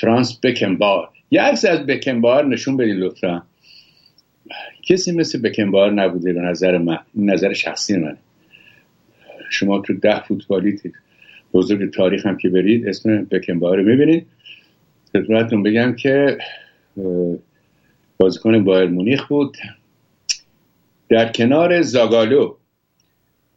فرانس 0.00 0.40
بکنبار. 0.42 1.08
یه 1.30 1.42
عکس 1.42 1.64
از 1.64 1.86
بکنبار 1.86 2.44
نشون 2.44 2.76
بدین 2.76 2.96
لطفا. 2.96 3.42
کسی 4.82 5.12
مثل 5.12 5.40
بکنبار 5.40 5.92
نبوده 5.92 6.32
به 6.32 6.40
نظر 6.40 6.78
من. 6.78 6.98
نظر 7.14 7.52
شخصی 7.52 7.96
منه. 7.96 8.16
شما 9.50 9.78
تو 9.78 9.92
ده 9.94 10.20
فوتبالی 10.20 10.80
بزرگ 11.54 11.94
تاریخ 11.94 12.26
هم 12.26 12.36
که 12.36 12.48
برید 12.48 12.88
اسم 12.88 13.24
بکنبار 13.24 13.76
رو 13.76 13.84
می‌بینید. 13.84 14.26
خدمتتون 15.12 15.62
بگم 15.62 15.94
که 15.94 16.38
بازیکن 18.16 18.64
بایر 18.64 18.90
مونیخ 18.90 19.26
بود. 19.26 19.56
در 21.08 21.32
کنار 21.32 21.82
زاگالو 21.82 22.54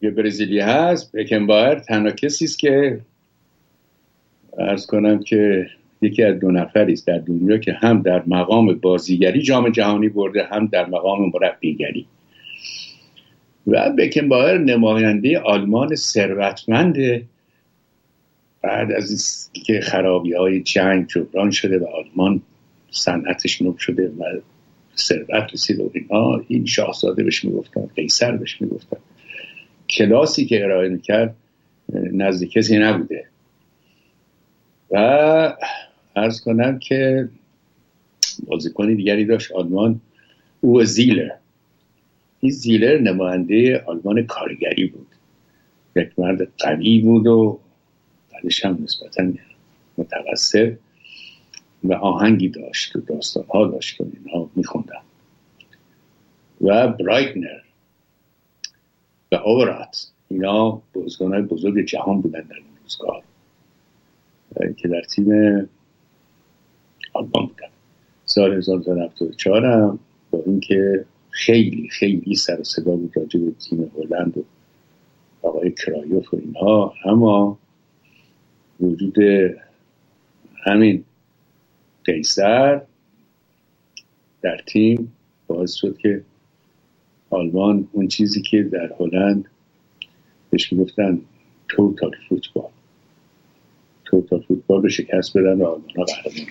یه 0.01 0.09
برزیلی 0.09 0.59
هست 0.59 1.11
بکنبایر. 1.15 1.75
تنها 1.75 2.11
کسی 2.11 2.45
است 2.45 2.59
که 2.59 2.99
ارز 4.57 4.85
کنم 4.85 5.19
که 5.19 5.67
یکی 6.01 6.23
از 6.23 6.39
دو 6.39 6.51
نفری 6.51 6.93
است 6.93 7.07
در 7.07 7.17
دنیا 7.17 7.57
که 7.57 7.73
هم 7.73 8.01
در 8.01 8.23
مقام 8.27 8.73
بازیگری 8.73 9.41
جام 9.41 9.69
جهانی 9.69 10.09
برده 10.09 10.43
هم 10.43 10.67
در 10.67 10.85
مقام 10.85 11.31
مربیگری. 11.41 12.05
و 13.67 13.89
بکنبایر 13.97 14.57
نماینده 14.57 15.39
آلمان 15.39 15.95
ثروتمند 15.95 16.95
بعد 18.61 18.91
از 18.91 19.49
که 19.53 19.79
خرابی 19.81 20.33
های 20.33 20.61
جنگ 20.61 21.07
جبران 21.07 21.51
شده 21.51 21.79
و 21.79 21.85
آلمان 21.85 22.41
صنعتش 22.91 23.61
نوب 23.61 23.77
شده 23.77 24.09
و 24.09 24.23
ثروت 24.97 25.53
رسید 25.53 25.79
و 25.79 25.91
اینا 25.93 26.41
این 26.47 26.65
شاهزاده 26.65 27.23
بهش 27.23 27.45
می‌گفتن 27.45 27.85
قیصر 27.95 28.37
بهش 28.37 28.61
می‌گفتن. 28.61 28.97
کلاسی 29.89 30.45
که 30.45 30.63
ارائه 30.63 30.89
می‌کرد 30.89 31.35
نزد 31.93 32.43
کسی 32.43 32.77
نبوده. 32.77 33.25
و 34.91 34.97
ارز 36.15 36.41
کنم 36.41 36.79
که 36.79 37.29
بازیکن 38.47 38.93
دیگری 38.93 39.25
داشت 39.25 39.51
آلمان 39.51 40.01
او 40.61 40.83
زیلر. 40.83 41.29
این 42.39 42.51
زیلر 42.51 42.99
نماینده 42.99 43.83
آلمان 43.85 44.25
کارگری 44.25 44.85
بود. 44.85 45.07
یک 45.95 46.19
مرد 46.19 46.47
قوی 46.57 46.99
بود 46.99 47.27
و 47.27 47.59
بعدش 48.33 48.65
هم 48.65 48.79
نسبتا 48.83 49.31
متوسط. 49.97 50.73
و 51.83 51.93
آهنگی 51.93 52.49
داشت 52.49 52.95
و 52.95 52.99
داستان 52.99 53.45
ها 53.53 53.67
داشت 53.67 54.01
و 54.01 54.05
اینها 54.13 54.49
میخوندن. 54.55 55.01
و 56.61 56.87
برایتنر 56.87 57.61
و 59.31 59.35
اورات 59.35 60.07
اینا 60.27 60.81
بازیکن 60.93 61.41
بزرگ 61.41 61.85
جهان 61.85 62.21
بودن 62.21 62.41
در 62.41 62.55
این 62.55 62.65
روزگار 62.83 63.23
که 64.77 64.87
در 64.87 65.01
تیم 65.01 65.29
آلمان 67.13 67.45
بودن. 67.45 67.67
سال 68.25 68.53
1974 68.53 69.65
هم 69.65 69.99
با 70.31 70.43
اینکه 70.45 71.05
خیلی 71.29 71.89
خیلی 71.89 72.35
سر 72.35 72.63
صدا 72.63 72.95
بود 72.95 73.17
راجع 73.17 73.39
به 73.39 73.51
تیم 73.51 73.91
هلند 73.97 74.37
و 74.37 74.43
آقای 75.41 75.71
کرایوف 75.71 76.33
و 76.33 76.37
اینها 76.37 76.93
اما 77.05 77.57
وجود 78.79 79.15
همین 80.65 81.03
قیصر 82.07 82.81
در 84.41 84.57
تیم 84.67 85.13
باعث 85.47 85.73
شد 85.73 85.97
که 85.97 86.23
آلمان 87.29 87.87
اون 87.91 88.07
چیزی 88.07 88.41
که 88.41 88.63
در 88.63 88.93
هلند 88.99 89.45
بهش 90.49 90.73
گفتن 90.73 91.21
توتال 91.69 92.11
فوتبال 92.29 92.71
توتال 94.05 94.41
فوتبال 94.47 94.81
رو 94.83 94.89
شکست 94.89 95.37
بدن 95.37 95.57
و 95.61 95.65
آلمان 95.65 95.83
ها 95.97 96.03
قهرمان 96.03 96.47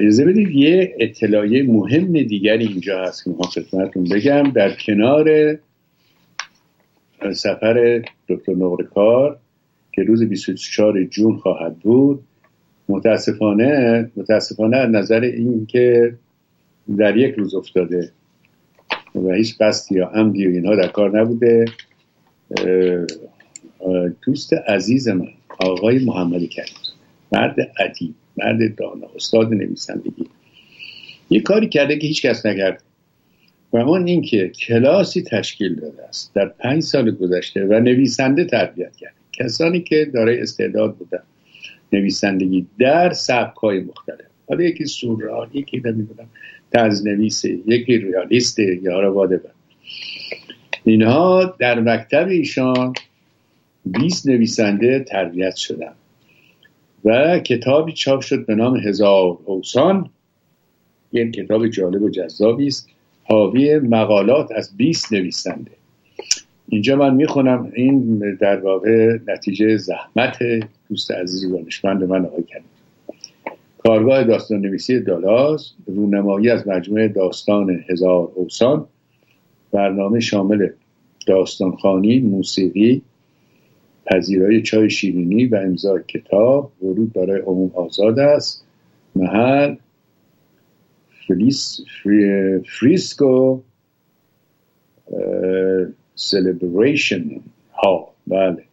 اجازه 0.00 0.24
بدید 0.24 0.50
یه 0.50 0.96
اطلاعیه 1.00 1.62
مهم 1.62 2.12
دیگری 2.22 2.66
اینجا 2.66 3.04
هست 3.04 3.24
که 3.24 3.30
می‌خوام 3.30 3.50
خدمتتون 3.50 4.04
بگم. 4.04 4.50
در 4.50 4.74
کنار 4.74 5.58
سفر 7.32 8.04
دکتر 8.28 8.52
نقرکار 8.52 9.38
که 9.92 10.02
روز 10.02 10.22
24 10.22 11.04
جون 11.04 11.36
خواهد 11.36 11.78
بود 11.78 12.24
متاسفانه 12.88 14.10
متاسفانه 14.16 14.76
از 14.76 14.90
نظر 14.90 15.20
این 15.20 15.66
که 15.66 16.14
در 16.98 17.16
یک 17.16 17.34
روز 17.34 17.54
افتاده 17.54 18.10
و 19.14 19.32
هیچ 19.32 19.58
قصدی 19.60 19.94
یا 19.94 20.06
عمدی 20.06 20.46
و 20.46 20.50
اینها 20.50 20.76
در 20.76 20.88
کار 20.88 21.20
نبوده. 21.20 21.64
دوست 24.26 24.52
عزیز 24.52 25.08
من 25.08 25.28
آقای 25.58 26.04
محمد 26.04 26.48
کریم 26.48 26.74
مرد 27.32 27.56
عدی 27.78 28.14
مرد 28.36 28.74
دانا 28.74 29.06
استاد 29.16 29.54
نویسندگی. 29.54 30.26
یه 31.30 31.40
کاری 31.40 31.68
کرده 31.68 31.98
که 31.98 32.06
هیچ 32.06 32.26
کس 32.26 32.46
نکرده. 32.46 32.78
و 33.72 33.76
اون 33.76 34.06
اینکه 34.06 34.48
کلاسی 34.48 35.22
تشکیل 35.22 35.74
داده 35.74 36.04
است 36.08 36.34
در 36.34 36.46
پنج 36.48 36.82
سال 36.82 37.10
گذشته 37.10 37.64
و 37.64 37.80
نویسنده 37.80 38.44
تربیت 38.44 38.96
کرده. 38.96 39.14
کسانی 39.32 39.80
که 39.80 40.10
دارای 40.14 40.40
استعداد 40.40 40.96
بودن. 40.96 41.22
نویسندگی 41.92 42.66
در 42.78 43.12
سبک 43.12 43.56
های 43.56 43.80
مختلف. 43.80 44.26
حالا 44.48 44.64
یکی 44.64 44.84
سورال 44.84 45.48
یکی 45.52 45.82
نمی‌دونم 45.84 46.28
تزنویسه 46.72 47.58
یکی 47.66 47.98
ریالیسته 47.98 48.78
یا 48.82 49.12
واده 49.12 49.40
اینها 50.84 51.56
در 51.58 51.80
مکتب 51.80 52.28
ایشان 52.28 52.92
20 53.86 54.26
نویسنده 54.26 55.00
تربیت 55.00 55.56
شدن 55.56 55.92
و 57.04 57.38
کتابی 57.38 57.92
چاپ 57.92 58.20
شد 58.20 58.46
به 58.46 58.54
نام 58.54 58.76
هزار 58.76 59.38
اوسان. 59.44 60.10
این 61.10 61.32
کتاب 61.32 61.68
جالب 61.68 62.02
و 62.02 62.10
جذابی 62.10 62.66
است. 62.66 62.88
حاوی 63.24 63.78
مقالات 63.78 64.52
از 64.52 64.76
20 64.76 65.12
نویسنده. 65.12 65.70
اینجا 66.68 66.96
من 66.96 67.14
می‌خونم 67.14 67.72
این 67.74 68.18
در 68.40 68.60
واقع 68.60 69.18
نتیجه 69.26 69.76
زحمت 69.76 70.38
دوست 70.88 71.10
عزیز 71.10 71.52
دانشمند 71.52 72.04
من 72.04 72.24
آقای 72.26 72.42
کنید 72.42 72.76
کارگاه 73.78 74.24
داستان 74.24 74.60
نویسی 74.60 75.00
دالاز 75.00 75.72
رونمایی 75.86 76.50
از 76.50 76.68
مجموعه 76.68 77.08
داستان 77.08 77.84
هزار 77.88 78.28
اوسان 78.34 78.86
برنامه 79.72 80.20
شامل 80.20 80.68
داستانخوانی 81.26 82.20
موسیقی 82.20 83.02
پذیرای 84.06 84.62
چای 84.62 84.90
شیرینی 84.90 85.46
و 85.46 85.56
امضای 85.56 86.02
کتاب 86.08 86.72
ورود 86.82 87.12
برای 87.12 87.40
عموم 87.40 87.70
آزاد 87.74 88.18
است. 88.18 88.66
محل 89.16 89.74
فریس 91.26 91.80
فری 92.02 92.58
Frisco 92.58 93.60
Celebration 96.16 97.40
Hall 97.72 98.08
بله 98.26 98.64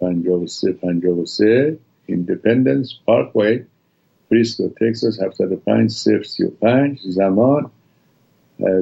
53 0.00 0.72
53 0.72 1.78
Independence 2.06 2.92
Parkway 3.06 3.36
Frisco 3.36 4.68
Texas 4.68 5.20
75 5.20 5.90
35 5.90 7.00
زمان 7.00 7.70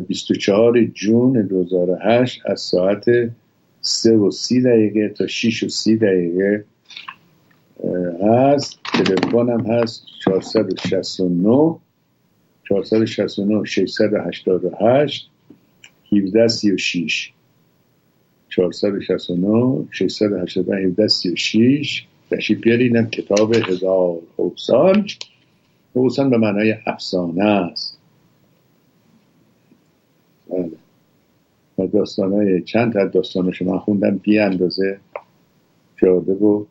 24 0.08 0.84
جون 0.84 1.42
2008 1.42 2.42
از 2.46 2.60
ساعت 2.60 3.04
3 3.80 4.16
و 4.16 4.30
30 4.30 4.62
دقیقه 4.62 5.08
تا 5.08 5.26
6 5.26 5.62
و 5.62 5.68
30 5.68 5.96
دقیقه 5.96 6.64
هست. 8.22 8.78
تلفن 8.84 9.48
هم 9.48 9.66
هست 9.66 10.06
469 10.24 11.76
469 12.64 13.64
688 13.64 15.30
17 16.12 16.48
36 16.48 17.32
469 18.56 19.88
680 19.90 20.68
17 20.68 21.08
36 21.08 22.06
تشریف 22.30 22.60
کتاب 23.10 23.54
هزار 23.54 24.18
حوسان 24.36 25.06
حوسان 25.94 26.30
به 26.30 26.38
معنای 26.38 26.74
افسانه 26.86 27.44
است. 27.44 27.98
بله. 30.50 30.70
و 31.78 31.86
داستان 31.86 32.32
های 32.32 32.62
چند 32.62 32.96
از 32.96 33.12
داستانش 33.12 33.62
من 33.62 33.78
خوندم 33.78 34.16
بی 34.16 34.38
اندازه 34.38 34.98
جاده 35.96 36.32
و 36.32 36.64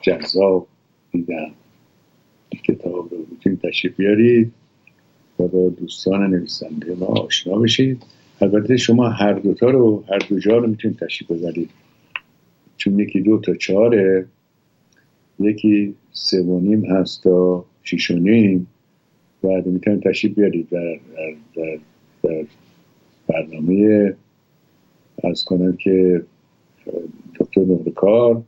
جذاب 0.00 0.66
دیدم 1.12 1.50
کتاب 2.64 3.08
رو 3.10 3.26
می‌تونید 3.30 3.60
تشریف 3.60 3.96
بیارید 3.96 4.52
و 5.38 5.48
با 5.48 5.68
دوستان 5.68 6.30
نویسنده 6.30 6.94
ما 6.94 7.06
آشنا 7.06 7.58
بشید. 7.58 8.02
البته 8.40 8.76
شما 8.76 9.08
هر 9.08 9.32
دوتا 9.32 9.70
رو 9.70 10.04
هر 10.08 10.18
دو 10.18 10.38
جا 10.38 10.58
رو 10.58 10.66
می‌تونید 10.66 10.98
تشریف 10.98 11.30
ببرید. 11.30 11.70
چون 12.76 12.98
یکی 12.98 13.20
دو 13.20 13.38
تا 13.38 13.54
چهاره 13.54 14.26
یکی 15.40 15.94
سه 16.12 16.42
و 16.42 16.60
نیم 16.60 16.84
هست 16.84 17.24
تا 17.24 17.64
شیش 17.82 18.10
و 18.10 18.14
نیم 18.14 18.66
بعد 19.42 19.66
می‌تونید 19.66 20.02
تشریف 20.02 20.34
بیارید 20.34 20.68
در, 20.68 20.98
در, 21.16 21.34
در, 21.56 21.78
در 22.22 22.44
برنامه 23.28 24.14
عرض 25.24 25.44
کنم 25.44 25.76
که 25.76 26.22
دکتر 27.40 27.60
نقل 27.60 28.40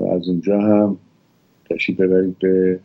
و 0.00 0.04
از 0.04 0.28
اونجا 0.28 0.60
هم 0.60 0.96
تشریف 1.70 2.00
ببرید 2.00 2.38
به 2.38 2.80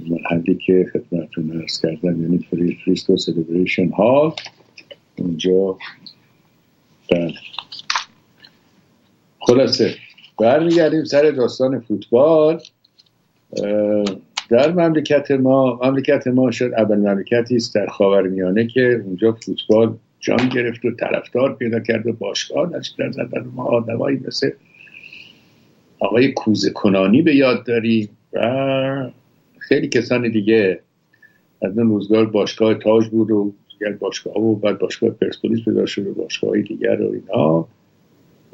محلی 0.00 0.54
که 0.54 0.86
خدمتتون 0.92 1.60
عرض 1.60 1.80
کردم 1.80 2.22
یعنی 2.22 2.38
فری 2.38 2.78
Frisco 2.84 3.16
Celebration 3.16 3.88
Hall. 3.88 4.32
اونجا 5.18 5.76
بله. 7.10 7.34
خلاصه. 9.40 9.94
برمیگردیم 10.40 11.04
سر 11.04 11.30
داستان 11.30 11.80
فوتبال. 11.80 12.60
در 14.48 14.72
مملکت 14.72 15.30
ما 15.30 15.80
مملکت 15.82 16.26
ما 16.26 16.50
شد 16.50 16.70
اول 16.76 16.96
مملکتی 16.96 17.56
است 17.56 17.74
در 17.74 17.86
خاورمیانه 17.86 18.66
که 18.66 19.02
اونجا 19.04 19.32
فوتبال 19.32 19.96
جان 20.20 20.48
گرفت 20.48 20.84
و 20.84 20.90
طرفدار 20.90 21.54
پیدا 21.54 21.80
کرد 21.80 22.06
و 22.06 22.12
باشگاه 22.12 22.70
در 22.98 23.10
زدن 23.10 23.44
ما 23.54 23.64
آدمایی 23.64 24.20
مثل 24.26 24.50
آقای 25.98 26.32
کوزه 26.32 26.70
کنانی 26.70 27.22
به 27.22 27.36
یاد 27.36 27.66
داریم 27.66 28.08
و 28.32 29.10
خیلی 29.58 29.88
کسان 29.88 30.30
دیگه. 30.30 30.80
از 31.62 31.78
اون 31.78 31.88
روزگار 31.88 32.26
باشگاه 32.26 32.74
تاج 32.74 33.08
بود 33.08 33.30
و 33.30 33.52
دیگر 33.78 33.92
باشگاه 33.92 34.36
و 34.36 34.54
بعد 34.54 34.78
باشگاه 34.78 35.10
پرسپولیس 35.10 35.64
پیدا 35.64 35.86
شد 35.86 36.06
و 36.06 36.14
باشگاه 36.14 36.60
دیگر 36.60 37.02
و 37.02 37.12
اینا. 37.12 37.68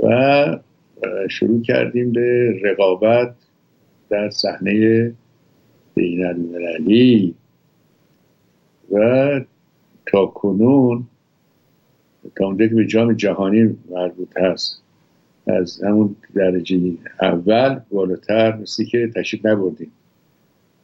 و 0.03 0.59
شروع 1.29 1.62
کردیم 1.62 2.12
به 2.12 2.55
رقابت 2.62 3.35
در 4.09 4.31
صحنه 4.31 5.12
بین 5.95 6.27
المللی 6.27 7.35
و 8.93 9.41
تا 10.07 10.27
کنون 10.27 11.07
تا 12.37 12.45
اونجا 12.47 12.66
به 12.66 12.87
جام 12.87 13.12
جهانی 13.12 13.77
مربوط 13.91 14.39
هست 14.39 14.83
از 15.47 15.83
همون 15.83 16.16
درجه 16.35 16.93
اول 17.20 17.81
بالاتر 17.91 18.57
مثل 18.57 18.85
که 18.85 19.11
تشریف 19.16 19.47
نبردیم. 19.47 19.93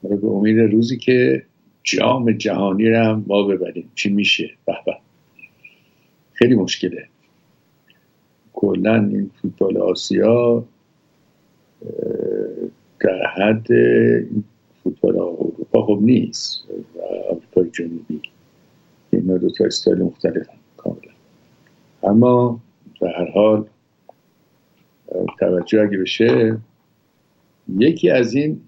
به 0.03 0.27
امید 0.27 0.59
روزی 0.59 0.97
که 0.97 1.43
جام 1.83 2.33
جهانی 2.33 2.89
رو 2.89 3.05
هم 3.05 3.25
ما 3.27 3.43
ببریم. 3.43 3.93
چی 3.95 4.11
میشه؟ 4.11 4.51
به 4.67 4.77
خیلی 6.33 6.55
مشکله. 6.55 7.09
کلا 8.53 8.95
این 8.95 9.31
فوتبال 9.43 9.77
آسیا 9.77 10.65
در 13.01 13.27
حد 13.27 13.67
فوتبال 14.85 15.17
اروپا 15.17 15.87
خب 15.87 15.99
نیست. 16.03 16.65
و 16.69 17.01
آمریکای 17.33 17.71
جنوبی. 17.71 18.21
اینا 19.11 19.39
دو 19.39 19.51
تا 19.51 19.65
استایل 19.65 20.03
مختلف 20.03 20.49
هم 20.49 20.59
کاملا. 20.77 21.13
اما 22.03 22.61
به 23.01 23.09
هر 23.09 23.31
حال 23.31 23.67
توجه 25.39 25.81
اگه 25.83 25.99
بشه 25.99 26.59
یکی 27.79 28.11
از 28.11 28.35
این 28.35 28.61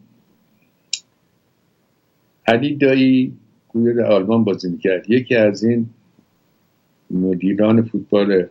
علی 2.46 2.74
دایی 2.74 3.32
گویا 3.68 3.92
در 3.92 4.12
آلمان 4.12 4.44
بازی 4.44 4.70
می‌کرد. 4.70 5.10
یکی 5.10 5.34
از 5.34 5.64
این 5.64 5.86
مدیران 7.10 7.82
فوتبال 7.82 8.46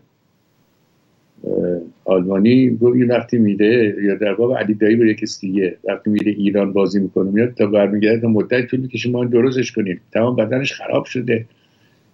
آلمانی 2.05 2.69
رو 2.69 2.97
یه 2.97 3.05
وقتی 3.05 3.37
میره 3.37 3.95
یا 4.03 4.15
در 4.15 4.33
باب 4.33 4.57
علی 4.57 4.73
دایی 4.73 4.95
به 4.95 5.07
یکی 5.07 5.25
دیگه 5.41 5.77
وقتی 5.83 6.09
میره 6.09 6.31
ایران 6.31 6.73
بازی 6.73 6.99
می‌کنه 6.99 7.31
میاد 7.31 7.53
تا 7.53 7.65
برمیگرده 7.65 8.27
مدت 8.27 8.67
طول 8.67 8.79
می‌کشه 8.79 9.09
ما 9.09 9.25
درستش 9.25 9.71
کنیم 9.71 10.01
تمام 10.11 10.35
بدنش 10.35 10.73
خراب 10.73 11.05
شده. 11.05 11.45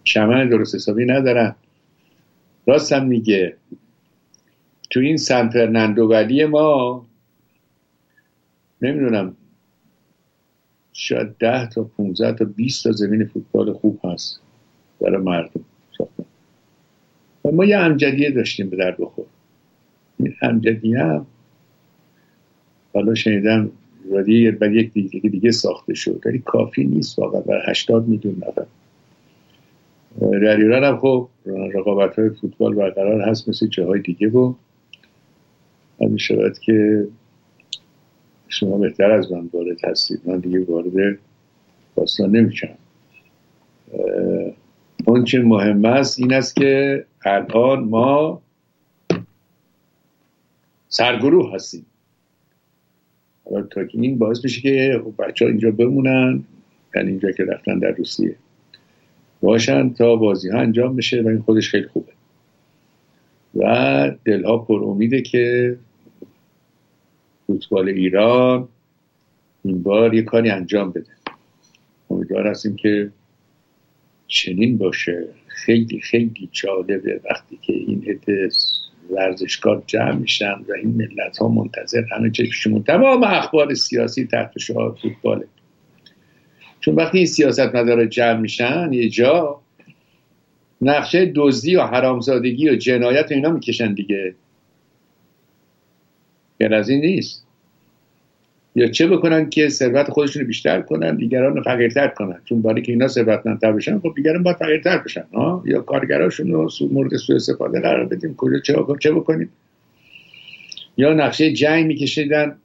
شمن 0.04 0.50
درست 0.50 0.76
حسابی 0.76 1.06
ندارن. 1.06 1.56
راست 2.68 2.94
هم 2.94 3.08
میگه. 3.08 3.56
تو 4.90 5.00
این 5.00 5.18
سن 5.18 5.50
فرناندو 5.50 6.04
ولی 6.04 6.46
ما 6.46 7.06
نمی‌دونم 8.82 9.36
شاید 11.00 11.38
ده 11.38 11.70
تا 11.70 11.84
15 11.84 12.34
تا 12.34 12.46
20 12.46 12.84
تا 12.84 12.92
زمین 12.92 13.26
فوتبال 13.26 13.74
خوب 13.74 14.00
هست 14.04 14.40
برای 15.02 15.22
مردم. 15.22 15.62
و 17.46 17.52
ما 17.52 17.66
یه 17.66 17.78
همجدیه 17.78 18.32
داشتیم 18.32 18.70
به 18.70 18.78
در 18.78 18.92
بخور. 18.92 19.26
این 20.20 20.34
همجدیه 20.42 21.00
هم 21.00 21.26
حالا 22.94 23.16
شنیدم 23.16 23.72
ولی 24.12 24.52
بر 24.52 24.72
یک 24.72 24.94
دیگه, 24.94 25.30
دیگه 25.30 25.52
ساخته 25.52 25.94
شد. 25.94 26.22
ولی 26.26 26.40
کافی 26.40 26.84
نیست 26.84 27.20
واقعا. 27.20 27.42
بر 27.42 27.70
80 27.72 28.08
میلیون 28.08 28.36
نفر. 28.36 28.66
در 30.20 30.58
ایران 30.58 30.84
هم 30.84 30.98
خب 30.98 31.30
رقابت 31.46 32.20
های 32.20 32.30
فوتبال 32.30 32.76
برقرار 32.76 33.22
هست. 33.22 33.50
مثل 33.50 33.68
جاهای 33.68 34.02
دیگه 34.02 34.30
و 34.30 34.54
همین 36.02 36.18
شود 36.18 36.60
که 36.60 37.08
شما 38.48 38.78
بهتر 38.78 39.12
از 39.12 39.32
من 39.32 39.50
وارد 39.54 39.86
هستید. 39.86 40.22
من 40.26 40.40
دیگه 40.40 40.64
وارد 40.64 41.18
داستان 41.96 42.36
نمیشم. 42.36 42.78
اون 45.06 45.24
چه 45.24 45.40
مهم 45.40 45.86
است 45.86 46.20
این 46.20 46.34
است 46.34 46.56
که 46.56 47.06
الان 47.26 47.84
ما 47.84 48.42
سرگروه 50.90 51.56
هستیم. 51.56 51.86
تا 53.72 53.84
که 53.84 54.00
این 54.00 54.18
باعث 54.18 54.44
میشه 54.44 54.62
که 54.62 55.02
خب 55.04 55.24
بچه 55.24 55.46
ها 55.46 55.52
اینجا 55.52 55.72
بمونن 55.72 56.44
یعنی 56.96 57.10
اینجا 57.10 57.32
که 57.32 57.44
رفتن 57.44 57.80
در 57.80 57.92
روسیه. 57.92 58.36
باشن 59.42 59.94
تا 59.94 60.16
بازی 60.16 60.50
ها 60.50 60.60
انجام 60.60 60.96
بشه 60.96 61.22
و 61.22 61.28
این 61.28 61.40
خودش 61.40 61.70
خیلی 61.70 61.88
خوبه. 61.88 62.12
و 63.56 64.12
دلها 64.26 64.58
پر 64.58 64.84
امیده 64.84 65.22
که 65.22 65.78
فوتبال 67.48 67.90
ایران 67.90 68.68
این 69.64 69.84
بار 69.84 70.14
یه 70.14 70.22
کاری 70.22 70.50
انجام 70.50 70.92
بده. 70.92 71.12
امیدوار 72.10 72.48
هستیم 72.48 72.76
که 72.76 73.12
چنین 74.28 74.78
باشه. 74.78 75.26
خیلی 75.48 76.00
خیلی 76.00 76.50
جالبه 76.52 77.22
وقتی 77.30 77.60
که 77.62 77.74
این 77.74 78.06
عده 78.08 78.50
ورزشکار 79.10 79.84
جمع 79.88 80.16
میشن 80.16 80.54
و 80.70 80.74
این 80.74 80.90
ملت 80.90 81.38
ها 81.38 81.48
منتظر 81.48 82.04
همه 82.12 82.32
چشمشون 82.32 82.84
تمام 82.84 83.24
اخبار 83.24 83.74
سیاسی 83.74 84.26
تحت 84.26 84.58
شعار 84.60 84.98
فوتباله. 85.02 85.46
چون 86.80 86.96
وقتی 86.96 87.18
این 87.18 87.28
سیاست 87.28 87.76
مداره 87.76 88.08
جمع 88.08 88.40
میشن 88.40 88.90
یه 88.94 89.10
جا 89.10 89.62
نقشه 90.82 91.32
دزدی 91.36 91.76
و 91.76 91.82
حرامزادگی 91.82 92.70
و 92.70 92.76
جنایت 92.76 93.32
و 93.32 93.34
اینا 93.34 93.50
می‌کشن 93.50 93.94
دیگه. 93.94 94.36
غیر 96.60 96.74
از 96.74 96.90
این 96.90 97.00
نیست. 97.00 97.48
یا 98.76 98.88
چه 98.88 99.08
بکنن 99.08 99.50
که 99.50 99.70
ثروت 99.70 100.10
خودشون 100.10 100.42
رو 100.42 100.48
بیشتر 100.48 100.82
کنن 100.82 101.16
دیگران 101.16 101.56
رو 101.56 101.64
فقیرتر 101.64 102.08
کنن. 102.08 102.40
چون 102.46 102.62
برای 102.62 102.82
که 102.82 102.92
اینا 102.92 103.08
ثروتمندتر 103.08 103.72
بشن 103.72 104.00
خب 104.00 104.14
دیگران 104.16 104.44
باید 104.44 104.58
فقیرتر 104.58 104.98
بشن 104.98 105.24
ها؟ 105.34 105.64
یا 105.66 105.82
کارگراشون 105.82 106.52
رو 106.52 106.70
مورد 106.92 107.18
سوء 107.18 107.36
استفاده 107.36 107.82
قرار 107.82 108.06
بدیم. 108.06 108.36
کجا 108.36 108.60
چه, 108.60 108.76
چه 109.00 109.12
بکنیم؟ 109.12 109.50
یا 110.98 111.14
نقشه 111.14 111.54
جنگ 111.54 111.86
میکشیدن. 111.86 112.56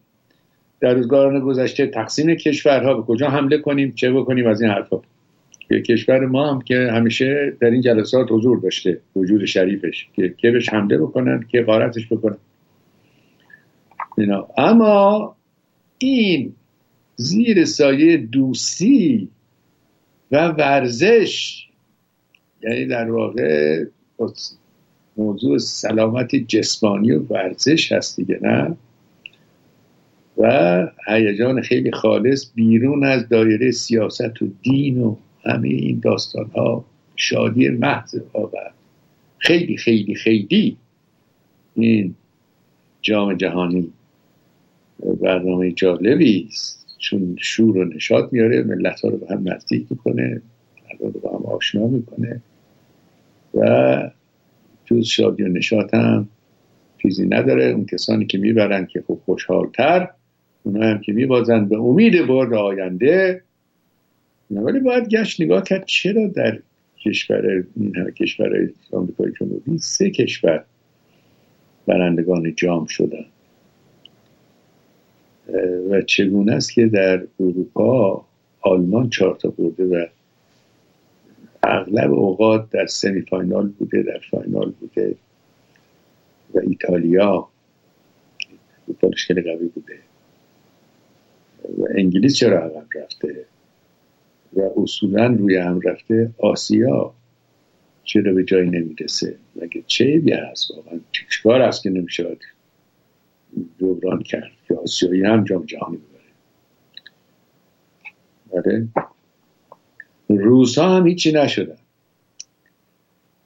در 0.81 0.95
روزگاران 0.95 1.41
گذشته 1.41 1.87
تقسیم 1.87 2.35
کشورها 2.35 2.95
به 2.95 3.03
کجا 3.03 3.29
حمله 3.29 3.59
کنیم 3.59 3.93
چه 3.93 4.13
بکنیم 4.13 4.47
از 4.47 4.63
این 4.63 4.71
حرفا. 4.71 5.01
کشور 5.71 6.27
ما 6.27 6.51
هم 6.51 6.61
که 6.61 6.91
همیشه 6.93 7.53
در 7.61 7.71
این 7.71 7.81
جلسات 7.81 8.27
حضور 8.31 8.61
داشته 8.61 8.99
وجود 9.17 9.45
شریفش 9.45 10.09
که 10.17 10.35
که 10.39 10.51
بهش 10.51 10.69
حمله 10.69 10.99
بکنن 10.99 11.45
که 11.49 11.63
غارتش 11.63 12.07
بکنن. 12.13 12.37
اما 14.57 15.37
این 15.99 16.55
زیر 17.17 17.65
سایه 17.65 18.17
دوستی 18.17 19.29
و 20.31 20.49
ورزش 20.49 21.67
یعنی 22.63 22.87
در 22.87 23.11
واقع 23.11 23.85
موضوع 25.17 25.59
سلامت 25.59 26.37
جسمانی 26.37 27.13
و 27.13 27.23
ورزش 27.23 27.93
هست 27.93 28.17
دیگه 28.17 28.39
نه؟ 28.43 28.77
و 30.39 30.89
هیجان 31.07 31.63
خیلی 31.63 31.93
خالص 31.93 32.51
بیرون 32.55 33.05
از 33.05 33.29
دایره 33.29 33.71
سیاست 33.71 34.43
و 34.43 34.49
دین 34.63 35.01
و 35.01 35.17
همه 35.45 35.69
این 35.69 36.01
داستان 36.01 36.51
ها 36.57 36.85
شادی 37.17 37.69
محض 37.69 38.15
و 38.15 38.39
خیلی 39.39 39.77
خیلی 39.77 40.15
خیلی 40.15 40.77
این 41.75 42.15
جام 43.03 43.35
جهانی. 43.35 43.93
برنامه 45.21 45.73
جالبی 45.73 46.49
است 46.51 46.87
چون 46.99 47.37
شور 47.41 47.79
و 47.79 47.85
نشاط 47.85 48.33
میاره 48.33 48.63
ملت 48.63 49.01
ها 49.01 49.09
رو 49.09 49.17
به 49.17 49.27
هم 49.31 49.53
نزدیک 49.53 49.87
می‌کنه 49.91 50.43
رو 51.01 51.11
به 51.11 51.29
هم 51.29 51.47
آشنا 51.47 51.87
می‌کنه 51.87 52.43
و 53.55 54.11
جز 54.85 55.07
شادی 55.07 55.43
و 55.43 55.49
نشاط 55.49 55.95
هم 55.95 56.29
چیزی 57.03 57.27
نداره. 57.27 57.65
اون 57.65 57.87
کسانی 57.87 58.27
که 58.27 58.39
می‌برن 58.39 58.87
که 58.87 59.03
خوب 59.07 59.21
خوشحالتر 59.25 60.09
اونا 60.63 60.87
هم 60.87 61.01
که 61.01 61.13
میبازن 61.13 61.69
به 61.69 61.77
امید 61.79 62.27
بار 62.27 62.55
آینده. 62.55 63.43
ولی 64.51 64.81
باید 64.81 65.09
گشت 65.09 65.41
نگاه 65.41 65.63
کرد 65.65 65.85
چرا 65.87 66.27
در 66.27 66.59
کشور 67.05 67.65
این 67.77 67.97
همه 67.97 68.13
کشور 68.13 68.71
آمریکای 68.93 69.33
جنوبی 69.41 69.79
سه 69.79 70.11
کشور 70.11 70.65
برندگان 71.87 72.55
جام 72.55 72.87
شدن. 72.87 73.25
و 75.91 76.03
چگونه 76.03 76.53
است 76.53 76.73
که 76.73 76.87
در 76.87 77.23
اروپا 77.41 78.25
آلمان 78.61 79.11
چهار 79.11 79.37
تا 79.37 79.49
برده 79.49 79.85
و 79.85 80.07
اغلب 81.63 82.13
اوقات 82.13 82.71
در 82.71 82.87
سمی 82.87 83.23
فاینال 83.23 83.69
بوده 83.69 84.03
در 84.03 84.21
فاینال 84.31 84.71
بوده 84.71 85.15
و 86.55 86.59
ایتالیا 86.59 87.49
فوتبالش 88.87 89.27
خیلی 89.27 89.43
قوی 89.43 89.69
بوده. 89.69 89.99
و 91.79 91.87
انگلیس 91.95 92.35
چرا 92.35 92.59
عقب 92.59 92.87
رفته؟ 92.95 93.45
و 94.57 94.61
اصولا 94.83 95.27
روی 95.27 95.57
هم 95.57 95.81
رفته 95.81 96.31
آسیا 96.39 97.15
چرا 98.05 98.33
به 98.33 98.45
جایی 98.45 98.71
نمی‌رسه؟ 98.71 99.37
مگه 99.57 99.83
چه 99.87 100.23
هست 100.51 100.71
واقعا؟ 100.71 101.01
چیکار 101.31 101.63
هست 101.63 101.83
که 101.83 101.91
نمیشه 101.91 102.23
دوران 103.79 104.23
کرد 104.23 104.53
که 104.69 104.75
آسیایی 104.75 105.23
هم 105.23 105.45
جام 105.45 105.65
جهانی 105.65 105.99
ببره. 108.53 108.89
روس 110.29 110.79
ها 110.79 110.97
هم 110.97 111.07
هیچی 111.07 111.33
نشدن. 111.33 111.77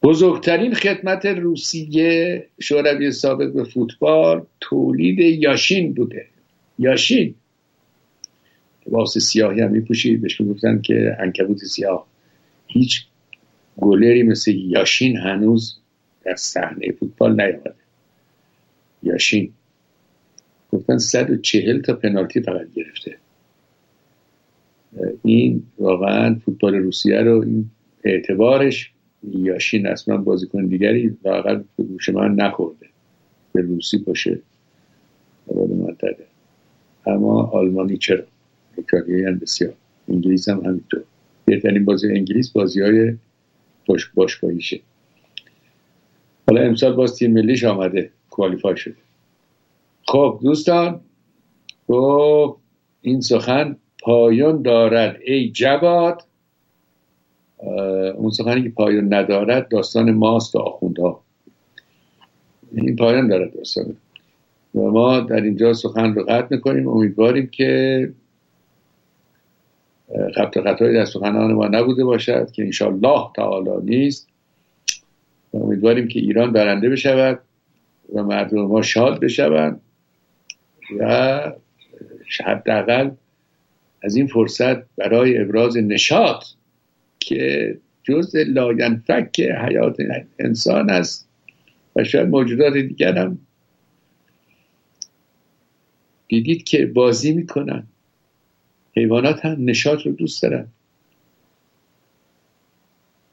بزرگترین 0.03 0.75
خدمت 0.75 1.27
روسیه 1.27 2.47
شوروی 2.61 3.13
سابق 3.13 3.53
به 3.53 3.65
فوتبال 3.65 4.47
تولید 4.61 5.19
یاشین 5.19 5.95
بوده. 5.95 6.27
یاشین. 6.79 7.35
لباس 8.87 9.19
سیاهی 9.19 9.61
هم 9.61 9.71
میپوشید. 9.71 10.21
بهش 10.21 10.41
می‌گفتن 10.41 10.83
که 10.83 11.17
انکبوت 11.21 11.59
سیاه. 11.59 12.07
هیچ 12.67 13.07
گلری 13.77 14.23
مثل 14.23 14.55
یاشین 14.55 15.17
هنوز 15.17 15.79
در 16.25 16.37
صحنه 16.37 16.93
فوتبال 16.93 17.41
نیامده. 17.41 17.75
یاشین. 19.03 19.53
گفتن 20.73 20.99
140 20.99 21.81
تا 21.81 21.95
پنالتی 21.95 22.43
فقط 22.43 22.67
گرفته. 22.75 23.17
این 25.23 25.63
واقعا 25.79 26.35
فوتبال 26.45 26.75
روسیه 26.75 27.21
رو 27.21 27.43
این 27.43 27.71
اعتبارش 28.05 28.93
یاشین 29.33 29.87
اصلا 29.87 30.17
بازیکن 30.17 30.67
دیگری 30.67 31.17
واقعا 31.25 31.65
به 31.77 31.85
گوش 31.85 32.09
من 32.09 32.35
نخورده. 32.35 32.87
به 33.53 33.61
روسی 33.61 33.99
باشه. 33.99 34.39
منطقه 35.55 36.27
اما 37.07 37.43
آلمانی 37.43 37.97
چرا؟ 37.97 38.25
ایتالیایی 38.77 39.25
هم 39.25 39.39
بسیار. 39.39 39.73
انگلیس 40.09 40.49
هم 40.49 40.61
همینطور. 40.61 41.05
بهترین 41.45 41.85
بازی 41.85 42.09
انگلیس 42.09 42.51
بازی 42.51 42.81
های 42.81 43.17
باش 43.87 44.07
باشگاهیشه. 44.07 44.81
حالا 46.49 46.61
امسال 46.61 46.97
باز 46.97 47.17
تیم 47.17 47.33
ملیش 47.33 47.65
آمده. 47.65 48.11
کوالیفای 48.31 48.77
شده. 48.77 49.06
خب 50.09 50.41
دوستان 50.43 51.01
گفت 51.89 52.61
این 53.01 53.21
سخن 53.21 53.77
پایان 54.03 54.63
دارد. 54.63 55.17
ای 55.25 55.51
جواد 55.51 56.23
اون 58.17 58.31
سخنی 58.31 58.63
که 58.63 58.69
پایان 58.69 59.15
ندارد 59.15 59.69
داستان 59.69 60.11
ماست 60.11 60.57
و 60.57 60.59
آخوندها. 60.59 61.21
این 62.73 62.97
پایان 62.97 63.29
دارد 63.29 63.55
داستان. 63.55 63.97
و 64.75 64.81
ما 64.81 65.21
در 65.21 65.41
اینجا 65.41 65.73
سخن 65.73 66.15
رو 66.15 66.23
قطع 66.23 66.47
می‌کنیم. 66.51 66.89
امیدواریم 66.89 67.47
که 67.47 68.13
خط 70.35 70.61
خطایی 70.61 70.95
در 70.95 71.05
سخنان 71.05 71.53
ما 71.53 71.67
نبوده 71.67 72.05
باشد 72.05 72.51
که 72.51 72.65
انشالله 72.65 73.31
تعالی 73.37 73.71
نیست. 73.83 74.29
امیدواریم 75.55 76.09
که 76.09 76.21
ایران 76.21 76.53
برنده 76.53 76.89
بشود 76.89 77.39
و 78.15 78.23
مردم 78.23 78.61
ما 78.61 78.83
شاد 78.83 79.21
بشوند. 79.21 79.81
و 80.99 81.53
حداقل 82.45 83.11
از 84.03 84.17
این 84.17 84.27
فرصت 84.27 84.97
برای 84.97 85.39
ابراز 85.39 85.77
نشاط 85.77 86.45
که 87.21 87.79
جز 88.03 88.37
لاینفک 88.37 89.41
حیات 89.41 89.97
انسان 90.39 90.91
است 90.91 91.29
و 91.97 92.05
شاید 92.05 92.29
موجودات 92.29 92.73
دیگر 92.73 93.19
هم 93.19 93.39
دیدید 96.29 96.65
که 96.65 96.87
بازی 96.87 97.33
می‌کنن. 97.33 97.87
حیوانات 98.97 99.45
هم 99.45 99.57
نشاط 99.59 100.07
رو 100.07 100.13
دوست 100.13 100.43
دارن. 100.43 100.67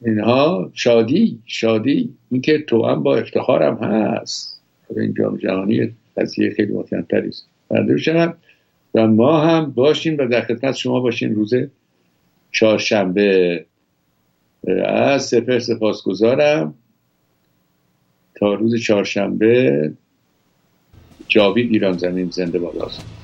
اینها 0.04 0.70
شادی 0.74 1.42
شادی. 1.46 2.14
اینکه 2.30 2.58
تو 2.58 2.86
هم 2.86 3.02
با 3.02 3.16
افتخارم 3.16 3.76
هست. 3.76 4.62
این 4.96 5.14
جام 5.14 5.36
جهانی 5.36 5.94
قضیه 6.16 6.50
خیلی 6.50 6.72
مطمئنتری 6.72 7.28
است. 7.28 7.48
و 8.94 9.06
ما 9.06 9.40
هم 9.40 9.70
باشیم 9.70 10.18
و 10.18 10.26
در 10.26 10.40
خدمت 10.40 10.76
شما 10.76 11.00
باشیم 11.00 11.34
روز 11.34 11.54
چهارشنبه. 12.52 13.66
از 14.86 15.24
سپر 15.24 15.58
سپاسگزارم. 15.58 16.74
تا 18.34 18.54
روز 18.54 18.82
چهارشنبه 18.82 19.92
جاوید 21.28 21.70
ایران 21.70 21.98
زمین 21.98 22.30
زنده 22.30 22.58
بالاست. 22.58 23.23